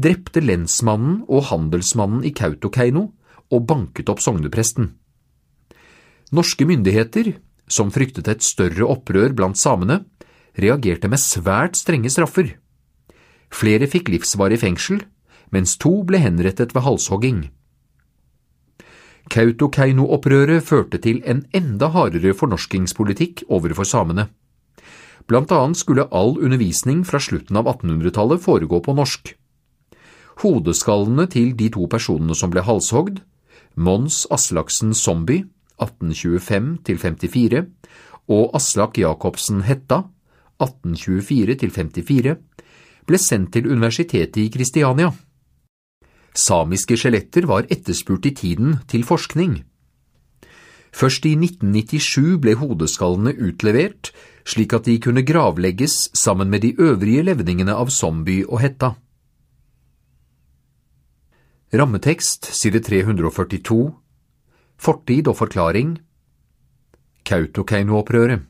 drepte 0.00 0.42
lensmannen 0.44 1.22
og 1.28 1.48
handelsmannen 1.50 2.24
i 2.26 2.32
Kautokeino 2.36 3.10
og 3.50 3.66
banket 3.68 4.10
opp 4.12 4.22
sognepresten. 4.22 4.92
Norske 6.30 6.66
myndigheter, 6.66 7.32
som 7.66 7.90
fryktet 7.90 8.28
et 8.30 8.44
større 8.46 8.86
opprør 8.86 9.34
blant 9.34 9.58
samene, 9.58 10.04
reagerte 10.58 11.10
med 11.10 11.22
svært 11.22 11.78
strenge 11.78 12.10
straffer. 12.12 12.52
Flere 13.50 13.88
fikk 13.90 14.12
livsvarig 14.12 14.60
fengsel, 14.62 15.02
mens 15.50 15.76
to 15.82 16.02
ble 16.06 16.20
henrettet 16.22 16.74
ved 16.76 16.86
halshogging. 16.86 17.40
Kautokeino-opprøret 19.30 20.64
førte 20.66 20.98
til 20.98 21.20
en 21.22 21.44
enda 21.54 21.92
hardere 21.94 22.32
fornorskingspolitikk 22.34 23.44
overfor 23.46 23.86
samene. 23.86 24.26
Blant 25.30 25.52
annet 25.54 25.78
skulle 25.78 26.08
all 26.10 26.34
undervisning 26.42 27.04
fra 27.06 27.20
slutten 27.22 27.60
av 27.60 27.68
1800-tallet 27.70 28.42
foregå 28.42 28.80
på 28.82 28.94
norsk. 28.98 29.30
Hodeskallene 30.42 31.28
til 31.30 31.52
de 31.54 31.68
to 31.70 31.86
personene 31.92 32.34
som 32.34 32.50
ble 32.50 32.64
halshogd, 32.66 33.20
Mons 33.78 34.24
Aslaksen 34.34 34.94
Zombie 34.98 35.44
1825–54 35.78 37.62
og 38.34 38.50
Aslak 38.58 38.98
Jacobsen 38.98 39.62
Hetta 39.68 40.02
1824–54, 40.58 42.34
ble 43.06 43.18
sendt 43.18 43.54
til 43.54 43.70
universitetet 43.70 44.42
i 44.42 44.50
Kristiania. 44.52 45.12
Samiske 46.36 46.96
skjeletter 46.98 47.46
var 47.50 47.66
etterspurt 47.70 48.26
i 48.26 48.34
tiden 48.34 48.78
til 48.90 49.02
forskning. 49.06 49.60
Først 50.94 51.26
i 51.26 51.36
1997 51.38 52.38
ble 52.42 52.56
hodeskallene 52.58 53.34
utlevert, 53.38 54.10
slik 54.46 54.74
at 54.74 54.86
de 54.86 54.98
kunne 55.02 55.22
gravlegges 55.26 56.10
sammen 56.18 56.50
med 56.50 56.64
de 56.64 56.74
øvrige 56.78 57.22
levningene 57.26 57.74
av 57.74 57.90
Zombie 57.94 58.46
og 58.48 58.60
Hetta. 58.62 58.94
Rammetekst 61.70 62.50
side 62.58 62.82
342 62.82 63.92
Fortid 64.80 65.28
og 65.30 65.36
forklaring 65.38 65.98
Kautokeino-opprøret 67.22 68.42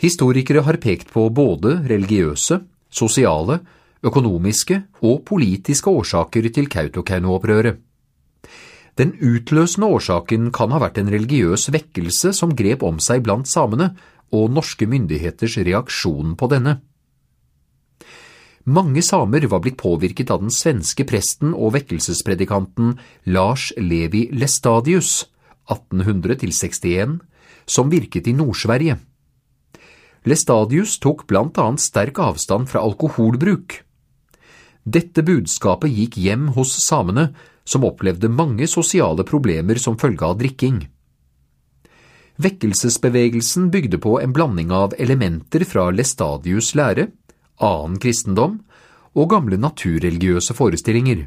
Historikere 0.00 0.64
har 0.66 0.76
pekt 0.80 1.08
på 1.12 1.26
både 1.32 1.78
religiøse, 1.88 2.60
sosiale 2.92 3.60
økonomiske 4.06 4.82
og 5.04 5.22
politiske 5.28 5.90
årsaker 5.90 6.48
til 6.54 6.68
Kautokeino-opprøret. 6.72 7.80
Den 8.98 9.14
utløsende 9.24 9.88
årsaken 9.88 10.50
kan 10.52 10.72
ha 10.74 10.80
vært 10.82 10.98
en 11.00 11.10
religiøs 11.12 11.70
vekkelse 11.72 12.34
som 12.36 12.52
grep 12.56 12.82
om 12.84 12.98
seg 13.00 13.22
blant 13.24 13.48
samene, 13.48 13.94
og 14.30 14.52
norske 14.54 14.86
myndigheters 14.86 15.56
reaksjon 15.66 16.36
på 16.38 16.48
denne. 16.52 16.76
Mange 18.70 19.02
samer 19.02 19.46
var 19.50 19.62
blitt 19.64 19.80
påvirket 19.80 20.30
av 20.30 20.42
den 20.44 20.52
svenske 20.54 21.06
presten 21.08 21.54
og 21.56 21.72
vekkelsespredikanten 21.74 22.92
Lars 23.32 23.70
Levi 23.80 24.28
Lestadius, 24.36 25.24
1800–61, 25.70 27.18
som 27.66 27.90
virket 27.90 28.28
i 28.30 28.36
Nord-Sverige. 28.36 28.98
Lestadius 30.28 30.98
tok 31.00 31.24
blant 31.30 31.58
annet 31.58 31.80
sterk 31.82 32.20
avstand 32.20 32.68
fra 32.68 32.84
alkoholbruk. 32.84 33.80
Dette 34.90 35.22
budskapet 35.22 35.92
gikk 35.94 36.16
hjem 36.18 36.48
hos 36.56 36.72
samene, 36.82 37.28
som 37.64 37.84
opplevde 37.86 38.30
mange 38.32 38.66
sosiale 38.66 39.22
problemer 39.28 39.78
som 39.78 39.98
følge 40.00 40.26
av 40.26 40.38
drikking. 40.40 40.80
Vekkelsesbevegelsen 42.40 43.68
bygde 43.70 44.00
på 44.02 44.16
en 44.22 44.32
blanding 44.34 44.72
av 44.74 44.96
elementer 44.98 45.66
fra 45.68 45.90
Lestadius' 45.94 46.72
lære, 46.78 47.10
annen 47.60 48.00
kristendom 48.02 48.56
og 49.14 49.30
gamle 49.30 49.60
naturreligiøse 49.60 50.56
forestillinger. 50.56 51.26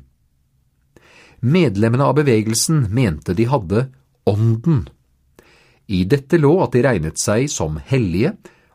Medlemmene 1.43 2.09
av 2.09 2.18
bevegelsen 2.20 2.88
mente 2.91 3.36
de 3.38 3.47
hadde 3.51 3.88
Ånden. 4.28 4.88
I 5.88 6.05
dette 6.07 6.39
lå 6.39 6.55
at 6.64 6.76
de 6.76 6.84
regnet 6.84 7.20
seg 7.20 7.49
som 7.51 7.76
hellige 7.91 8.34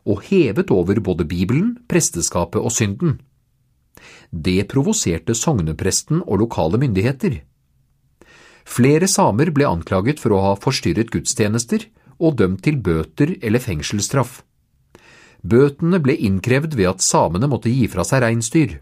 og 0.09 0.21
hevet 0.29 0.69
over 0.71 1.01
både 1.03 1.25
Bibelen, 1.29 1.73
presteskapet 1.89 2.61
og 2.61 2.71
synden. 2.73 3.17
Det 4.31 4.67
provoserte 4.69 5.33
sognepresten 5.33 6.21
og 6.25 6.43
lokale 6.43 6.77
myndigheter. 6.81 7.39
Flere 8.69 9.07
samer 9.09 9.49
ble 9.49 9.65
anklaget 9.65 10.19
for 10.21 10.35
å 10.35 10.43
ha 10.43 10.51
forstyrret 10.61 11.09
gudstjenester 11.09 11.87
og 12.19 12.37
dømt 12.37 12.61
til 12.67 12.77
bøter 12.77 13.33
eller 13.41 13.63
fengselsstraff. 13.63 14.43
Bøtene 15.41 16.01
ble 16.03 16.17
innkrevd 16.27 16.75
ved 16.75 16.91
at 16.91 17.05
samene 17.05 17.47
måtte 17.49 17.71
gi 17.71 17.87
fra 17.89 18.05
seg 18.05 18.21
reinsdyr. 18.25 18.77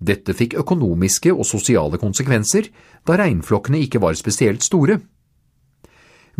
Dette 0.00 0.32
fikk 0.36 0.54
økonomiske 0.60 1.32
og 1.32 1.44
sosiale 1.48 1.98
konsekvenser, 2.00 2.68
da 3.04 3.16
reinflokkene 3.20 3.80
ikke 3.84 4.00
var 4.00 4.14
spesielt 4.16 4.62
store. 4.64 5.00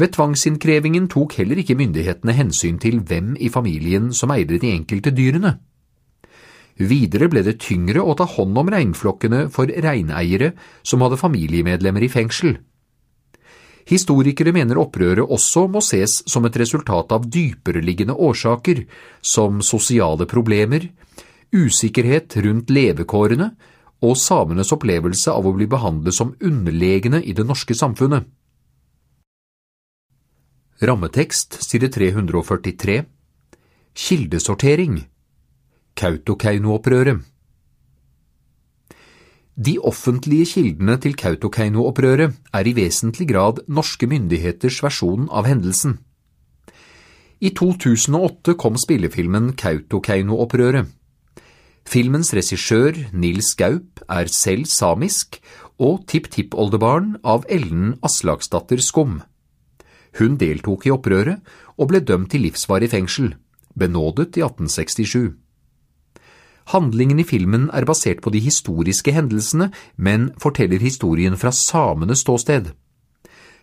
Ved 0.00 0.14
tvangsinnkrevingen 0.14 1.10
tok 1.12 1.34
heller 1.40 1.60
ikke 1.60 1.76
myndighetene 1.76 2.36
hensyn 2.36 2.78
til 2.80 3.02
hvem 3.04 3.34
i 3.36 3.50
familien 3.52 4.12
som 4.16 4.32
eide 4.32 4.60
de 4.62 4.70
enkelte 4.72 5.12
dyrene. 5.12 5.58
Videre 6.80 7.28
ble 7.28 7.42
det 7.44 7.58
tyngre 7.60 8.00
å 8.00 8.14
ta 8.16 8.24
hånd 8.24 8.56
om 8.56 8.70
reinflokkene 8.72 9.46
for 9.52 9.68
reineiere 9.68 10.54
som 10.80 11.02
hadde 11.04 11.20
familiemedlemmer 11.20 12.06
i 12.06 12.08
fengsel. 12.12 12.56
Historikere 13.90 14.52
mener 14.54 14.78
opprøret 14.80 15.28
også 15.28 15.66
må 15.68 15.82
ses 15.84 16.20
som 16.30 16.46
et 16.46 16.56
resultat 16.60 17.12
av 17.12 17.26
dypereliggende 17.28 18.14
årsaker, 18.14 18.84
som 19.20 19.60
sosiale 19.66 20.28
problemer, 20.30 20.86
usikkerhet 21.52 22.36
rundt 22.44 22.70
levekårene 22.70 23.50
og 24.06 24.16
samenes 24.16 24.72
opplevelse 24.72 25.32
av 25.32 25.48
å 25.48 25.54
bli 25.56 25.68
behandlet 25.68 26.16
som 26.16 26.32
underlegne 26.40 27.20
i 27.20 27.34
det 27.36 27.44
norske 27.44 27.76
samfunnet. 27.76 28.24
Rammetekst 30.80 31.58
side 31.60 31.90
343 31.92 33.02
Kildesortering 34.00 35.02
Kautokeino-opprøret 36.00 37.18
De 39.60 39.74
offentlige 39.84 40.46
kildene 40.48 40.94
til 40.96 41.12
Kautokeino-opprøret 41.20 42.38
er 42.56 42.68
i 42.70 42.72
vesentlig 42.78 43.26
grad 43.28 43.60
norske 43.68 44.08
myndigheters 44.08 44.78
versjon 44.80 45.26
av 45.28 45.44
hendelsen. 45.50 45.98
I 47.44 47.50
2008 47.52 48.54
kom 48.62 48.78
spillefilmen 48.80 49.50
Kautokeino-opprøret. 49.60 50.88
Filmens 51.84 52.32
regissør, 52.36 52.96
Nils 53.12 53.52
Gaup, 53.60 54.00
er 54.08 54.32
selv 54.32 54.70
samisk 54.72 55.36
og 55.76 56.06
tipptippoldebarn 56.08 57.18
av 57.24 57.44
Ellen 57.52 57.98
Aslaksdatter 58.00 58.80
Skum. 58.80 59.20
Hun 60.16 60.40
deltok 60.40 60.88
i 60.88 60.96
opprøret 60.96 61.44
og 61.76 61.92
ble 61.92 62.00
dømt 62.00 62.32
til 62.32 62.46
livsvarig 62.48 62.88
fengsel, 62.96 63.34
benådet 63.76 64.40
i 64.40 64.48
1867. 64.48 65.49
Handlingen 66.70 67.18
i 67.18 67.26
filmen 67.26 67.66
er 67.74 67.86
basert 67.88 68.20
på 68.22 68.30
de 68.30 68.38
historiske 68.44 69.10
hendelsene, 69.10 69.70
men 69.96 70.28
forteller 70.38 70.78
historien 70.78 71.34
fra 71.38 71.50
samenes 71.50 72.22
ståsted. 72.22 72.70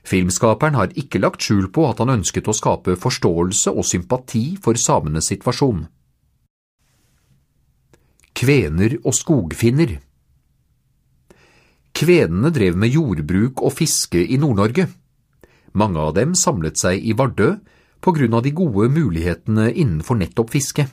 Filmskaperen 0.08 0.76
har 0.76 0.92
ikke 0.96 1.22
lagt 1.24 1.44
skjul 1.44 1.70
på 1.72 1.86
at 1.88 2.02
han 2.04 2.12
ønsket 2.18 2.48
å 2.48 2.56
skape 2.56 2.98
forståelse 3.00 3.72
og 3.72 3.88
sympati 3.88 4.44
for 4.64 4.80
samenes 4.80 5.32
situasjon. 5.32 5.86
Kvener 8.38 9.00
og 9.04 9.16
skogfinner 9.18 9.98
Kvenene 11.98 12.52
drev 12.54 12.76
med 12.78 12.94
jordbruk 12.94 13.64
og 13.66 13.74
fiske 13.74 14.20
i 14.22 14.38
Nord-Norge. 14.38 14.86
Mange 15.74 16.04
av 16.04 16.14
dem 16.14 16.36
samlet 16.38 16.78
seg 16.78 17.02
i 17.02 17.16
Vardø 17.18 17.56
på 18.04 18.14
grunn 18.14 18.36
av 18.38 18.44
de 18.46 18.54
gode 18.54 18.92
mulighetene 18.94 19.72
innenfor 19.72 20.20
nettopp 20.20 20.54
fiske. 20.54 20.86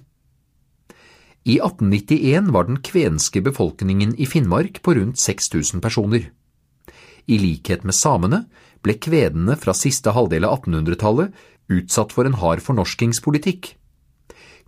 I 1.45 1.59
1891 1.61 2.53
var 2.53 2.64
den 2.64 2.78
kvenske 2.80 3.42
befolkningen 3.45 4.14
i 4.16 4.24
Finnmark 4.26 4.80
på 4.82 4.95
rundt 4.97 5.20
6000 5.20 5.82
personer. 5.84 6.30
I 7.28 7.36
likhet 7.40 7.84
med 7.84 7.97
samene 7.97 8.47
ble 8.84 8.97
kvedene 8.97 9.57
fra 9.61 9.74
siste 9.76 10.14
halvdel 10.16 10.47
av 10.49 10.62
1800-tallet 10.62 11.34
utsatt 11.72 12.14
for 12.16 12.28
en 12.28 12.38
hard 12.40 12.64
fornorskingspolitikk. 12.64 13.74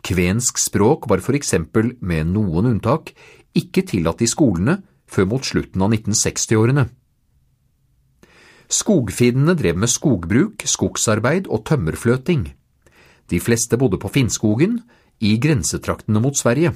Kvensk 0.05 0.61
språk 0.61 1.09
var 1.09 1.24
for 1.24 1.37
eksempel, 1.37 1.95
med 2.01 2.29
noen 2.35 2.68
unntak, 2.74 3.14
ikke 3.57 3.87
tillatt 3.89 4.20
i 4.20 4.29
skolene 4.29 4.83
før 5.09 5.31
mot 5.33 5.49
slutten 5.49 5.81
av 5.81 5.97
1960-årene. 5.97 6.87
Skogfinnene 8.68 9.55
drev 9.57 9.81
med 9.81 9.89
skogbruk, 9.89 10.64
skogsarbeid 10.68 11.49
og 11.49 11.64
tømmerfløting. 11.68 12.51
De 13.31 13.41
fleste 13.41 13.79
bodde 13.79 13.99
på 14.03 14.11
Finnskogen, 14.12 14.81
i 15.21 15.37
grensetraktene 15.41 16.21
mot 16.21 16.37
Sverige. 16.37 16.75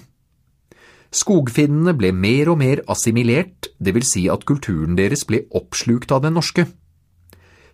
Skogfinnene 1.10 1.96
ble 1.98 2.12
mer 2.14 2.52
og 2.52 2.60
mer 2.60 2.84
assimilert, 2.90 3.72
det 3.82 3.96
vil 3.96 4.06
si 4.06 4.28
at 4.30 4.46
kulturen 4.46 4.94
deres 4.98 5.24
ble 5.26 5.42
oppslukt 5.50 6.12
av 6.14 6.22
den 6.22 6.36
norske. 6.38 6.68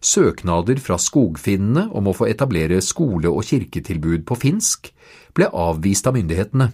Søknader 0.00 0.80
fra 0.80 0.96
skogfinnene 1.00 1.86
om 1.96 2.08
å 2.08 2.14
få 2.16 2.28
etablere 2.30 2.80
skole- 2.84 3.32
og 3.32 3.44
kirketilbud 3.48 4.24
på 4.28 4.38
finsk 4.40 4.90
ble 5.36 5.50
avvist 5.52 6.08
av 6.08 6.16
myndighetene. 6.16 6.70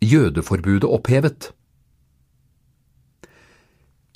Jødeforbudet 0.00 0.88
opphevet 0.88 1.50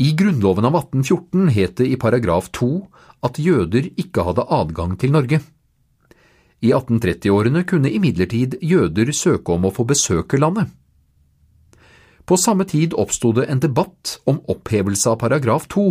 I 0.00 0.14
Grunnloven 0.16 0.64
av 0.64 0.78
1814 0.80 1.50
het 1.54 1.76
det 1.78 1.90
i 1.92 1.98
paragraf 2.00 2.48
2 2.56 2.70
at 3.28 3.38
jøder 3.38 3.92
ikke 4.00 4.24
hadde 4.26 4.46
adgang 4.48 4.96
til 4.98 5.12
Norge. 5.14 5.42
I 6.64 6.72
1830-årene 6.72 7.64
kunne 7.68 7.92
imidlertid 7.92 8.56
jøder 8.64 9.12
søke 9.12 9.52
om 9.52 9.68
å 9.68 9.74
få 9.74 9.84
besøke 9.90 10.40
landet. 10.40 10.72
På 12.24 12.38
samme 12.40 12.64
tid 12.64 12.94
oppsto 12.96 13.34
det 13.36 13.50
en 13.52 13.60
debatt 13.60 14.14
om 14.24 14.38
opphevelse 14.48 15.10
av 15.10 15.18
paragraf 15.20 15.66
2, 15.74 15.82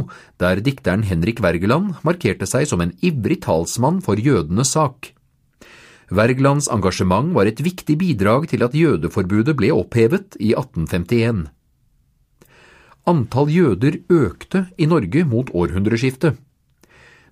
der 0.42 0.64
dikteren 0.66 1.04
Henrik 1.06 1.44
Wergeland 1.46 2.00
markerte 2.02 2.48
seg 2.50 2.66
som 2.70 2.82
en 2.82 2.96
ivrig 3.06 3.44
talsmann 3.46 4.00
for 4.02 4.18
jødenes 4.18 4.74
sak. 4.74 5.12
Wergelands 6.14 6.70
engasjement 6.74 7.36
var 7.38 7.50
et 7.50 7.62
viktig 7.62 8.00
bidrag 8.02 8.50
til 8.50 8.66
at 8.66 8.74
jødeforbudet 8.78 9.54
ble 9.58 9.70
opphevet 9.74 10.40
i 10.42 10.56
1851. 10.58 11.46
Antall 13.10 13.54
jøder 13.54 14.00
økte 14.10 14.66
i 14.78 14.90
Norge 14.90 15.26
mot 15.30 15.50
århundreskiftet. 15.54 16.38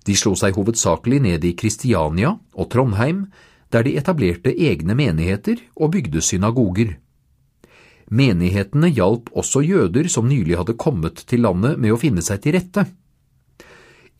De 0.06 0.16
slo 0.18 0.34
seg 0.38 0.56
hovedsakelig 0.58 1.20
ned 1.22 1.44
i 1.46 1.54
Kristiania 1.58 2.34
og 2.54 2.70
Trondheim, 2.72 3.26
der 3.72 3.86
de 3.86 3.94
etablerte 3.96 4.52
egne 4.52 4.96
menigheter 4.98 5.62
og 5.76 5.94
bygde 5.94 6.20
synagoger. 6.20 6.96
Menighetene 8.12 8.90
hjalp 8.92 9.30
også 9.32 9.62
jøder 9.64 10.08
som 10.12 10.28
nylig 10.28 10.58
hadde 10.58 10.76
kommet 10.76 11.22
til 11.28 11.46
landet 11.46 11.78
med 11.80 11.94
å 11.94 12.00
finne 12.00 12.24
seg 12.24 12.42
til 12.44 12.58
rette. 12.58 12.84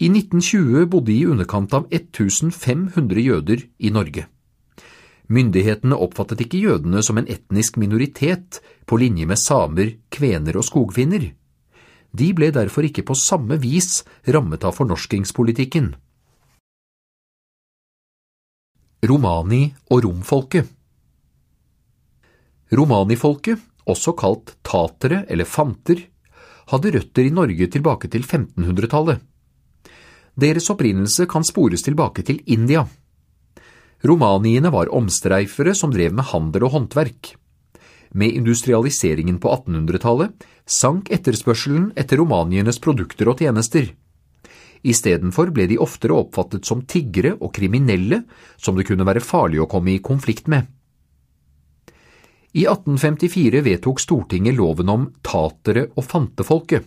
I 0.00 0.08
1920 0.08 0.86
bodde 0.90 1.12
i 1.12 1.26
underkant 1.28 1.74
av 1.76 1.90
1500 1.92 3.20
jøder 3.20 3.66
i 3.78 3.90
Norge. 3.92 4.24
Myndighetene 5.32 5.96
oppfattet 5.96 6.42
ikke 6.44 6.62
jødene 6.62 7.02
som 7.04 7.20
en 7.20 7.28
etnisk 7.30 7.76
minoritet 7.80 8.58
på 8.88 8.98
linje 9.00 9.28
med 9.28 9.38
samer, 9.38 9.94
kvener 10.12 10.58
og 10.58 10.66
skogfinner. 10.66 11.28
De 12.12 12.28
ble 12.36 12.50
derfor 12.52 12.84
ikke 12.84 13.04
på 13.08 13.16
samme 13.16 13.56
vis 13.60 14.02
rammet 14.28 14.64
av 14.68 14.76
fornorskingspolitikken. 14.76 15.94
Romani 19.08 19.64
og 19.90 20.04
romfolket 20.04 20.68
Romanifolket, 22.72 23.58
også 23.84 24.14
kalt 24.16 24.54
tatere 24.64 25.24
eller 25.28 25.48
fanter, 25.48 25.98
hadde 26.70 26.92
røtter 26.94 27.26
i 27.26 27.34
Norge 27.34 27.66
tilbake 27.68 28.08
til 28.08 28.22
1500-tallet. 28.24 29.20
Deres 30.32 30.70
opprinnelse 30.72 31.26
kan 31.28 31.44
spores 31.44 31.84
tilbake 31.84 32.24
til 32.24 32.40
India. 32.46 32.86
Romaniene 34.08 34.72
var 34.72 34.90
omstreifere 34.94 35.74
som 35.76 35.92
drev 35.92 36.14
med 36.16 36.30
handel 36.30 36.64
og 36.66 36.76
håndverk. 36.78 37.34
Med 38.14 38.34
industrialiseringen 38.36 39.38
på 39.40 39.50
1800-tallet 39.54 40.44
sank 40.68 41.10
etterspørselen 41.14 41.90
etter 41.96 42.20
romanienes 42.20 42.80
produkter 42.82 43.30
og 43.32 43.40
tjenester. 43.40 43.88
Istedenfor 44.82 45.52
ble 45.54 45.68
de 45.70 45.78
oftere 45.80 46.16
oppfattet 46.18 46.66
som 46.66 46.82
tiggere 46.84 47.36
og 47.38 47.52
kriminelle 47.54 48.24
som 48.56 48.76
det 48.76 48.86
kunne 48.88 49.06
være 49.06 49.22
farlig 49.24 49.62
å 49.62 49.68
komme 49.70 49.94
i 49.94 50.02
konflikt 50.02 50.50
med. 50.50 50.66
I 52.52 52.66
1854 52.68 53.62
vedtok 53.64 54.00
Stortinget 54.02 54.58
loven 54.58 54.90
om 54.92 55.06
tatere 55.24 55.86
og 55.96 56.04
fantefolket. 56.04 56.84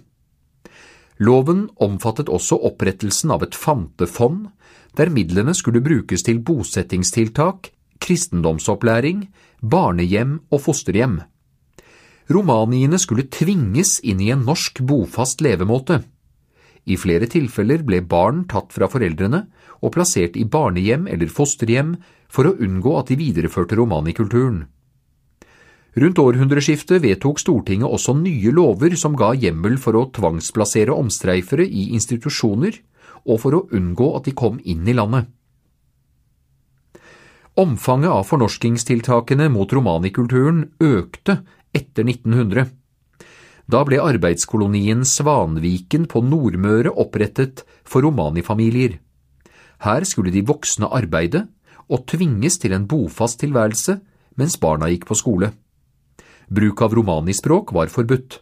Loven 1.26 1.70
omfattet 1.82 2.30
også 2.30 2.60
opprettelsen 2.70 3.32
av 3.34 3.46
et 3.48 3.56
fantefond, 3.56 4.52
der 5.00 5.10
midlene 5.10 5.56
skulle 5.56 5.82
brukes 5.82 6.22
til 6.28 6.42
bosettingstiltak, 6.44 7.72
kristendomsopplæring, 8.04 9.26
barnehjem 9.62 10.40
og 10.52 10.62
fosterhjem. 10.66 11.20
Romaniene 12.32 12.98
skulle 13.02 13.28
tvinges 13.30 14.00
inn 14.02 14.22
i 14.24 14.32
en 14.34 14.46
norsk 14.48 14.82
bofast 14.82 15.44
levemåte. 15.46 16.02
I 16.86 16.98
flere 17.02 17.30
tilfeller 17.30 17.82
ble 17.86 18.02
barn 18.06 18.44
tatt 18.50 18.74
fra 18.74 18.90
foreldrene 18.90 19.46
og 19.82 19.94
plassert 19.94 20.38
i 20.38 20.46
barnehjem 20.46 21.08
eller 21.10 21.30
fosterhjem 21.30 21.96
for 22.30 22.50
å 22.50 22.56
unngå 22.62 22.96
at 23.00 23.12
de 23.12 23.20
videreførte 23.20 23.78
romanikulturen. 23.78 24.66
Rundt 25.96 26.20
århundreskiftet 26.20 27.00
vedtok 27.06 27.40
Stortinget 27.40 27.88
også 27.88 28.18
nye 28.20 28.52
lover 28.52 28.98
som 29.00 29.16
ga 29.16 29.32
hjemmel 29.32 29.78
for 29.80 29.96
å 29.96 30.10
tvangsplassere 30.12 30.92
omstreifere 30.92 31.64
i 31.64 31.92
institusjoner 31.96 32.82
og 33.26 33.40
for 33.42 33.56
å 33.56 33.64
unngå 33.74 34.10
at 34.18 34.28
de 34.28 34.36
kom 34.36 34.60
inn 34.68 34.84
i 34.90 34.98
landet. 34.98 35.30
Omfanget 37.56 38.12
av 38.12 38.26
fornorskingstiltakene 38.28 39.46
mot 39.48 39.72
romanikulturen 39.72 40.66
økte 40.84 41.38
etter 41.72 42.04
1900. 42.04 42.66
Da 43.72 43.80
ble 43.88 44.02
arbeidskolonien 44.04 45.06
Svanviken 45.08 46.04
på 46.12 46.20
Nordmøre 46.20 46.92
opprettet 46.92 47.64
for 47.88 48.04
romanifamilier. 48.04 48.98
Her 49.88 50.04
skulle 50.04 50.34
de 50.36 50.44
voksne 50.44 50.90
arbeide 50.92 51.46
og 51.88 52.04
tvinges 52.12 52.60
til 52.60 52.76
en 52.76 52.90
bofast 52.92 53.40
tilværelse 53.40 54.02
mens 54.36 54.58
barna 54.60 54.90
gikk 54.92 55.08
på 55.08 55.16
skole. 55.16 55.54
Bruk 56.52 56.84
av 56.84 56.92
romanispråk 57.00 57.72
var 57.72 57.88
forbudt. 57.88 58.42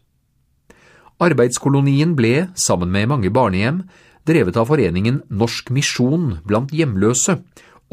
Arbeidskolonien 1.22 2.18
ble, 2.18 2.50
sammen 2.58 2.90
med 2.90 3.12
mange 3.14 3.30
barnehjem, 3.30 3.84
drevet 4.26 4.58
av 4.58 4.72
foreningen 4.74 5.22
Norsk 5.30 5.70
misjon 5.70 6.40
blant 6.50 6.74
hjemløse 6.74 7.38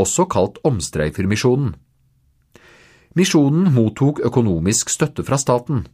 også 0.03 0.27
kalt 0.31 0.59
Omstreifermisjonen. 0.67 1.75
Misjonen 3.19 3.73
mottok 3.75 4.21
økonomisk 4.27 4.91
støtte 4.93 5.25
fra 5.27 5.39
staten. 5.41 5.85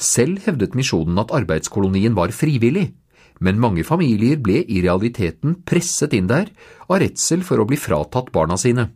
Selv 0.00 0.40
hevdet 0.46 0.76
misjonen 0.76 1.18
at 1.20 1.32
arbeidskolonien 1.36 2.16
var 2.16 2.32
frivillig, 2.32 2.90
men 3.40 3.60
mange 3.60 3.84
familier 3.88 4.40
ble 4.40 4.60
i 4.68 4.82
realiteten 4.84 5.58
presset 5.68 6.12
inn 6.16 6.28
der 6.28 6.50
av 6.88 7.00
redsel 7.00 7.44
for 7.44 7.60
å 7.60 7.66
bli 7.68 7.78
fratatt 7.80 8.28
barna 8.32 8.58
sine. 8.60 8.90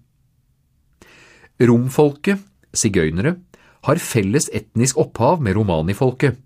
Romfolket, 1.61 2.41
sigøynere, 2.77 3.39
har 3.85 4.01
felles 4.01 4.49
etnisk 4.53 4.99
opphav 5.01 5.43
med 5.45 5.57
romanifolket. 5.57 6.37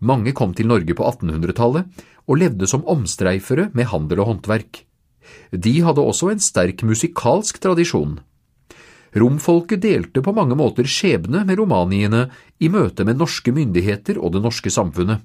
Mange 0.00 0.32
kom 0.36 0.52
til 0.54 0.68
Norge 0.70 0.94
på 0.94 1.04
1800-tallet 1.04 2.04
og 2.28 2.38
levde 2.38 2.68
som 2.70 2.84
omstreifere 2.88 3.68
med 3.74 3.88
handel 3.92 4.22
og 4.22 4.32
håndverk. 4.32 4.84
De 5.52 5.74
hadde 5.84 6.04
også 6.04 6.32
en 6.32 6.42
sterk 6.42 6.82
musikalsk 6.86 7.60
tradisjon. 7.62 8.18
Romfolket 9.16 9.80
delte 9.80 10.22
på 10.22 10.34
mange 10.36 10.56
måter 10.58 10.88
skjebne 10.88 11.44
med 11.48 11.58
romaniene 11.60 12.26
i 12.60 12.68
møte 12.68 13.06
med 13.08 13.18
norske 13.18 13.54
myndigheter 13.56 14.20
og 14.20 14.34
det 14.36 14.42
norske 14.44 14.70
samfunnet. 14.70 15.24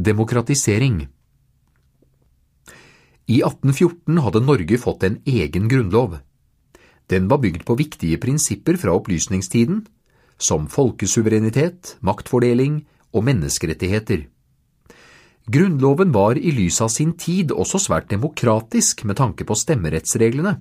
Demokratisering 0.00 1.02
I 3.28 3.42
1814 3.44 4.22
hadde 4.24 4.44
Norge 4.46 4.78
fått 4.80 5.04
en 5.04 5.20
egen 5.28 5.68
grunnlov. 5.68 6.16
Den 7.10 7.28
var 7.28 7.42
bygd 7.42 7.66
på 7.68 7.76
viktige 7.76 8.20
prinsipper 8.22 8.78
fra 8.80 8.94
opplysningstiden, 8.96 9.84
som 10.40 10.68
folkesuverenitet, 10.72 11.98
maktfordeling 12.00 12.86
og 13.12 13.26
menneskerettigheter. 13.28 14.24
Grunnloven 15.50 16.12
var 16.12 16.38
i 16.38 16.52
lys 16.54 16.76
av 16.84 16.90
sin 16.94 17.16
tid 17.18 17.50
også 17.50 17.80
svært 17.82 18.10
demokratisk 18.12 19.02
med 19.08 19.18
tanke 19.18 19.46
på 19.48 19.56
stemmerettsreglene. 19.58 20.52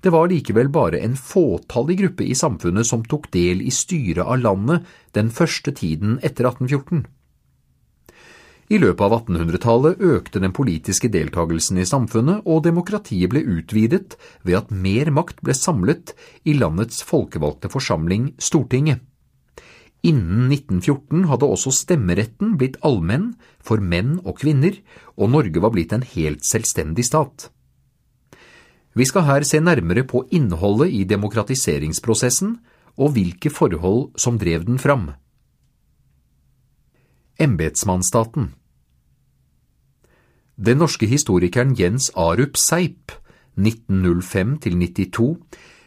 Det 0.00 0.12
var 0.12 0.30
likevel 0.30 0.70
bare 0.72 1.02
en 1.04 1.16
fåtallig 1.20 1.98
gruppe 1.98 2.24
i 2.24 2.36
samfunnet 2.38 2.88
som 2.88 3.04
tok 3.08 3.28
del 3.34 3.60
i 3.64 3.72
styret 3.72 4.24
av 4.24 4.40
landet 4.40 4.88
den 5.16 5.28
første 5.32 5.74
tiden 5.76 6.16
etter 6.22 6.48
1814. 6.48 7.04
I 8.72 8.80
løpet 8.80 9.04
av 9.04 9.18
1800-tallet 9.18 10.00
økte 10.00 10.40
den 10.40 10.54
politiske 10.56 11.10
deltakelsen 11.12 11.82
i 11.82 11.88
samfunnet, 11.88 12.46
og 12.48 12.64
demokratiet 12.64 13.28
ble 13.32 13.44
utvidet 13.58 14.16
ved 14.42 14.62
at 14.62 14.72
mer 14.72 15.12
makt 15.12 15.44
ble 15.44 15.56
samlet 15.56 16.14
i 16.48 16.56
landets 16.56 17.04
folkevalgte 17.04 17.68
forsamling, 17.72 18.32
Stortinget. 18.40 19.04
Innen 20.04 20.52
1914 20.52 21.24
hadde 21.30 21.48
også 21.48 21.72
stemmeretten 21.72 22.58
blitt 22.60 22.76
allmenn 22.84 23.30
for 23.64 23.80
menn 23.80 24.18
og 24.20 24.36
kvinner, 24.42 24.76
og 25.16 25.32
Norge 25.32 25.62
var 25.64 25.72
blitt 25.72 25.94
en 25.96 26.04
helt 26.04 26.44
selvstendig 26.44 27.06
stat. 27.08 27.48
Vi 28.94 29.06
skal 29.08 29.24
her 29.26 29.46
se 29.48 29.58
nærmere 29.64 30.04
på 30.04 30.26
innholdet 30.30 30.92
i 30.92 31.02
demokratiseringsprosessen 31.08 32.58
og 33.00 33.14
hvilke 33.16 33.50
forhold 33.50 34.12
som 34.20 34.36
drev 34.38 34.66
den 34.68 34.78
fram. 34.78 35.08
Embetsmannsstaten 37.40 38.52
Den 40.54 40.78
norske 40.78 41.08
historikeren 41.10 41.74
Jens 41.74 42.12
Arup 42.14 42.60
Seip, 42.60 43.10
1905–92, 43.58 45.32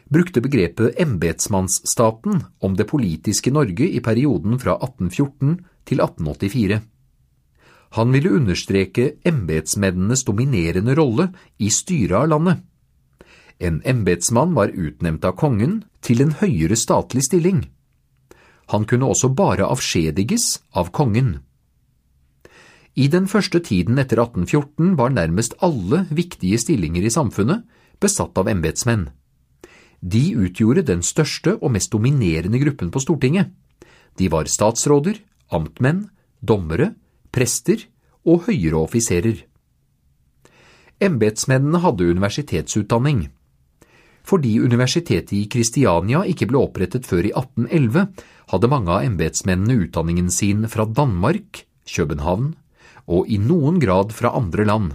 brukte 0.08 0.40
begrepet 0.40 1.00
embetsmannsstaten 1.00 2.44
om 2.58 2.76
det 2.76 2.88
politiske 2.88 3.52
Norge 3.52 3.88
i 3.88 4.00
perioden 4.00 4.58
fra 4.58 4.78
1814 4.78 5.58
til 5.88 6.00
1884. 6.00 6.80
Han 7.96 8.12
ville 8.12 8.32
understreke 8.36 9.12
embetsmennenes 9.24 10.24
dominerende 10.28 10.94
rolle 10.96 11.30
i 11.58 11.70
styret 11.72 12.18
av 12.20 12.28
landet. 12.28 12.64
En 13.58 13.80
embetsmann 13.84 14.54
var 14.54 14.70
utnevnt 14.70 15.24
av 15.24 15.34
kongen 15.40 15.82
til 16.04 16.22
en 16.22 16.36
høyere 16.38 16.76
statlig 16.76 17.24
stilling. 17.26 17.64
Han 18.68 18.84
kunne 18.84 19.08
også 19.08 19.32
bare 19.34 19.66
avskjediges 19.66 20.58
av 20.76 20.92
kongen. 20.94 21.38
I 22.94 23.08
den 23.08 23.28
første 23.30 23.60
tiden 23.64 23.98
etter 23.98 24.20
1814 24.20 24.96
var 24.98 25.14
nærmest 25.14 25.56
alle 25.64 26.04
viktige 26.10 26.58
stillinger 26.60 27.04
i 27.06 27.12
samfunnet 27.14 27.64
besatt 28.02 28.38
av 28.38 28.50
embetsmenn. 28.50 29.08
De 30.00 30.22
utgjorde 30.38 30.84
den 30.86 31.02
største 31.02 31.56
og 31.58 31.72
mest 31.74 31.90
dominerende 31.92 32.60
gruppen 32.62 32.90
på 32.94 33.02
Stortinget. 33.02 33.50
De 34.18 34.28
var 34.30 34.50
statsråder, 34.50 35.18
amtmenn, 35.50 36.06
dommere, 36.40 36.92
prester 37.34 37.82
og 38.26 38.46
høyere 38.46 38.78
offiserer. 38.78 39.42
Embetsmennene 41.02 41.80
hadde 41.82 42.10
universitetsutdanning. 42.10 43.28
Fordi 44.28 44.58
universitetet 44.60 45.32
i 45.38 45.46
Kristiania 45.50 46.24
ikke 46.28 46.48
ble 46.50 46.60
opprettet 46.60 47.06
før 47.08 47.28
i 47.30 47.32
1811, 47.32 48.08
hadde 48.52 48.70
mange 48.70 48.92
av 48.92 49.06
embetsmennene 49.06 49.86
utdanningen 49.86 50.30
sin 50.30 50.66
fra 50.68 50.84
Danmark, 50.84 51.64
København 51.88 52.52
og 53.08 53.30
i 53.32 53.38
noen 53.40 53.78
grad 53.80 54.12
fra 54.12 54.34
andre 54.36 54.66
land. 54.68 54.90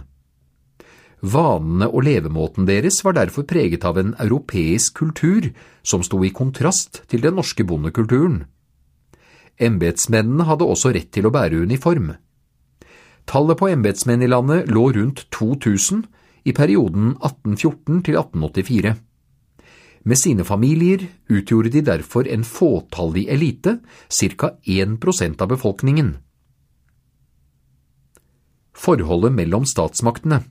Vanene 1.24 1.86
og 1.88 2.04
levemåten 2.04 2.66
deres 2.68 2.98
var 3.04 3.14
derfor 3.16 3.46
preget 3.48 3.84
av 3.88 3.96
en 3.96 4.12
europeisk 4.20 4.98
kultur 4.98 5.46
som 5.80 6.02
sto 6.04 6.18
i 6.20 6.32
kontrast 6.36 7.00
til 7.08 7.22
den 7.24 7.38
norske 7.38 7.64
bondekulturen. 7.64 8.42
Embetsmennene 9.56 10.44
hadde 10.44 10.68
også 10.68 10.92
rett 10.92 11.08
til 11.14 11.24
å 11.24 11.32
bære 11.32 11.62
uniform. 11.64 12.12
Tallet 13.24 13.56
på 13.56 13.70
embetsmenn 13.72 14.26
i 14.26 14.28
landet 14.28 14.68
lå 14.68 14.90
rundt 14.92 15.24
2000 15.32 16.04
i 16.44 16.52
perioden 16.52 17.14
1814 17.16 18.02
til 18.04 18.20
1884. 18.20 18.94
Med 20.04 20.20
sine 20.20 20.44
familier 20.44 21.06
utgjorde 21.32 21.72
de 21.72 21.80
derfor 21.86 22.28
en 22.28 22.44
fåtallig 22.44 23.30
elite, 23.32 23.78
ca 24.12 24.50
1% 24.60 25.40
av 25.40 25.48
befolkningen. 25.48 26.18
Forholdet 28.76 29.32
mellom 29.32 29.64
statsmaktene 29.64 30.42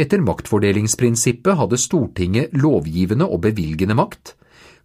Etter 0.00 0.22
maktfordelingsprinsippet 0.24 1.58
hadde 1.58 1.78
Stortinget 1.80 2.54
lovgivende 2.56 3.26
og 3.28 3.42
bevilgende 3.44 3.96
makt, 3.98 4.34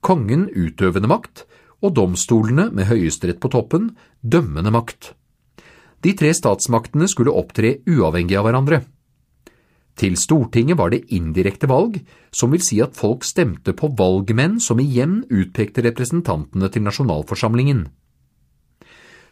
kongen 0.03 0.49
utøvende 0.51 1.08
makt 1.08 1.45
og 1.82 1.93
domstolene 1.95 2.68
med 2.76 2.89
Høyesterett 2.89 3.39
på 3.39 3.51
toppen 3.53 3.93
dømmende 4.22 4.74
makt. 4.74 5.14
De 6.03 6.14
tre 6.18 6.34
statsmaktene 6.36 7.08
skulle 7.10 7.34
opptre 7.34 7.78
uavhengig 7.88 8.38
av 8.38 8.45
hverandre. 8.47 8.82
Til 9.97 10.14
Stortinget 10.20 10.78
var 10.78 10.91
det 10.93 11.08
indirekte 11.16 11.70
valg, 11.72 11.97
som 12.30 12.51
vil 12.53 12.62
si 12.62 12.78
at 12.84 12.97
folk 12.97 13.26
stemte 13.26 13.74
på 13.74 13.89
valgmenn 13.97 14.60
som 14.62 14.82
igjen 14.84 15.24
utpekte 15.26 15.82
representantene 15.88 16.70
til 16.70 16.86
nasjonalforsamlingen. 16.86 17.88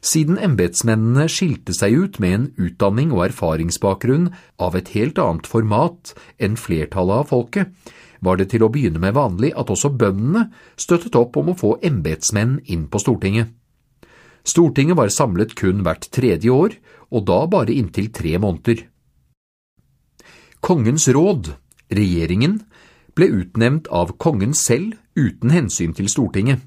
Siden 0.04 0.38
embetsmennene 0.38 1.28
skilte 1.32 1.74
seg 1.74 1.96
ut 1.96 2.20
med 2.24 2.34
en 2.36 2.48
utdanning 2.68 3.14
og 3.16 3.26
erfaringsbakgrunn 3.30 4.30
av 4.62 4.76
et 4.78 4.92
helt 4.96 5.20
annet 5.22 5.48
format 5.50 6.14
enn 6.38 6.58
flertallet 6.60 7.24
av 7.24 7.30
folket, 7.32 7.72
var 8.22 8.40
det 8.40 8.50
til 8.54 8.66
å 8.66 8.72
begynne 8.74 9.02
med 9.02 9.16
vanlig 9.16 9.52
at 9.58 9.70
også 9.72 9.92
bøndene 9.94 10.50
støttet 10.80 11.16
opp 11.20 11.38
om 11.38 11.52
å 11.52 11.58
få 11.58 11.76
embetsmenn 11.86 12.60
inn 12.66 12.88
på 12.90 13.02
Stortinget. 13.02 13.52
Stortinget 14.46 14.98
var 14.98 15.10
samlet 15.10 15.56
kun 15.58 15.82
hvert 15.86 16.06
tredje 16.14 16.54
år, 16.54 16.76
og 17.10 17.26
da 17.26 17.40
bare 17.50 17.74
inntil 17.74 18.12
tre 18.14 18.38
måneder. 18.42 18.86
Kongens 20.62 21.08
råd, 21.10 21.52
regjeringen, 21.94 22.60
ble 23.16 23.30
utnevnt 23.42 23.90
av 23.94 24.16
kongen 24.22 24.54
selv 24.58 24.98
uten 25.18 25.54
hensyn 25.54 25.94
til 25.98 26.10
Stortinget. 26.12 26.62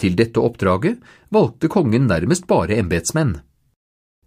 Til 0.00 0.16
dette 0.18 0.42
oppdraget 0.42 1.02
valgte 1.34 1.70
kongen 1.70 2.08
nærmest 2.10 2.48
bare 2.50 2.78
embetsmenn. 2.80 3.38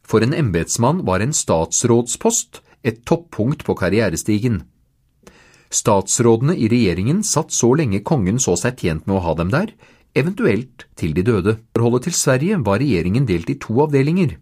For 0.07 0.23
en 0.23 0.33
embetsmann 0.33 1.03
var 1.07 1.19
en 1.19 1.35
statsrådspost 1.35 2.61
et 2.87 3.03
toppunkt 3.05 3.65
på 3.67 3.75
karrierestigen. 3.75 4.61
Statsrådene 5.67 6.55
i 6.55 6.69
regjeringen 6.71 7.23
satt 7.27 7.51
så 7.51 7.73
lenge 7.75 7.99
kongen 8.07 8.39
så 8.39 8.55
seg 8.55 8.79
tjent 8.79 9.07
med 9.07 9.17
å 9.17 9.23
ha 9.25 9.33
dem 9.35 9.51
der, 9.51 9.73
eventuelt 10.15 10.87
til 10.95 11.13
de 11.17 11.25
døde. 11.27 11.57
Forholdet 11.75 12.07
til 12.07 12.15
Sverige 12.15 12.59
var 12.63 12.79
regjeringen 12.79 13.27
delt 13.27 13.49
i 13.51 13.57
to 13.59 13.75
avdelinger. 13.83 14.37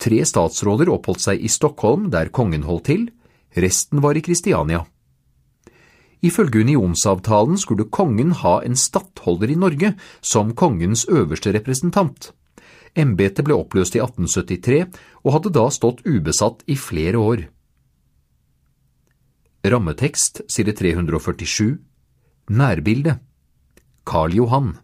Tre 0.00 0.22
statsråder 0.24 0.88
oppholdt 0.88 1.26
seg 1.26 1.44
i 1.44 1.50
Stockholm, 1.52 2.08
der 2.10 2.32
kongen 2.32 2.64
holdt 2.64 2.88
til, 2.88 3.10
resten 3.52 4.00
var 4.00 4.16
i 4.16 4.24
Kristiania. 4.24 4.86
Ifølge 6.20 6.60
unionsavtalen 6.64 7.56
skulle 7.58 7.88
kongen 7.88 8.34
ha 8.42 8.58
en 8.64 8.76
stattholder 8.76 9.52
i 9.52 9.56
Norge 9.56 9.94
som 10.20 10.52
kongens 10.54 11.06
øverste 11.08 11.54
representant. 11.56 12.32
Embetet 12.98 13.46
ble 13.46 13.56
oppløst 13.56 13.96
i 13.96 14.02
1873 14.02 14.84
og 15.24 15.32
hadde 15.36 15.54
da 15.54 15.64
stått 15.72 16.04
ubesatt 16.04 16.64
i 16.68 16.76
flere 16.76 17.22
år. 17.22 17.46
Rammetekst 19.64 20.42
side 20.48 20.74
347 20.76 21.78
Nærbilde 22.50 23.18
Karl 24.08 24.34
Johan 24.34 24.74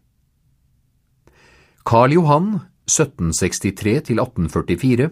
Karl 1.87 2.12
Johan, 2.16 2.49
1763 2.91 3.93
1844, 4.11 5.11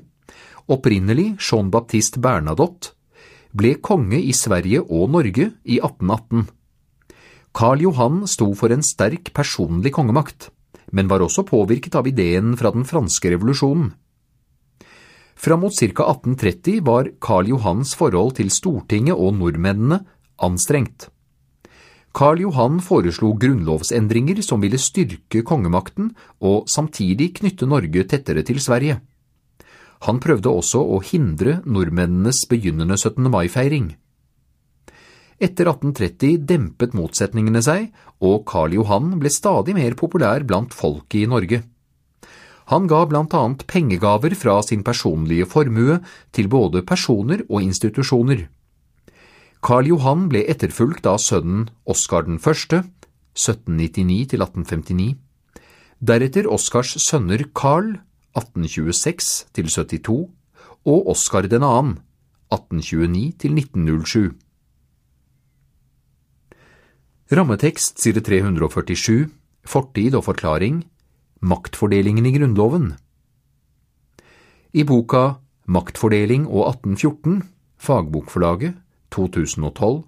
opprinnelig 0.66 1.36
Jean-Baptiste 1.38 2.18
Bernadotte, 2.18 2.93
ble 3.54 3.76
konge 3.78 4.18
i 4.18 4.34
Sverige 4.34 4.82
og 4.82 5.12
Norge 5.14 5.52
i 5.62 5.78
1818. 5.78 6.48
Karl 7.54 7.84
Johan 7.86 8.24
sto 8.26 8.48
for 8.58 8.74
en 8.74 8.82
sterk 8.82 9.30
personlig 9.36 9.92
kongemakt, 9.94 10.50
men 10.90 11.06
var 11.10 11.22
også 11.22 11.46
påvirket 11.46 11.94
av 11.94 12.08
ideen 12.10 12.56
fra 12.58 12.74
den 12.74 12.82
franske 12.88 13.30
revolusjonen. 13.30 13.92
Fram 15.38 15.62
mot 15.62 15.74
ca. 15.74 15.86
1830 15.86 16.82
var 16.86 17.10
Karl 17.22 17.50
Johans 17.50 17.94
forhold 17.98 18.36
til 18.38 18.50
Stortinget 18.50 19.18
og 19.18 19.34
nordmennene 19.38 20.00
anstrengt. 20.42 21.10
Karl 22.14 22.44
Johan 22.44 22.78
foreslo 22.82 23.32
grunnlovsendringer 23.38 24.42
som 24.46 24.62
ville 24.62 24.78
styrke 24.78 25.42
kongemakten 25.46 26.12
og 26.42 26.70
samtidig 26.70 27.32
knytte 27.40 27.66
Norge 27.66 28.06
tettere 28.06 28.44
til 28.46 28.60
Sverige. 28.62 29.00
Han 30.04 30.20
prøvde 30.20 30.52
også 30.52 30.82
å 30.84 31.00
hindre 31.04 31.60
nordmennenes 31.64 32.42
begynnende 32.50 32.98
17. 32.98 33.24
mai-feiring. 33.32 33.94
Etter 35.40 35.70
1830 35.70 36.44
dempet 36.46 36.92
motsetningene 36.94 37.62
seg, 37.64 37.88
og 38.20 38.44
Karl 38.48 38.76
Johan 38.76 39.14
ble 39.20 39.32
stadig 39.32 39.74
mer 39.76 39.96
populær 39.98 40.44
blant 40.46 40.76
folket 40.76 41.24
i 41.24 41.30
Norge. 41.30 41.62
Han 42.72 42.86
ga 42.88 43.02
blant 43.08 43.34
annet 43.36 43.64
pengegaver 43.68 44.36
fra 44.40 44.60
sin 44.64 44.84
personlige 44.84 45.48
formue 45.48 45.98
til 46.32 46.48
både 46.52 46.84
personer 46.86 47.42
og 47.48 47.64
institusjoner. 47.64 48.46
Karl 49.64 49.88
Johan 49.88 50.28
ble 50.28 50.44
etterfulgt 50.48 51.08
av 51.08 51.20
sønnen 51.24 51.68
Oskar 51.88 52.28
1., 52.28 52.40
1799 53.34 54.32
til 54.32 54.44
1859, 54.44 55.14
deretter 56.04 56.48
Oskars 56.52 56.94
sønner 57.02 57.48
Karl 57.56 57.96
1826 58.36 59.46
til 59.54 59.68
72 59.68 60.30
og 60.84 61.08
Oskar 61.10 61.46
2. 61.46 61.60
1829 62.54 63.32
til 63.38 63.56
1907. 63.58 64.34
Rammetekst 67.32 68.02
side 68.02 68.20
347 68.20 69.30
Fortid 69.64 70.14
og 70.14 70.24
forklaring 70.24 70.84
Maktfordelingen 71.40 72.26
i 72.26 72.34
Grunnloven 72.36 72.92
I 74.72 74.84
boka 74.84 75.40
Maktfordeling 75.66 76.44
og 76.44 76.68
1814, 76.68 77.42
Fagbokforlaget, 77.80 78.74
2012, 79.10 80.02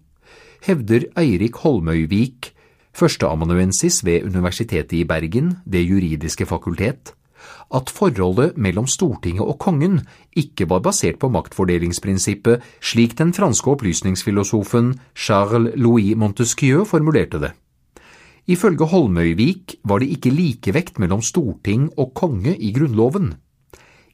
hevder 0.66 1.06
Eirik 1.16 1.56
Holmøyvik, 1.62 2.52
førsteamanuensis 2.92 4.04
ved 4.04 4.28
Universitetet 4.28 4.92
i 4.92 5.04
Bergen, 5.04 5.56
Det 5.64 5.80
juridiske 5.80 6.46
fakultet, 6.46 7.14
at 7.74 7.90
forholdet 7.90 8.56
mellom 8.56 8.86
Stortinget 8.86 9.42
og 9.42 9.58
kongen 9.58 10.00
ikke 10.36 10.68
var 10.70 10.82
basert 10.84 11.18
på 11.18 11.30
maktfordelingsprinsippet 11.34 12.62
slik 12.80 13.16
den 13.18 13.32
franske 13.36 13.70
opplysningsfilosofen 13.70 14.94
Charles-Louis 15.14 16.14
Montesquieu 16.14 16.84
formulerte 16.84 17.40
det. 17.42 17.52
Ifølge 18.46 18.86
Holmøyvik 18.86 19.80
var 19.84 19.98
det 19.98 20.12
ikke 20.14 20.30
likevekt 20.30 21.00
mellom 21.02 21.22
storting 21.22 21.90
og 21.98 22.14
konge 22.14 22.54
i 22.54 22.70
Grunnloven. 22.72 23.34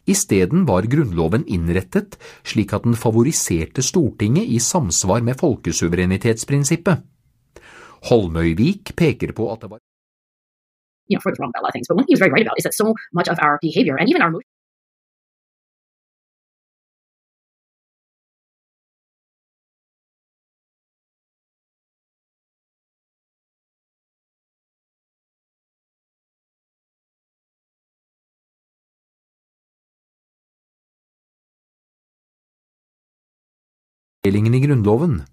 Isteden 0.09 0.65
var 0.67 0.89
Grunnloven 0.89 1.45
innrettet 1.47 2.17
slik 2.43 2.73
at 2.73 2.89
den 2.89 2.97
favoriserte 2.97 3.85
Stortinget 3.85 4.49
i 4.49 4.59
samsvar 4.59 5.21
med 5.21 5.37
folkesuverenitetsprinsippet. 5.39 7.05
Holmøyvik 8.09 8.97
peker 8.97 9.37
på 9.37 9.53
at 9.53 9.61
det 9.63 9.71
var 9.71 9.85
you 11.09 11.17
know, 11.17 11.21
for 11.21 11.33
the 11.33 11.39
wrong 11.41 11.51
about 11.51 11.61
a 11.61 11.65
lot 11.65 11.71
of 11.71 11.73
things. 11.75 11.89
But 11.89 11.97
one 11.97 12.05
thing 12.05 12.13
he 12.13 12.15
was 12.15 12.21
very 12.21 12.33
right 12.33 12.43
about 12.43 12.59
is 12.59 12.65
that 12.65 12.75
so 12.75 12.95
much 13.13 13.29
of 13.29 13.39
our 13.41 13.59
behavior 13.61 13.97
and 13.97 14.09
even 14.09 14.23
our 14.23 14.29
emotions 14.29 14.49
Delingen 34.23 34.55
i 34.55 34.61
Grunnloven 34.63 35.25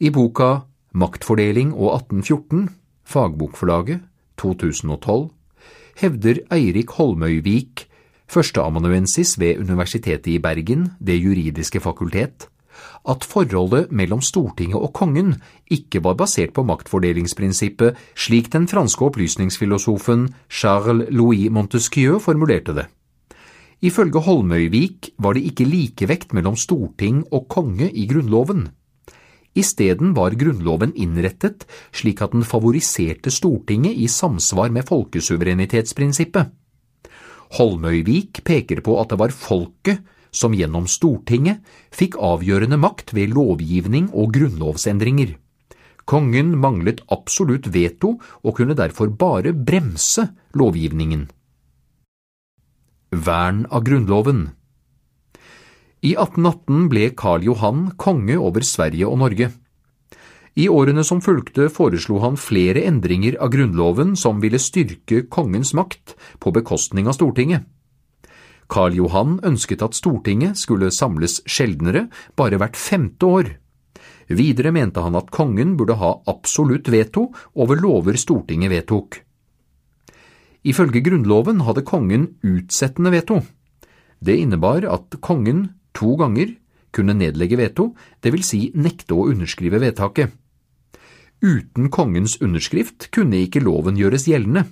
I 0.00 0.08
boka 0.08 0.64
Maktfordeling 0.96 1.74
og 1.76 2.00
1814 2.00 2.79
Fagbokforlaget, 3.10 4.04
2012, 4.38 5.30
hevder 5.98 6.38
Eirik 6.54 6.90
Holmøyvik, 6.94 7.88
førsteamanuensis 8.30 9.34
ved 9.40 9.58
Universitetet 9.58 10.30
i 10.30 10.38
Bergen, 10.38 10.92
Det 11.02 11.18
juridiske 11.18 11.80
fakultet, 11.80 12.46
at 13.08 13.24
forholdet 13.24 13.90
mellom 13.90 14.22
Stortinget 14.22 14.78
og 14.78 14.92
kongen 14.92 15.34
ikke 15.66 16.04
var 16.04 16.14
basert 16.14 16.52
på 16.54 16.62
maktfordelingsprinsippet 16.62 17.98
slik 18.14 18.52
den 18.52 18.68
franske 18.68 19.04
opplysningsfilosofen 19.04 20.28
Charles-Louis 20.48 21.50
Montesquieu 21.50 22.18
formulerte 22.18 22.74
det. 22.74 22.86
Ifølge 23.82 24.20
Holmøyvik 24.20 25.10
var 25.18 25.32
det 25.32 25.42
ikke 25.50 25.64
likevekt 25.64 26.34
mellom 26.36 26.56
storting 26.56 27.24
og 27.32 27.48
konge 27.48 27.90
i 27.90 28.06
Grunnloven. 28.06 28.68
Isteden 29.58 30.14
var 30.14 30.36
Grunnloven 30.38 30.92
innrettet 30.94 31.66
slik 31.90 32.22
at 32.22 32.32
den 32.36 32.46
favoriserte 32.46 33.32
Stortinget 33.34 33.98
i 33.98 34.06
samsvar 34.08 34.70
med 34.70 34.86
folkesuverenitetsprinsippet. 34.88 36.52
Holmøyvik 37.58 38.44
peker 38.46 38.78
på 38.86 38.94
at 39.02 39.10
det 39.10 39.18
var 39.18 39.34
folket 39.34 40.04
som 40.30 40.54
gjennom 40.54 40.86
Stortinget 40.86 41.64
fikk 41.90 42.14
avgjørende 42.22 42.78
makt 42.78 43.10
ved 43.16 43.34
lovgivning 43.34 44.12
og 44.14 44.30
grunnlovsendringer. 44.36 45.34
Kongen 46.06 46.54
manglet 46.58 47.02
absolutt 47.10 47.68
veto 47.74 48.16
og 48.42 48.56
kunne 48.56 48.78
derfor 48.78 49.10
bare 49.10 49.52
bremse 49.52 50.28
lovgivningen. 50.54 51.26
Vern 53.10 53.64
av 53.70 53.82
Grunnloven 53.86 54.48
i 56.00 56.14
1818 56.16 56.86
ble 56.88 57.10
Karl 57.12 57.44
Johan 57.44 57.90
konge 58.00 58.38
over 58.40 58.64
Sverige 58.64 59.08
og 59.08 59.18
Norge. 59.20 59.50
I 60.56 60.66
årene 60.72 61.04
som 61.06 61.20
fulgte 61.22 61.68
foreslo 61.70 62.18
han 62.24 62.38
flere 62.40 62.82
endringer 62.88 63.36
av 63.40 63.52
Grunnloven 63.52 64.16
som 64.18 64.40
ville 64.42 64.58
styrke 64.58 65.26
kongens 65.30 65.74
makt 65.76 66.16
på 66.40 66.52
bekostning 66.56 67.08
av 67.08 67.18
Stortinget. 67.18 67.66
Karl 68.70 68.96
Johan 68.96 69.38
ønsket 69.46 69.82
at 69.82 69.96
Stortinget 69.98 70.58
skulle 70.58 70.92
samles 70.94 71.40
sjeldnere, 71.44 72.08
bare 72.38 72.58
hvert 72.60 72.78
femte 72.78 73.26
år. 73.26 73.50
Videre 74.30 74.70
mente 74.72 75.02
han 75.02 75.18
at 75.18 75.32
kongen 75.34 75.74
burde 75.76 75.98
ha 75.98 76.14
absolutt 76.30 76.88
veto 76.88 77.28
over 77.54 77.76
lover 77.82 78.16
Stortinget 78.16 78.70
vedtok. 78.72 79.20
Ifølge 80.64 81.02
Grunnloven 81.02 81.64
hadde 81.66 81.84
kongen 81.88 82.28
utsettende 82.46 83.12
veto. 83.12 83.40
Det 84.20 84.36
innebar 84.36 84.84
at 84.86 85.16
kongen 85.24 85.79
to 85.96 86.16
ganger 86.20 86.54
kunne 86.94 87.14
nedlegge 87.14 87.58
veto, 87.60 87.92
vil 88.22 88.44
si 88.46 88.70
nekte 88.74 89.14
å 89.14 89.28
underskrive 89.30 89.80
vedtaket. 89.82 90.32
Uten 91.40 91.88
kongens 91.88 92.36
underskrift 92.44 93.08
kunne 93.14 93.40
ikke 93.46 93.62
loven 93.64 93.96
gjøres 93.96 94.26
gjeldende. 94.28 94.66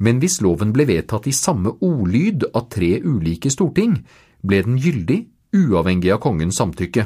Men 0.00 0.20
hvis 0.22 0.38
loven 0.40 0.72
ble 0.72 0.86
vedtatt 0.88 1.26
i 1.28 1.36
samme 1.36 1.74
ordlyd 1.84 2.46
av 2.54 2.70
tre 2.72 2.94
ulike 3.04 3.52
storting, 3.52 3.98
ble 4.40 4.62
den 4.64 4.78
gyldig 4.80 5.20
uavhengig 5.52 6.14
av 6.14 6.22
kongens 6.24 6.56
samtykke. 6.56 7.04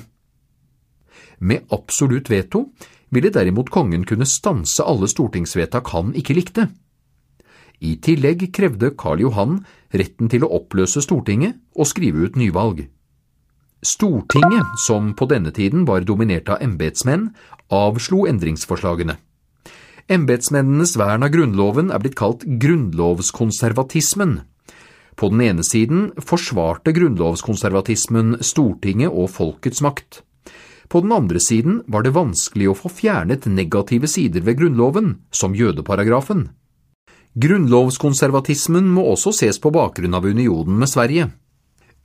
Med 1.42 1.66
absolutt 1.74 2.30
veto 2.30 2.68
ville 3.10 3.32
derimot 3.34 3.72
kongen 3.74 4.04
kunne 4.06 4.28
stanse 4.28 4.86
alle 4.86 5.08
stortingsvedtak 5.10 5.90
han 5.94 6.14
ikke 6.14 6.36
likte. 6.38 6.68
I 7.80 7.96
tillegg 8.02 8.46
krevde 8.54 8.92
Karl 8.98 9.24
Johan 9.24 9.58
retten 9.94 10.30
til 10.30 10.46
å 10.46 10.52
oppløse 10.58 11.02
Stortinget 11.04 11.58
og 11.74 11.88
skrive 11.90 12.28
ut 12.28 12.38
nyvalg. 12.38 12.86
Stortinget, 13.84 14.78
som 14.80 15.12
på 15.12 15.28
denne 15.28 15.52
tiden 15.52 15.84
var 15.84 16.06
dominert 16.08 16.48
av 16.48 16.62
embetsmenn, 16.64 17.28
avslo 17.68 18.24
endringsforslagene. 18.30 19.18
Embetsmennenes 20.08 20.96
vern 21.00 21.24
av 21.24 21.32
Grunnloven 21.32 21.90
er 21.92 22.00
blitt 22.00 22.16
kalt 22.16 22.44
grunnlovskonservatismen. 22.44 24.38
På 25.16 25.30
den 25.30 25.44
ene 25.44 25.64
siden 25.64 26.10
forsvarte 26.18 26.92
grunnlovskonservatismen 26.96 28.38
Stortinget 28.44 29.12
og 29.12 29.30
folkets 29.36 29.84
makt. 29.84 30.22
På 30.88 31.00
den 31.00 31.12
andre 31.16 31.40
siden 31.40 31.80
var 31.88 32.04
det 32.04 32.16
vanskelig 32.16 32.68
å 32.70 32.76
få 32.76 32.90
fjernet 32.92 33.46
negative 33.48 34.08
sider 34.10 34.44
ved 34.44 34.60
Grunnloven, 34.60 35.16
som 35.32 35.56
jødeparagrafen. 35.56 36.48
Grunnlovskonservatismen 37.34 38.86
må 38.94 39.08
også 39.10 39.32
ses 39.34 39.56
på 39.58 39.72
bakgrunn 39.74 40.14
av 40.14 40.26
unionen 40.26 40.76
med 40.78 40.90
Sverige. 40.90 41.32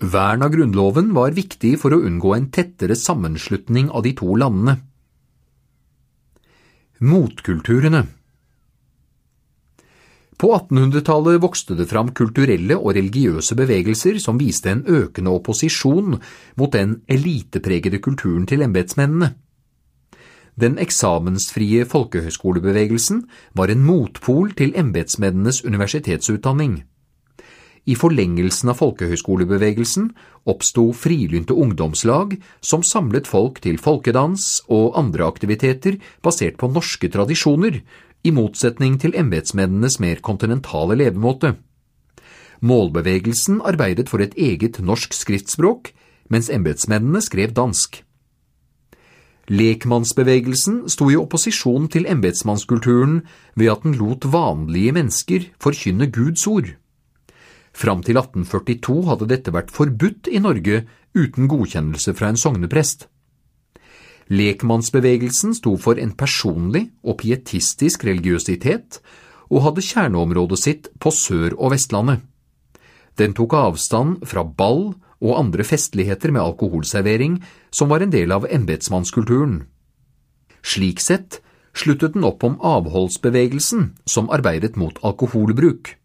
Vern 0.02 0.42
av 0.42 0.50
Grunnloven 0.56 1.12
var 1.14 1.36
viktig 1.38 1.76
for 1.78 1.94
å 1.94 2.00
unngå 2.08 2.32
en 2.34 2.48
tettere 2.50 2.96
sammenslutning 2.98 3.92
av 3.94 4.08
de 4.08 4.16
to 4.18 4.34
landene. 4.42 4.80
Motkulturene 7.06 8.02
På 10.40 10.50
1800-tallet 10.56 11.38
vokste 11.44 11.78
det 11.78 11.88
fram 11.92 12.10
kulturelle 12.16 12.80
og 12.80 12.96
religiøse 12.98 13.56
bevegelser 13.60 14.18
som 14.24 14.40
viste 14.42 14.74
en 14.74 14.82
økende 14.88 15.36
opposisjon 15.36 16.18
mot 16.58 16.74
den 16.74 17.04
elitepregede 17.06 18.02
kulturen 18.02 18.50
til 18.50 18.66
embetsmennene. 18.66 19.36
Den 20.60 20.76
eksamensfrie 20.82 21.86
folkehøyskolebevegelsen 21.88 23.22
var 23.56 23.72
en 23.72 23.84
motpol 23.86 24.50
til 24.60 24.74
embetsmennenes 24.76 25.62
universitetsutdanning. 25.64 26.82
I 27.88 27.96
forlengelsen 27.96 28.74
av 28.74 28.80
folkehøyskolebevegelsen 28.82 30.10
oppsto 30.52 30.90
frilynte 30.92 31.56
ungdomslag 31.56 32.36
som 32.60 32.84
samlet 32.84 33.30
folk 33.30 33.62
til 33.64 33.80
folkedans 33.80 34.50
og 34.68 34.98
andre 35.00 35.30
aktiviteter 35.32 35.96
basert 36.26 36.60
på 36.60 36.70
norske 36.74 37.08
tradisjoner, 37.14 37.80
i 38.28 38.36
motsetning 38.36 38.98
til 39.00 39.16
embetsmennenes 39.16 39.96
mer 40.04 40.20
kontinentale 40.20 40.98
levemåte. 41.00 41.54
Målbevegelsen 42.60 43.62
arbeidet 43.64 44.10
for 44.12 44.20
et 44.20 44.36
eget 44.36 44.82
norsk 44.84 45.16
skriftspråk, 45.16 45.94
mens 46.28 46.52
embetsmennene 46.52 47.24
skrev 47.24 47.56
dansk. 47.56 48.02
Lekmannsbevegelsen 49.50 50.84
sto 50.94 51.08
i 51.10 51.18
opposisjon 51.18 51.88
til 51.90 52.06
embetsmannskulturen 52.10 53.24
ved 53.58 53.72
at 53.74 53.86
den 53.86 53.96
lot 53.98 54.28
vanlige 54.30 54.94
mennesker 54.94 55.48
forkynne 55.58 56.06
Guds 56.14 56.46
ord. 56.48 56.76
Fram 57.74 58.04
til 58.06 58.20
1842 58.22 59.08
hadde 59.10 59.30
dette 59.30 59.54
vært 59.54 59.74
forbudt 59.74 60.30
i 60.30 60.42
Norge 60.44 60.84
uten 61.18 61.50
godkjennelse 61.50 62.14
fra 62.14 62.30
en 62.30 62.38
sogneprest. 62.38 63.08
Lekmannsbevegelsen 64.30 65.56
sto 65.58 65.74
for 65.82 65.98
en 65.98 66.14
personlig 66.14 66.92
og 67.02 67.18
pietistisk 67.24 68.06
religiøsitet, 68.06 69.00
og 69.50 69.64
hadde 69.66 69.82
kjerneområdet 69.82 70.60
sitt 70.62 70.90
på 71.02 71.10
Sør- 71.10 71.58
og 71.58 71.74
Vestlandet. 71.74 72.22
Den 73.18 73.34
tok 73.34 73.56
avstand 73.58 74.22
fra 74.30 74.44
ball 74.46 74.92
og 75.20 75.38
andre 75.40 75.66
festligheter 75.68 76.32
med 76.32 76.44
alkoholservering 76.44 77.40
som 77.72 77.92
var 77.92 78.04
en 78.04 78.14
del 78.14 78.32
av 78.32 78.48
embetsmannskulturen. 78.50 79.62
Slik 80.64 81.04
sett 81.04 81.42
sluttet 81.76 82.16
den 82.16 82.28
opp 82.28 82.44
om 82.44 82.58
avholdsbevegelsen 82.66 83.94
som 84.10 84.32
arbeidet 84.34 84.76
mot 84.80 85.00
alkoholbruk. 85.06 85.96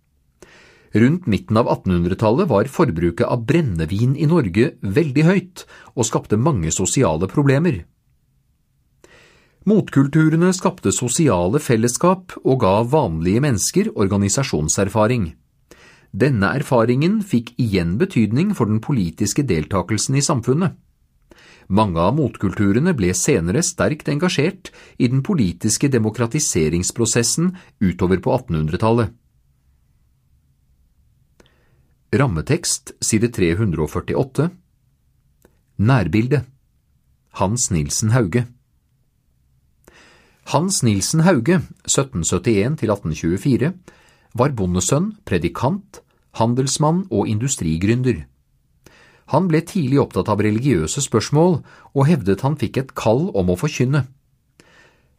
Rundt 0.95 1.27
midten 1.27 1.59
av 1.59 1.66
1800-tallet 1.66 2.51
var 2.51 2.70
forbruket 2.70 3.27
av 3.27 3.43
brennevin 3.49 4.15
i 4.15 4.28
Norge 4.31 4.77
veldig 4.78 5.24
høyt 5.27 5.65
og 5.97 6.07
skapte 6.07 6.39
mange 6.39 6.70
sosiale 6.70 7.27
problemer. 7.31 7.82
Motkulturene 9.65 10.53
skapte 10.55 10.93
sosiale 10.93 11.59
fellesskap 11.59 12.36
og 12.45 12.61
ga 12.62 12.77
vanlige 12.85 13.43
mennesker 13.43 13.91
organisasjonserfaring. 13.97 15.32
Denne 16.15 16.53
erfaringen 16.55 17.19
fikk 17.27 17.57
igjen 17.59 17.97
betydning 17.99 18.53
for 18.55 18.70
den 18.70 18.78
politiske 18.78 19.43
deltakelsen 19.43 20.15
i 20.15 20.23
samfunnet. 20.23 20.77
Mange 21.66 21.99
av 21.99 22.15
motkulturene 22.15 22.93
ble 22.95 23.11
senere 23.19 23.62
sterkt 23.66 24.09
engasjert 24.12 24.70
i 25.01 25.09
den 25.11 25.24
politiske 25.27 25.89
demokratiseringsprosessen 25.91 27.57
utover 27.82 28.20
på 28.23 28.31
1800-tallet. 28.36 29.11
Rammetekst 32.15 32.95
side 33.03 33.32
348 33.35 34.51
Nærbilde 35.82 36.45
Hans 37.41 37.70
Nilsen 37.74 38.15
Hauge 38.15 38.47
Hans 40.53 40.82
Nilsen 40.85 41.24
Hauge, 41.24 41.62
1771–1824, 41.89 43.73
var 44.36 44.53
bondesønn, 44.55 45.16
predikant, 45.24 46.04
handelsmann 46.40 47.05
og 47.11 47.28
industrigründer. 47.31 48.24
Han 49.32 49.48
ble 49.48 49.62
tidlig 49.65 50.01
opptatt 50.02 50.28
av 50.28 50.43
religiøse 50.44 51.01
spørsmål 51.05 51.61
og 51.94 52.06
hevdet 52.09 52.44
han 52.44 52.59
fikk 52.61 52.81
et 52.82 52.93
kall 52.98 53.31
om 53.32 53.52
å 53.52 53.59
forkynne. 53.59 54.05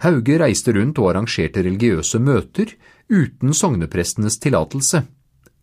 Hauge 0.04 0.38
reiste 0.42 0.76
rundt 0.76 1.00
og 1.02 1.14
arrangerte 1.14 1.64
religiøse 1.66 2.20
møter 2.20 2.76
uten 3.10 3.56
sogneprestenes 3.56 4.38
tillatelse. 4.44 5.06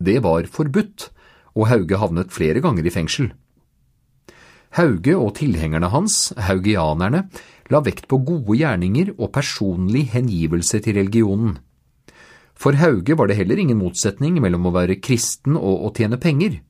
Det 0.02 0.18
var 0.24 0.48
forbudt, 0.50 1.10
og 1.54 1.68
Hauge 1.68 1.98
havnet 2.00 2.32
flere 2.32 2.62
ganger 2.64 2.88
i 2.88 2.94
fengsel. 2.94 3.30
Hauge 4.78 5.14
og 5.20 5.34
tilhengerne 5.36 5.90
hans, 5.92 6.32
haugianerne, 6.48 7.26
la 7.70 7.80
vekt 7.84 8.08
på 8.08 8.18
gode 8.24 8.56
gjerninger 8.56 9.12
og 9.18 9.30
personlig 9.34 10.06
hengivelse 10.14 10.80
til 10.80 10.96
religionen. 10.96 11.58
For 12.62 12.78
Hauge 12.78 13.16
var 13.18 13.26
det 13.26 13.40
heller 13.40 13.58
ingen 13.58 13.80
motsetning 13.80 14.36
mellom 14.42 14.68
å 14.70 14.74
være 14.76 15.00
kristen 15.02 15.56
og 15.58 15.88
å 15.88 15.90
tjene 15.96 16.20
penger. 16.22 16.60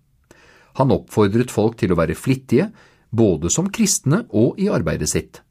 Han 0.81 0.95
oppfordret 0.95 1.53
folk 1.53 1.77
til 1.81 1.93
å 1.93 1.99
være 1.99 2.17
flittige, 2.17 2.71
både 3.13 3.51
som 3.53 3.69
kristne 3.69 4.23
og 4.33 4.57
i 4.57 4.71
arbeidet 4.73 5.11
sitt. 5.13 5.43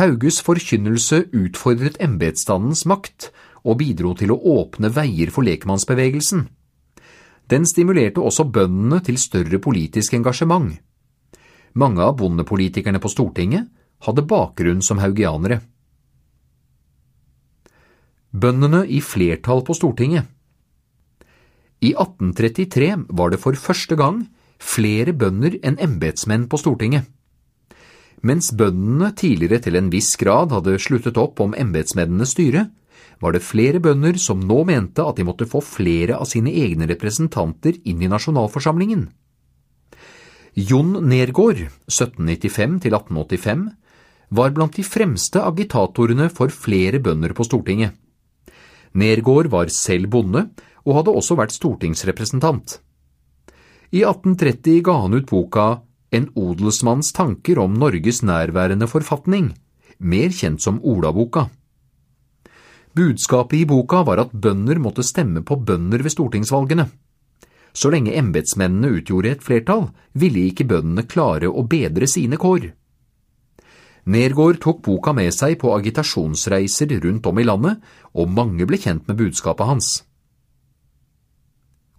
Hauges 0.00 0.40
forkynnelse 0.46 1.26
utfordret 1.36 1.98
embetsstandens 2.00 2.86
makt 2.88 3.28
og 3.64 3.80
bidro 3.82 4.14
til 4.16 4.32
å 4.32 4.40
åpne 4.62 4.88
veier 4.94 5.32
for 5.34 5.44
lekmannsbevegelsen. 5.44 6.46
Den 7.48 7.64
stimulerte 7.68 8.24
også 8.24 8.46
bøndene 8.48 9.00
til 9.04 9.18
større 9.20 9.60
politisk 9.60 10.14
engasjement. 10.16 10.76
Mange 11.74 12.04
av 12.04 12.16
bondepolitikerne 12.20 13.00
på 13.00 13.10
Stortinget 13.12 13.68
hadde 14.06 14.24
bakgrunn 14.28 14.80
som 14.84 15.00
haugianere. 15.02 15.60
Bøndene 18.38 18.84
i 18.86 19.00
flertall 19.02 19.64
på 19.66 19.74
Stortinget 19.74 20.28
i 21.80 21.92
1833 21.94 22.90
var 23.14 23.30
det 23.30 23.38
for 23.42 23.58
første 23.58 23.96
gang 23.98 24.24
flere 24.58 25.14
bønder 25.14 25.60
enn 25.62 25.78
embetsmenn 25.78 26.48
på 26.50 26.58
Stortinget. 26.58 27.06
Mens 28.26 28.50
bøndene 28.50 29.12
tidligere 29.14 29.62
til 29.62 29.78
en 29.78 29.90
viss 29.92 30.16
grad 30.18 30.50
hadde 30.50 30.74
sluttet 30.82 31.20
opp 31.22 31.38
om 31.44 31.54
embetsmennenes 31.54 32.34
styre, 32.34 32.64
var 33.22 33.34
det 33.34 33.46
flere 33.46 33.78
bønder 33.82 34.18
som 34.18 34.42
nå 34.42 34.64
mente 34.66 35.04
at 35.06 35.18
de 35.18 35.26
måtte 35.26 35.46
få 35.46 35.62
flere 35.62 36.18
av 36.18 36.26
sine 36.30 36.50
egne 36.50 36.88
representanter 36.90 37.78
inn 37.86 38.02
i 38.02 38.10
nasjonalforsamlingen. 38.10 39.06
Jon 40.58 40.96
Nergård, 41.06 41.62
1795–1885, 41.86 43.68
var 44.34 44.50
blant 44.50 44.74
de 44.74 44.82
fremste 44.82 45.42
agitatorene 45.46 46.26
for 46.34 46.50
flere 46.50 46.98
bønder 46.98 47.34
på 47.38 47.46
Stortinget. 47.46 47.94
Nergård 48.94 49.50
var 49.52 49.70
selv 49.72 50.08
bonde 50.12 50.48
og 50.86 50.94
hadde 51.00 51.14
også 51.20 51.36
vært 51.38 51.56
stortingsrepresentant. 51.56 52.78
I 53.92 54.04
1830 54.04 54.82
ga 54.84 54.96
han 55.02 55.16
ut 55.16 55.28
boka 55.28 55.68
En 56.12 56.30
odelsmanns 56.36 57.12
tanker 57.12 57.58
om 57.60 57.74
Norges 57.76 58.22
nærværende 58.24 58.86
forfatning, 58.88 59.50
mer 59.98 60.32
kjent 60.32 60.62
som 60.64 60.78
Olaboka. 60.80 61.50
Budskapet 62.96 63.60
i 63.60 63.66
boka 63.68 64.00
var 64.08 64.22
at 64.24 64.32
bønder 64.32 64.80
måtte 64.80 65.04
stemme 65.04 65.42
på 65.44 65.58
bønder 65.60 66.00
ved 66.02 66.14
stortingsvalgene. 66.14 66.88
Så 67.76 67.92
lenge 67.92 68.16
embetsmennene 68.16 68.94
utgjorde 68.96 69.34
et 69.34 69.44
flertall, 69.44 69.90
ville 70.16 70.48
ikke 70.48 70.66
bøndene 70.66 71.04
klare 71.04 71.50
å 71.52 71.66
bedre 71.68 72.08
sine 72.08 72.40
kår. 72.40 72.70
Nergård 74.08 74.56
tok 74.64 74.78
boka 74.86 75.12
med 75.12 75.34
seg 75.36 75.58
på 75.60 75.74
agitasjonsreiser 75.76 76.94
rundt 77.02 77.26
om 77.28 77.40
i 77.40 77.44
landet, 77.44 77.82
og 78.16 78.30
mange 78.32 78.64
ble 78.64 78.78
kjent 78.80 79.04
med 79.04 79.18
budskapet 79.18 79.68
hans. 79.68 79.88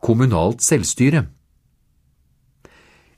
Kommunalt 0.02 0.64
selvstyre 0.66 1.28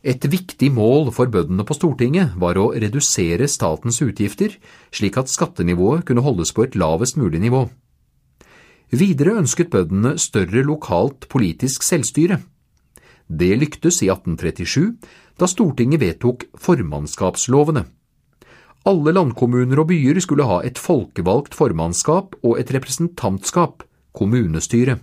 Et 0.04 0.26
viktig 0.26 0.72
mål 0.76 1.12
for 1.16 1.32
bøndene 1.32 1.64
på 1.64 1.78
Stortinget 1.78 2.34
var 2.42 2.60
å 2.60 2.74
redusere 2.74 3.48
statens 3.48 4.02
utgifter, 4.04 4.58
slik 4.92 5.22
at 5.22 5.32
skattenivået 5.32 6.04
kunne 6.10 6.26
holdes 6.26 6.52
på 6.52 6.66
et 6.66 6.76
lavest 6.76 7.16
mulig 7.22 7.40
nivå. 7.40 7.70
Videre 8.92 9.38
ønsket 9.40 9.72
bøndene 9.72 10.18
større 10.20 10.66
lokalt 10.68 11.30
politisk 11.32 11.86
selvstyre. 11.88 12.42
Det 13.30 13.54
lyktes 13.56 14.02
i 14.04 14.12
1837, 14.12 14.98
da 15.40 15.48
Stortinget 15.48 16.02
vedtok 16.04 16.50
formannskapslovene. 16.60 17.86
Alle 18.90 19.12
landkommuner 19.14 19.78
og 19.84 19.92
byer 19.92 20.18
skulle 20.24 20.48
ha 20.50 20.58
et 20.66 20.80
folkevalgt 20.82 21.54
formannskap 21.54 22.34
og 22.42 22.58
et 22.58 22.72
representantskap, 22.74 23.84
kommunestyre. 24.18 24.96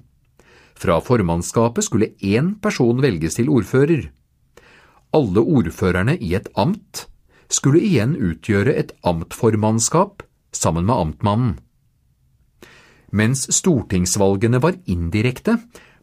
Fra 0.79 0.97
formannskapet 0.99 1.87
skulle 1.87 2.11
én 2.19 2.57
person 2.63 2.99
velges 3.03 3.39
til 3.39 3.49
ordfører. 3.49 4.09
Alle 5.15 5.41
ordførerne 5.41 6.17
i 6.19 6.35
et 6.35 6.49
amt 6.59 7.07
skulle 7.49 7.81
igjen 7.81 8.17
utgjøre 8.19 8.75
et 8.75 8.91
amtformannskap 9.07 10.25
sammen 10.53 10.85
med 10.89 10.95
amtmannen. 10.95 11.53
Mens 13.15 13.47
stortingsvalgene 13.55 14.61
var 14.61 14.75
indirekte, 14.91 15.55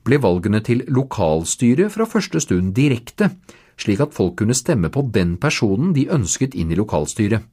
ble 0.06 0.18
valgene 0.22 0.61
til 0.64 0.85
lokalstyret 0.88 1.91
fra 1.93 2.07
første 2.07 2.39
stund 2.39 2.72
direkte, 2.77 3.30
slik 3.77 3.99
at 3.99 4.15
folk 4.15 4.39
kunne 4.39 4.56
stemme 4.57 4.89
på 4.89 5.03
den 5.14 5.35
personen 5.38 5.93
de 5.93 6.07
ønsket 6.10 6.56
inn 6.56 6.72
i 6.72 6.80
lokalstyret. 6.80 7.43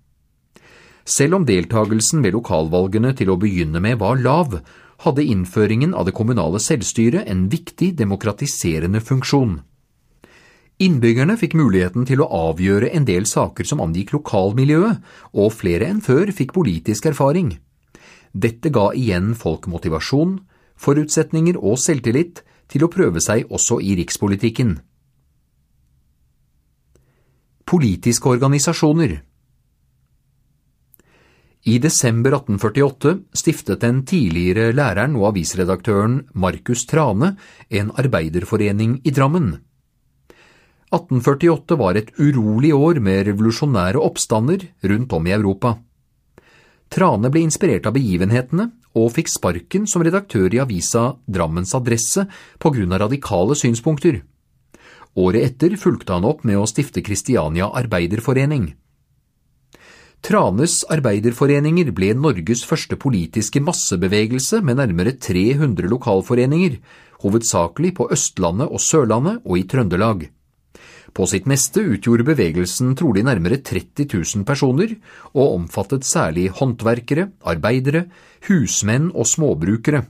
Selv 1.05 1.41
om 1.41 1.45
deltagelsen 1.47 2.23
ved 2.23 2.37
lokalvalgene 2.37 3.11
til 3.19 3.33
å 3.33 3.39
begynne 3.41 3.83
med 3.83 3.99
var 3.99 4.21
lav, 4.23 4.61
hadde 5.03 5.25
innføringen 5.27 5.97
av 5.99 6.07
det 6.07 6.15
kommunale 6.15 6.61
selvstyret 6.63 7.27
en 7.31 7.49
viktig 7.51 7.93
demokratiserende 7.99 9.03
funksjon. 9.03 9.59
Innbyggerne 10.83 11.37
fikk 11.39 11.57
muligheten 11.59 12.07
til 12.07 12.23
å 12.23 12.29
avgjøre 12.51 12.91
en 12.95 13.05
del 13.07 13.27
saker 13.29 13.67
som 13.69 13.83
angikk 13.83 14.15
lokalmiljøet, 14.17 15.03
og 15.35 15.53
flere 15.55 15.91
enn 15.91 16.01
før 16.03 16.31
fikk 16.35 16.55
politisk 16.55 17.11
erfaring. 17.11 17.57
Dette 18.33 18.71
ga 18.73 18.89
igjen 18.97 19.35
folk 19.39 19.69
motivasjon, 19.71 20.39
forutsetninger 20.79 21.59
og 21.59 21.79
selvtillit 21.79 22.43
til 22.73 22.87
å 22.87 22.91
prøve 22.91 23.21
seg 23.21 23.51
også 23.53 23.79
i 23.85 23.95
rikspolitikken. 23.99 24.79
Politiske 27.69 28.33
organisasjoner 28.33 29.21
i 31.65 31.79
desember 31.79 32.35
1848 32.35 33.19
stiftet 33.39 33.83
den 33.85 34.01
tidligere 34.07 34.73
læreren 34.75 35.15
og 35.19 35.29
avisredaktøren 35.31 36.25
Markus 36.35 36.87
Trane 36.91 37.37
en 37.71 37.93
arbeiderforening 37.95 38.99
i 39.07 39.13
Drammen. 39.15 39.53
1848 40.93 41.79
var 41.79 41.97
et 41.97 42.11
urolig 42.19 42.75
år 42.75 42.99
med 43.01 43.29
revolusjonære 43.31 44.03
oppstander 44.03 44.67
rundt 44.91 45.15
om 45.17 45.27
i 45.27 45.33
Europa. 45.39 45.77
Trane 46.93 47.31
ble 47.33 47.47
inspirert 47.47 47.87
av 47.89 47.95
begivenhetene 47.97 48.69
og 48.99 49.15
fikk 49.15 49.31
sparken 49.33 49.87
som 49.89 50.03
redaktør 50.05 50.53
i 50.53 50.61
avisa 50.61 51.15
Drammens 51.25 51.73
Adresse 51.79 52.27
på 52.61 52.75
grunn 52.75 52.93
av 52.93 53.07
radikale 53.07 53.57
synspunkter. 53.57 54.21
Året 55.15 55.47
etter 55.47 55.79
fulgte 55.81 56.19
han 56.19 56.27
opp 56.29 56.43
med 56.45 56.59
å 56.59 56.69
stifte 56.69 57.05
Kristiania 57.05 57.71
Arbeiderforening. 57.71 58.73
Tranes 60.23 60.85
arbeiderforeninger 60.87 61.89
ble 61.91 62.13
Norges 62.15 62.61
første 62.63 62.95
politiske 62.95 63.59
massebevegelse 63.59 64.61
med 64.63 64.79
nærmere 64.79 65.17
300 65.19 65.91
lokalforeninger, 65.91 66.77
hovedsakelig 67.25 67.91
på 67.99 68.07
Østlandet 68.15 68.71
og 68.71 68.79
Sørlandet 68.85 69.43
og 69.43 69.59
i 69.59 69.65
Trøndelag. 69.67 70.29
På 71.13 71.27
sitt 71.27 71.51
meste 71.51 71.83
utgjorde 71.97 72.29
bevegelsen 72.31 72.95
trolig 72.97 73.27
nærmere 73.27 73.59
30 73.67 74.07
000 74.15 74.47
personer, 74.47 74.95
og 75.35 75.59
omfattet 75.59 76.07
særlig 76.07 76.53
håndverkere, 76.55 77.33
arbeidere, 77.43 78.07
husmenn 78.47 79.11
og 79.11 79.27
småbrukere. 79.27 80.07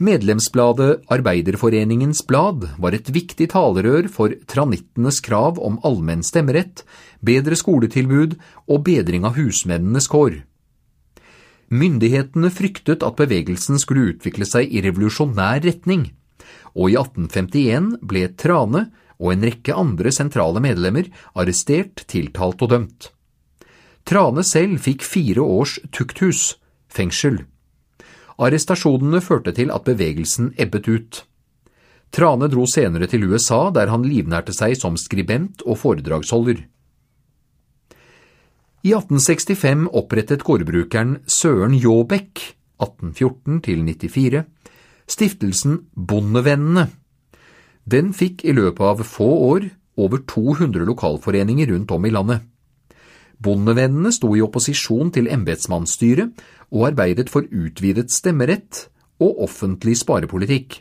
Medlemsbladet 0.00 1.02
Arbeiderforeningens 1.12 2.22
Blad 2.24 2.62
var 2.80 2.94
et 2.96 3.10
viktig 3.12 3.50
talerør 3.52 4.06
for 4.08 4.32
tranittenes 4.48 5.18
krav 5.20 5.58
om 5.60 5.76
allmenn 5.84 6.22
stemmerett, 6.24 6.86
bedre 7.24 7.56
skoletilbud 7.58 8.36
og 8.68 8.84
bedring 8.86 9.26
av 9.28 9.36
husmennenes 9.38 10.08
kår. 10.10 10.40
Myndighetene 11.70 12.50
fryktet 12.50 13.04
at 13.06 13.18
bevegelsen 13.20 13.78
skulle 13.78 14.14
utvikle 14.14 14.48
seg 14.48 14.72
i 14.74 14.82
revolusjonær 14.82 15.62
retning, 15.62 16.08
og 16.74 16.90
i 16.90 16.96
1851 16.98 17.92
ble 18.02 18.26
Trane 18.34 18.88
og 19.20 19.34
en 19.34 19.46
rekke 19.46 19.76
andre 19.76 20.10
sentrale 20.14 20.62
medlemmer 20.64 21.10
arrestert, 21.38 22.02
tiltalt 22.10 22.62
og 22.64 22.72
dømt. 22.72 23.10
Trane 24.08 24.42
selv 24.46 24.80
fikk 24.82 25.04
fire 25.06 25.44
års 25.44 25.76
tukthus, 25.94 26.56
fengsel. 26.90 27.42
Arrestasjonene 28.40 29.20
førte 29.20 29.52
til 29.54 29.70
at 29.70 29.84
bevegelsen 29.84 30.54
ebbet 30.58 30.88
ut. 30.88 31.22
Trane 32.10 32.48
dro 32.50 32.64
senere 32.66 33.06
til 33.06 33.28
USA, 33.28 33.68
der 33.70 33.92
han 33.92 34.02
livnærte 34.02 34.56
seg 34.56 34.74
som 34.80 34.96
skribent 34.98 35.62
og 35.62 35.78
foredragsholder. 35.84 36.64
I 38.80 38.94
1865 38.96 39.90
opprettet 39.92 40.40
gårdbrukeren 40.40 41.18
Søren 41.28 41.74
Jåbekk 41.76 42.40
1814–94 42.80 44.40
stiftelsen 45.10 45.74
Bondevennene. 45.92 46.86
Den 47.84 48.14
fikk 48.16 48.40
i 48.48 48.54
løpet 48.56 48.80
av 48.80 49.02
få 49.04 49.28
år 49.50 49.66
over 50.00 50.22
200 50.24 50.86
lokalforeninger 50.88 51.68
rundt 51.74 51.92
om 51.92 52.06
i 52.08 52.12
landet. 52.14 52.46
Bondevennene 53.36 54.12
sto 54.16 54.32
i 54.36 54.40
opposisjon 54.44 55.12
til 55.12 55.28
embetsmannsstyret 55.28 56.40
og 56.72 56.86
arbeidet 56.88 57.28
for 57.32 57.44
utvidet 57.52 58.08
stemmerett 58.14 58.86
og 59.20 59.42
offentlig 59.44 59.98
sparepolitikk. 60.00 60.78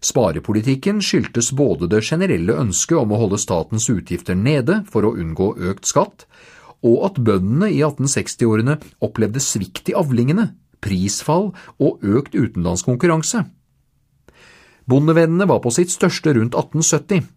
Sparepolitikken 0.00 1.02
skyldtes 1.04 1.50
både 1.52 1.90
det 1.92 2.00
generelle 2.06 2.56
ønsket 2.62 2.96
om 2.96 3.12
å 3.12 3.20
holde 3.20 3.40
statens 3.40 3.90
utgifter 3.92 4.38
nede 4.38 4.80
for 4.88 5.04
å 5.04 5.12
unngå 5.20 5.52
økt 5.68 5.88
skatt, 5.88 6.24
og 6.86 7.04
at 7.10 7.20
bøndene 7.20 7.70
i 7.72 7.82
1860-årene 7.84 8.78
opplevde 9.04 9.42
svikt 9.44 9.90
i 9.92 9.96
avlingene, 9.98 10.50
prisfall 10.80 11.50
og 11.78 12.04
økt 12.04 12.36
utenlandskonkurranse. 12.36 13.44
Bondevennene 14.90 15.46
var 15.46 15.60
på 15.62 15.72
sitt 15.74 15.92
største 15.92 16.34
rundt 16.34 16.56
1870. 16.56 17.28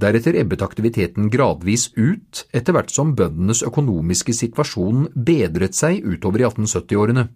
Deretter 0.00 0.38
ebbet 0.40 0.62
aktiviteten 0.64 1.28
gradvis 1.32 1.90
ut 1.98 2.46
etter 2.54 2.72
hvert 2.72 2.92
som 2.94 3.12
bøndenes 3.18 3.60
økonomiske 3.66 4.32
situasjon 4.32 5.10
bedret 5.12 5.76
seg 5.76 6.00
utover 6.06 6.40
i 6.40 6.48
1870-årene. 6.48 7.26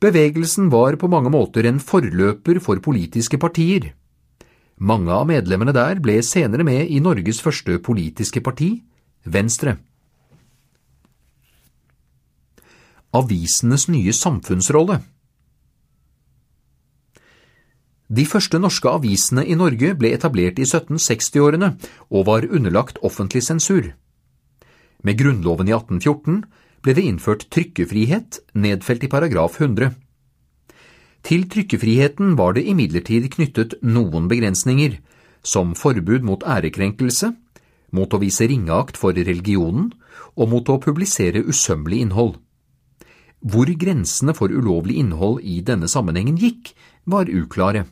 Bevegelsen 0.00 0.70
var 0.72 0.96
på 0.96 1.10
mange 1.12 1.30
måter 1.30 1.68
en 1.68 1.78
forløper 1.78 2.58
for 2.64 2.80
politiske 2.82 3.38
partier. 3.38 3.92
Mange 4.80 5.12
av 5.12 5.28
medlemmene 5.28 5.74
der 5.76 6.00
ble 6.00 6.16
senere 6.24 6.64
med 6.64 6.88
i 6.88 7.02
Norges 7.04 7.42
første 7.44 7.76
politiske 7.84 8.40
parti, 8.40 8.72
Venstre. 9.28 9.76
Avisenes 13.16 13.88
nye 13.90 14.12
samfunnsrolle 14.14 15.00
de 18.10 18.24
første 18.26 18.58
norske 18.58 18.90
avisene 18.90 19.44
i 19.46 19.54
Norge 19.54 19.92
ble 19.94 20.10
etablert 20.16 20.56
i 20.58 20.64
1760-årene 20.66 21.68
og 22.10 22.24
var 22.26 22.46
underlagt 22.50 22.98
offentlig 23.06 23.44
sensur. 23.46 23.92
Med 25.06 25.18
Grunnloven 25.20 25.70
i 25.70 25.74
1814 25.76 26.40
ble 26.82 26.94
det 26.96 27.04
innført 27.06 27.46
trykkefrihet, 27.54 28.40
nedfelt 28.58 29.06
i 29.06 29.12
paragraf 29.12 29.60
100. 29.60 29.94
Til 31.22 31.46
trykkefriheten 31.52 32.34
var 32.34 32.58
det 32.58 32.66
imidlertid 32.72 33.30
knyttet 33.36 33.78
noen 33.86 34.26
begrensninger, 34.26 34.98
som 35.46 35.76
forbud 35.78 36.26
mot 36.26 36.42
ærekrenkelse, 36.42 37.30
mot 37.94 38.10
å 38.10 38.22
vise 38.22 38.50
ringeakt 38.50 38.98
for 38.98 39.14
religionen 39.14 39.92
og 40.34 40.50
mot 40.50 40.66
å 40.66 40.80
publisere 40.82 41.46
usømmelig 41.46 42.02
innhold. 42.08 42.40
Hvor 43.40 43.70
grensene 43.80 44.34
for 44.36 44.52
ulovlig 44.52 44.98
innhold 45.00 45.40
i 45.40 45.60
denne 45.64 45.88
sammenhengen 45.88 46.36
gikk, 46.36 46.74
var 47.08 47.30
uklare. 47.30 47.86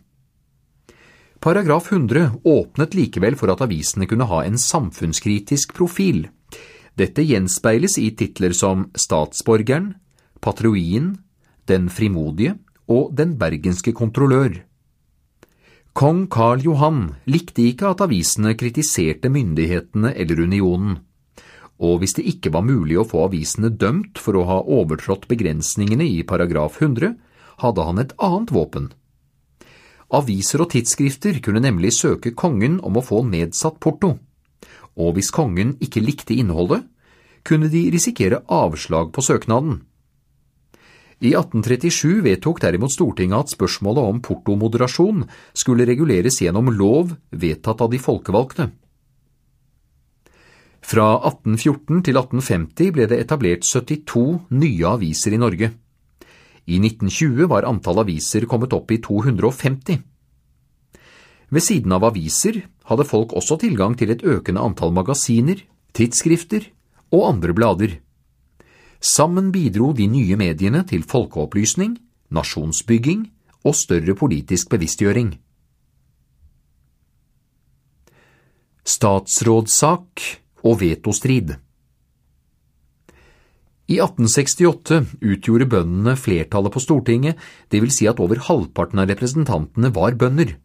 Paragraf 1.41 1.93
100 1.93 2.41
åpnet 2.45 2.95
likevel 2.99 3.37
for 3.39 3.53
at 3.53 3.63
avisene 3.65 4.09
kunne 4.11 4.27
ha 4.29 4.43
en 4.45 4.59
samfunnskritisk 4.59 5.73
profil. 5.77 6.27
Dette 6.99 7.23
gjenspeiles 7.23 7.95
i 8.03 8.11
titler 8.19 8.53
som 8.53 8.89
Statsborgeren, 8.99 9.95
Patrioien, 10.43 11.17
Den 11.69 11.89
frimodige 11.89 12.57
og 12.89 13.15
Den 13.15 13.37
bergenske 13.39 13.93
kontrollør. 13.93 14.65
Kong 15.93 16.27
Karl 16.31 16.63
Johan 16.63 17.15
likte 17.27 17.65
ikke 17.71 17.93
at 17.93 18.03
avisene 18.05 18.55
kritiserte 18.55 19.31
myndighetene 19.31 20.13
eller 20.15 20.43
unionen, 20.43 20.99
og 21.79 22.01
hvis 22.03 22.17
det 22.19 22.27
ikke 22.27 22.53
var 22.55 22.67
mulig 22.67 22.99
å 22.99 23.07
få 23.07 23.25
avisene 23.29 23.71
dømt 23.71 24.19
for 24.19 24.39
å 24.39 24.47
ha 24.49 24.59
overtrådt 24.63 25.29
begrensningene 25.31 26.07
i 26.07 26.23
paragraf 26.27 26.81
100, 26.83 27.15
hadde 27.63 27.85
han 27.87 28.03
et 28.03 28.15
annet 28.19 28.53
våpen. 28.55 28.91
Aviser 30.15 30.65
og 30.65 30.73
tidsskrifter 30.73 31.39
kunne 31.45 31.63
nemlig 31.63 31.93
søke 31.95 32.33
kongen 32.33 32.79
om 32.87 32.97
å 32.97 33.05
få 33.05 33.23
nedsatt 33.29 33.79
porto, 33.83 34.17
og 34.99 35.15
hvis 35.15 35.31
kongen 35.35 35.77
ikke 35.85 36.03
likte 36.03 36.35
innholdet, 36.35 36.87
kunne 37.47 37.71
de 37.73 37.85
risikere 37.95 38.43
avslag 38.51 39.13
på 39.15 39.23
søknaden. 39.25 39.79
I 41.19 41.33
1837 41.35 42.21
vedtok 42.23 42.61
derimot 42.63 42.95
Stortinget 42.95 43.47
at 43.47 43.55
spørsmålet 43.55 44.11
om 44.11 44.21
portomoderasjon 44.23 45.25
skulle 45.57 45.87
reguleres 45.89 46.39
gjennom 46.43 46.71
lov 46.71 47.17
vedtatt 47.31 47.83
av 47.83 47.91
de 47.91 47.99
folkevalgte. 48.03 48.69
Fra 50.85 51.09
1814 51.27 52.03
til 52.07 52.17
1850 52.17 52.93
ble 52.95 53.07
det 53.11 53.19
etablert 53.21 53.67
72 53.67 54.49
nye 54.55 54.87
aviser 54.89 55.35
i 55.35 55.41
Norge. 55.41 55.73
I 56.69 56.79
1920 56.79 57.49
var 57.51 57.67
antall 57.69 58.03
aviser 58.05 58.47
kommet 58.47 58.75
opp 58.77 58.93
i 58.93 59.01
250. 59.03 59.99
Ved 61.49 61.65
siden 61.65 61.95
av 61.97 62.05
aviser 62.05 62.61
hadde 62.91 63.09
folk 63.09 63.33
også 63.37 63.57
tilgang 63.61 63.97
til 63.97 64.13
et 64.13 64.25
økende 64.25 64.61
antall 64.61 64.93
magasiner, 64.93 65.63
tidsskrifter 65.97 66.69
og 67.11 67.25
andre 67.33 67.57
blader. 67.57 67.97
Sammen 69.01 69.53
bidro 69.53 69.93
de 69.97 70.09
nye 70.11 70.37
mediene 70.37 70.85
til 70.85 71.05
folkeopplysning, 71.09 71.97
nasjonsbygging 72.35 73.29
og 73.65 73.77
større 73.77 74.15
politisk 74.15 74.69
bevisstgjøring. 74.75 75.33
Statsrådssak 78.89 80.23
og 80.69 80.83
vetostrid 80.83 81.57
i 83.89 83.97
1868 84.05 84.99
utgjorde 85.25 85.67
bøndene 85.73 86.13
flertallet 86.21 86.75
på 86.75 86.81
Stortinget, 86.85 87.39
vil 87.73 87.93
si 87.93 88.05
at 88.11 88.21
over 88.21 88.41
halvparten 88.45 89.01
av 89.01 89.09
representantene 89.09 89.91
var 89.97 90.17
bønder. 90.21 90.59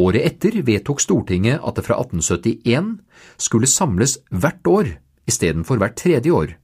Året 0.00 0.24
etter 0.24 0.56
vedtok 0.64 1.02
Stortinget 1.04 1.60
at 1.60 1.76
det 1.76 1.84
fra 1.84 1.98
1871 2.00 2.94
skulle 3.36 3.68
samles 3.70 4.16
hvert 4.32 4.64
år 4.66 4.94
istedenfor 5.28 5.78
hvert 5.78 5.98
tredje 6.00 6.32
år. 6.32 6.56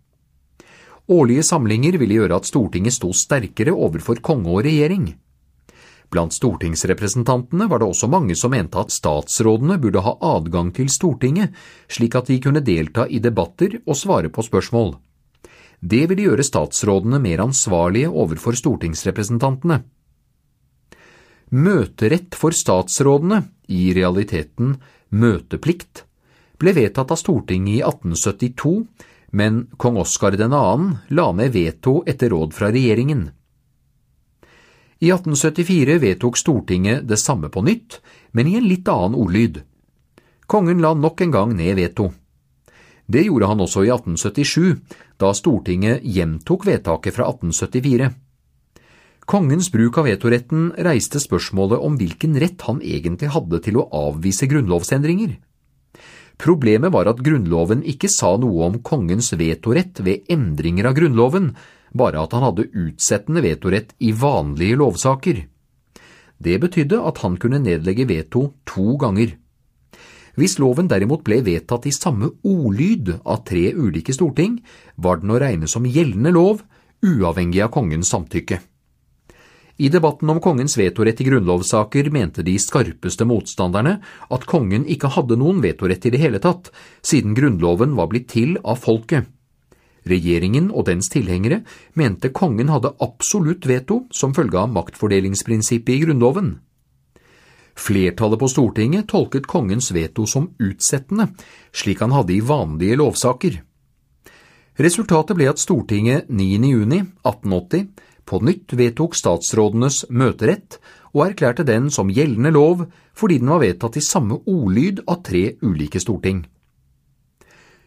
Årlige 1.10 1.44
samlinger 1.44 1.98
ville 2.00 2.22
gjøre 2.22 2.40
at 2.40 2.48
Stortinget 2.48 2.96
sto 2.96 3.12
sterkere 3.12 3.74
overfor 3.76 4.22
konge 4.24 4.48
og 4.48 4.64
regjering. 4.64 5.12
Blant 6.10 6.34
stortingsrepresentantene 6.34 7.68
var 7.70 7.78
det 7.78 7.86
også 7.86 8.08
mange 8.10 8.34
som 8.34 8.50
mente 8.50 8.80
at 8.80 8.90
statsrådene 8.90 9.76
burde 9.78 10.02
ha 10.02 10.16
adgang 10.32 10.72
til 10.74 10.90
Stortinget, 10.90 11.54
slik 11.86 12.16
at 12.18 12.26
de 12.26 12.40
kunne 12.42 12.64
delta 12.66 13.06
i 13.06 13.22
debatter 13.22 13.78
og 13.84 13.98
svare 13.98 14.32
på 14.32 14.42
spørsmål. 14.42 14.96
Det 15.80 16.02
ville 16.10 16.26
gjøre 16.26 16.44
statsrådene 16.44 17.22
mer 17.22 17.44
ansvarlige 17.46 18.10
overfor 18.10 18.58
stortingsrepresentantene. 18.58 19.80
Møterett 21.50 22.36
for 22.38 22.54
statsrådene, 22.54 23.44
i 23.70 23.94
realiteten 23.94 24.76
møteplikt, 25.14 26.04
ble 26.58 26.74
vedtatt 26.76 27.10
av 27.14 27.18
Stortinget 27.18 27.78
i 27.78 27.82
1872, 27.86 28.74
men 29.30 29.68
kong 29.78 29.98
Oskar 30.02 30.34
2. 30.34 30.48
la 31.14 31.32
ned 31.32 31.54
veto 31.54 32.00
etter 32.06 32.34
råd 32.34 32.54
fra 32.54 32.70
regjeringen. 32.74 33.30
I 35.00 35.08
1874 35.08 35.98
vedtok 35.98 36.36
Stortinget 36.36 37.06
det 37.08 37.16
samme 37.16 37.48
på 37.48 37.62
nytt, 37.64 38.02
men 38.36 38.46
i 38.46 38.58
en 38.58 38.66
litt 38.68 38.88
annen 38.88 39.16
ordlyd. 39.16 39.62
Kongen 40.44 40.82
la 40.84 40.92
nok 40.92 41.22
en 41.24 41.32
gang 41.32 41.54
ned 41.56 41.78
veto. 41.78 42.10
Det 43.08 43.24
gjorde 43.24 43.48
han 43.48 43.62
også 43.64 43.86
i 43.86 43.90
1877, 43.94 44.76
da 45.16 45.32
Stortinget 45.32 46.04
gjentok 46.04 46.68
vedtaket 46.68 47.16
fra 47.16 47.30
1874. 47.32 48.10
Kongens 49.30 49.70
bruk 49.72 49.96
av 50.02 50.10
vetoretten 50.10 50.68
reiste 50.84 51.22
spørsmålet 51.22 51.80
om 51.80 51.96
hvilken 51.96 52.36
rett 52.42 52.60
han 52.68 52.84
egentlig 52.84 53.32
hadde 53.32 53.60
til 53.64 53.80
å 53.80 53.88
avvise 54.04 54.48
grunnlovsendringer. 54.50 55.38
Problemet 56.40 56.92
var 56.92 57.08
at 57.08 57.20
Grunnloven 57.24 57.82
ikke 57.88 58.08
sa 58.08 58.34
noe 58.40 58.68
om 58.68 58.78
kongens 58.84 59.32
vetorett 59.36 60.00
ved 60.04 60.28
endringer 60.32 60.88
av 60.88 60.96
Grunnloven, 60.96 61.50
bare 61.96 62.22
at 62.22 62.34
han 62.36 62.44
hadde 62.46 62.68
utsettende 62.70 63.42
vetorett 63.44 63.94
i 63.98 64.12
vanlige 64.16 64.78
lovsaker. 64.80 65.44
Det 66.40 66.56
betydde 66.62 67.00
at 67.04 67.20
han 67.24 67.36
kunne 67.40 67.60
nedlegge 67.60 68.06
veto 68.08 68.46
to 68.68 68.96
ganger. 69.00 69.36
Hvis 70.38 70.56
loven 70.62 70.88
derimot 70.88 71.24
ble 71.26 71.40
vedtatt 71.44 71.88
i 71.90 71.92
samme 71.92 72.30
ordlyd 72.46 73.12
av 73.24 73.42
tre 73.44 73.72
ulike 73.74 74.14
storting, 74.16 74.60
var 74.96 75.20
den 75.20 75.34
å 75.34 75.40
regne 75.42 75.68
som 75.68 75.84
gjeldende 75.84 76.32
lov, 76.32 76.62
uavhengig 77.04 77.60
av 77.64 77.72
kongens 77.74 78.12
samtykke. 78.12 78.60
I 79.80 79.88
debatten 79.88 80.28
om 80.28 80.40
kongens 80.44 80.76
vetorett 80.76 81.20
i 81.22 81.24
grunnlovssaker 81.24 82.10
mente 82.12 82.44
de 82.44 82.52
skarpeste 82.60 83.24
motstanderne 83.24 83.94
at 84.28 84.46
kongen 84.48 84.84
ikke 84.84 85.08
hadde 85.14 85.38
noen 85.40 85.62
vetorett 85.64 86.04
i 86.04 86.12
det 86.12 86.20
hele 86.20 86.40
tatt, 86.40 86.68
siden 87.00 87.32
grunnloven 87.36 87.96
var 87.96 88.10
blitt 88.12 88.28
til 88.32 88.58
av 88.60 88.76
folket. 88.82 89.24
Regjeringen 90.08 90.70
og 90.70 90.86
dens 90.88 91.10
tilhengere 91.12 91.60
mente 91.98 92.30
kongen 92.32 92.70
hadde 92.72 92.94
absolutt 93.04 93.68
veto 93.68 94.04
som 94.14 94.34
følge 94.36 94.58
av 94.60 94.72
maktfordelingsprinsippet 94.72 95.94
i 95.94 96.04
Grunnloven. 96.04 96.54
Flertallet 97.80 98.40
på 98.40 98.48
Stortinget 98.50 99.08
tolket 99.08 99.46
kongens 99.48 99.90
veto 99.96 100.26
som 100.28 100.50
utsettende, 100.60 101.30
slik 101.72 102.00
han 102.04 102.12
hadde 102.12 102.34
i 102.34 102.44
vanlige 102.44 102.98
lovsaker. 103.00 103.60
Resultatet 104.80 105.36
ble 105.36 105.48
at 105.50 105.60
Stortinget 105.60 106.28
9. 106.28 106.48
juni 106.70 107.02
1880 107.24 107.90
på 108.24 108.40
nytt 108.46 108.72
vedtok 108.78 109.16
statsrådenes 109.18 110.04
møterett 110.08 110.78
og 111.12 111.26
erklærte 111.26 111.66
den 111.66 111.90
som 111.92 112.12
gjeldende 112.12 112.52
lov 112.54 112.86
fordi 113.18 113.40
den 113.42 113.50
var 113.52 113.64
vedtatt 113.64 113.98
i 113.98 114.04
samme 114.04 114.40
ordlyd 114.48 115.02
av 115.06 115.20
tre 115.26 115.56
ulike 115.60 116.00
storting. 116.00 116.44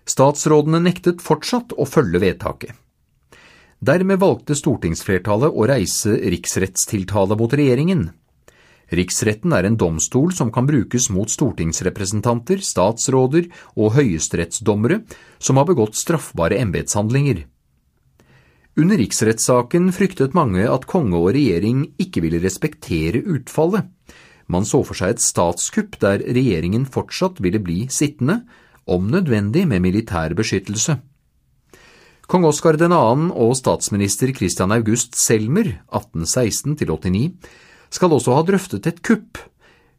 Statsrådene 0.10 0.82
nektet 0.84 1.22
fortsatt 1.24 1.76
å 1.80 1.88
følge 1.88 2.20
vedtaket. 2.24 2.74
Dermed 3.84 4.20
valgte 4.20 4.56
stortingsflertallet 4.56 5.52
å 5.52 5.66
reise 5.68 6.16
riksrettstiltale 6.32 7.36
mot 7.40 7.52
regjeringen. 7.52 8.12
Riksretten 8.94 9.56
er 9.56 9.68
en 9.68 9.78
domstol 9.80 10.32
som 10.36 10.52
kan 10.54 10.68
brukes 10.68 11.10
mot 11.12 11.32
stortingsrepresentanter, 11.32 12.62
statsråder 12.64 13.50
og 13.76 13.96
høyesterettsdommere 13.98 15.02
som 15.40 15.60
har 15.60 15.68
begått 15.68 15.98
straffbare 16.00 16.60
embetshandlinger. 16.64 17.44
Under 18.80 18.98
riksrettssaken 18.98 19.92
fryktet 19.94 20.34
mange 20.38 20.64
at 20.66 20.88
konge 20.90 21.20
og 21.20 21.34
regjering 21.36 21.86
ikke 22.02 22.24
ville 22.26 22.42
respektere 22.42 23.22
utfallet. 23.36 23.90
Man 24.48 24.66
så 24.68 24.82
for 24.86 24.98
seg 24.98 25.14
et 25.14 25.24
statskupp 25.24 26.00
der 26.02 26.24
regjeringen 26.24 26.88
fortsatt 26.90 27.40
ville 27.44 27.62
bli 27.64 27.86
sittende, 27.94 28.42
om 28.86 29.10
nødvendig 29.12 29.66
med 29.68 29.84
militær 29.84 30.36
beskyttelse. 30.38 30.98
Kong 32.28 32.46
Oskar 32.48 32.78
2. 32.80 32.88
og 33.36 33.56
statsminister 33.60 34.32
Christian 34.36 34.72
August 34.72 35.18
Selmer, 35.20 35.68
1816–89, 35.92 37.34
skal 37.94 38.16
også 38.16 38.38
ha 38.38 38.46
drøftet 38.48 38.88
et 38.88 39.02
kupp, 39.04 39.38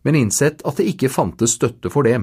men 0.04 0.16
innsett 0.18 0.64
at 0.66 0.80
det 0.80 0.88
ikke 0.94 1.12
fantes 1.12 1.56
støtte 1.58 1.92
for 1.92 2.08
det. 2.08 2.18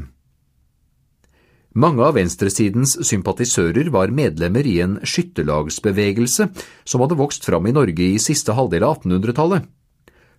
Mange 1.72 2.04
av 2.04 2.18
venstresidens 2.18 2.98
sympatisører 3.08 3.88
var 3.94 4.12
medlemmer 4.12 4.68
i 4.68 4.82
en 4.84 4.98
skytterlagsbevegelse 5.08 6.50
som 6.84 7.04
hadde 7.06 7.20
vokst 7.22 7.48
fram 7.48 7.70
i 7.70 7.76
Norge 7.78 8.10
i 8.10 8.20
siste 8.20 8.58
halvdel 8.58 8.84
av 8.84 8.98
1800-tallet. 9.00 9.70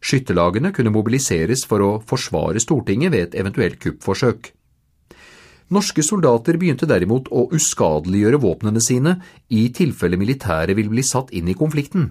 Skytterlagene 0.02 0.74
kunne 0.76 0.92
mobiliseres 0.92 1.62
for 1.70 1.80
å 1.86 1.92
forsvare 2.04 2.60
Stortinget 2.60 3.14
ved 3.14 3.28
et 3.28 3.38
eventuelt 3.40 3.78
kuppforsøk. 3.80 4.50
Norske 5.68 6.02
soldater 6.02 6.58
begynte 6.58 6.88
derimot 6.88 7.28
å 7.30 7.46
uskadeliggjøre 7.54 8.40
våpnene 8.42 8.80
sine 8.82 9.16
i 9.48 9.68
tilfelle 9.74 10.18
militæret 10.20 10.76
ville 10.76 10.92
bli 10.92 11.04
satt 11.06 11.30
inn 11.32 11.48
i 11.48 11.56
konflikten. 11.58 12.10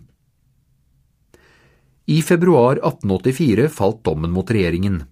I 2.11 2.21
februar 2.25 2.79
1884 2.81 3.67
falt 3.69 4.03
dommen 4.03 4.31
mot 4.33 4.49
regjeringen. 4.51 5.03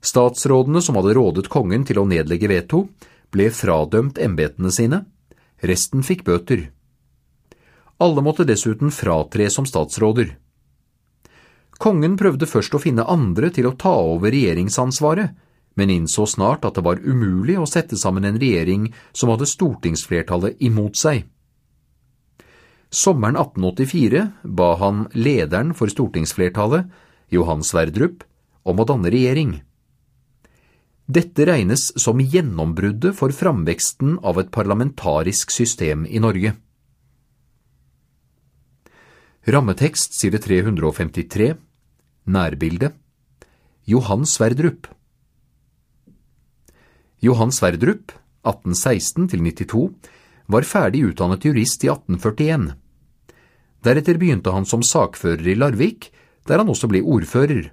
Statsrådene 0.00 0.82
som 0.82 0.98
hadde 0.98 1.14
rådet 1.16 1.48
kongen 1.48 1.86
til 1.86 2.00
å 2.02 2.08
nedlegge 2.08 2.50
veto, 2.50 2.86
ble 3.32 3.48
fradømt 3.50 4.18
embetene 4.22 4.72
sine, 4.74 5.04
resten 5.62 6.04
fikk 6.06 6.24
bøter. 6.26 6.68
Alle 8.02 8.22
måtte 8.22 8.44
dessuten 8.44 8.92
fratre 8.92 9.48
som 9.50 9.66
statsråder. 9.66 10.34
Kongen 11.80 12.16
prøvde 12.20 12.48
først 12.48 12.74
å 12.76 12.80
finne 12.80 13.06
andre 13.08 13.50
til 13.52 13.68
å 13.68 13.76
ta 13.76 13.94
over 14.00 14.32
regjeringsansvaret, 14.32 15.32
men 15.76 15.92
innså 15.92 16.26
snart 16.26 16.64
at 16.64 16.78
det 16.78 16.84
var 16.84 17.02
umulig 17.04 17.58
å 17.60 17.68
sette 17.68 17.98
sammen 18.00 18.24
en 18.24 18.38
regjering 18.40 18.88
som 19.12 19.30
hadde 19.32 19.48
stortingsflertallet 19.48 20.62
imot 20.64 20.96
seg. 20.96 21.26
Sommeren 22.90 23.36
1884 23.36 24.22
ba 24.56 24.70
han 24.80 25.04
lederen 25.12 25.74
for 25.76 25.92
stortingsflertallet, 25.92 26.88
Johan 27.28 27.64
Sverdrup, 27.66 28.22
om 28.64 28.80
å 28.80 28.86
danne 28.88 29.10
regjering. 29.12 29.58
Dette 31.06 31.44
regnes 31.46 31.90
som 32.02 32.18
gjennombruddet 32.18 33.14
for 33.14 33.34
framveksten 33.34 34.16
av 34.26 34.40
et 34.40 34.50
parlamentarisk 34.54 35.52
system 35.54 36.06
i 36.08 36.22
Norge. 36.22 36.56
Rammetekst 39.46 40.16
side 40.18 40.40
353 40.42 41.52
Nærbilde 42.26 42.90
Johan 43.86 44.26
Sverdrup 44.26 44.88
Johan 47.26 47.50
Sverdrup, 47.50 48.12
1816–92, 48.46 49.90
var 50.46 50.62
ferdig 50.62 51.02
utdannet 51.08 51.44
jurist 51.44 51.82
i 51.82 51.88
1841. 51.90 52.68
Deretter 53.82 54.18
begynte 54.20 54.52
han 54.54 54.66
som 54.68 54.84
sakfører 54.86 55.48
i 55.50 55.56
Larvik, 55.58 56.12
der 56.46 56.62
han 56.62 56.70
også 56.70 56.86
ble 56.90 57.02
ordfører. 57.02 57.72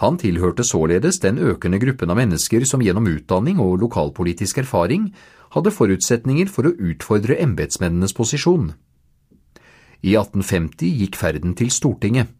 Han 0.00 0.16
tilhørte 0.18 0.64
således 0.64 1.20
den 1.22 1.38
økende 1.38 1.78
gruppen 1.82 2.10
av 2.10 2.18
mennesker 2.18 2.64
som 2.66 2.82
gjennom 2.82 3.06
utdanning 3.10 3.60
og 3.62 3.76
lokalpolitisk 3.82 4.62
erfaring 4.64 5.10
hadde 5.54 5.74
forutsetninger 5.74 6.48
for 6.50 6.66
å 6.66 6.74
utfordre 6.74 7.36
embetsmennenes 7.44 8.16
posisjon. 8.16 8.72
I 10.00 10.16
1850 10.16 11.04
gikk 11.04 11.20
ferden 11.20 11.52
til 11.58 11.70
Stortinget. 11.72 12.32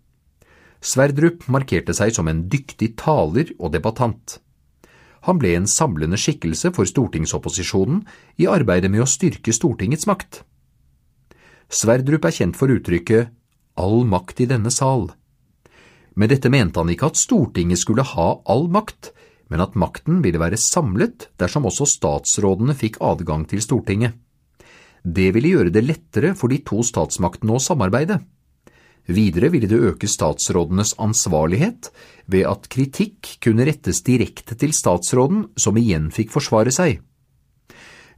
Sverdrup 0.84 1.46
markerte 1.52 1.94
seg 1.96 2.16
som 2.16 2.28
en 2.28 2.42
dyktig 2.50 2.94
taler 3.00 3.52
og 3.58 3.72
debattant. 3.76 4.40
Han 5.24 5.40
ble 5.40 5.54
en 5.56 5.68
samlende 5.70 6.18
skikkelse 6.20 6.72
for 6.76 6.88
stortingsopposisjonen 6.88 8.02
i 8.40 8.48
arbeidet 8.50 8.90
med 8.92 9.04
å 9.04 9.08
styrke 9.08 9.54
Stortingets 9.56 10.08
makt. 10.10 10.42
Sverdrup 11.72 12.26
er 12.28 12.36
kjent 12.36 12.58
for 12.58 12.72
uttrykket 12.72 13.32
all 13.80 14.04
makt 14.06 14.44
i 14.44 14.48
denne 14.50 14.70
sal. 14.70 15.08
Med 16.14 16.30
dette 16.30 16.50
mente 16.52 16.78
han 16.78 16.92
ikke 16.92 17.10
at 17.10 17.18
Stortinget 17.18 17.80
skulle 17.80 18.04
ha 18.06 18.26
all 18.44 18.68
makt, 18.70 19.10
men 19.50 19.62
at 19.64 19.74
makten 19.78 20.20
ville 20.24 20.40
være 20.40 20.60
samlet 20.60 21.28
dersom 21.40 21.66
også 21.68 21.88
statsrådene 21.90 22.76
fikk 22.78 23.00
adgang 23.02 23.48
til 23.50 23.62
Stortinget. 23.64 24.14
Det 25.04 25.32
ville 25.34 25.50
gjøre 25.56 25.72
det 25.74 25.84
lettere 25.84 26.32
for 26.38 26.52
de 26.52 26.62
to 26.64 26.80
statsmaktene 26.86 27.56
å 27.56 27.60
samarbeide. 27.60 28.20
Videre 29.06 29.50
ville 29.52 29.68
det 29.68 29.80
øke 29.90 30.08
statsrådenes 30.08 30.94
ansvarlighet 30.98 31.90
ved 32.26 32.46
at 32.48 32.68
kritikk 32.72 33.36
kunne 33.44 33.66
rettes 33.68 34.00
direkte 34.04 34.56
til 34.56 34.72
statsråden, 34.72 35.50
som 35.56 35.76
igjen 35.76 36.08
fikk 36.14 36.32
forsvare 36.32 36.72
seg. 36.72 37.02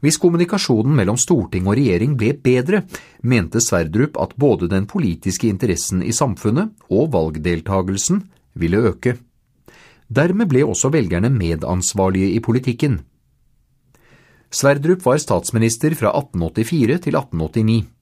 Hvis 0.04 0.20
kommunikasjonen 0.20 0.94
mellom 0.94 1.16
storting 1.18 1.66
og 1.66 1.78
regjering 1.78 2.14
ble 2.20 2.34
bedre, 2.38 2.84
mente 3.22 3.62
Sverdrup 3.64 4.18
at 4.20 4.36
både 4.38 4.68
den 4.70 4.86
politiske 4.86 5.48
interessen 5.48 6.04
i 6.04 6.12
samfunnet 6.14 6.76
og 6.92 7.10
valgdeltagelsen 7.14 8.22
ville 8.54 8.84
øke. 8.92 9.16
Dermed 10.06 10.46
ble 10.52 10.62
også 10.68 10.92
velgerne 10.94 11.32
medansvarlige 11.32 12.36
i 12.36 12.40
politikken. 12.44 13.00
Sverdrup 14.52 15.02
var 15.02 15.18
statsminister 15.18 15.96
fra 15.98 16.12
1884 16.14 17.00
til 17.08 17.18
1889. 17.18 17.95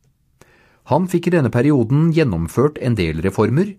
Han 0.92 1.08
fikk 1.08 1.30
i 1.30 1.34
denne 1.38 1.52
perioden 1.52 2.10
gjennomført 2.12 2.76
en 2.84 2.96
del 2.98 3.22
reformer, 3.24 3.72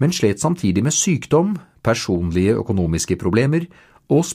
men 0.00 0.12
slet 0.12 0.40
samtidig 0.42 0.84
med 0.84 0.92
sykdom, 0.92 1.54
personlige 1.84 2.58
økonomiske 2.60 3.16
problemer 3.20 3.64
og 4.12 4.26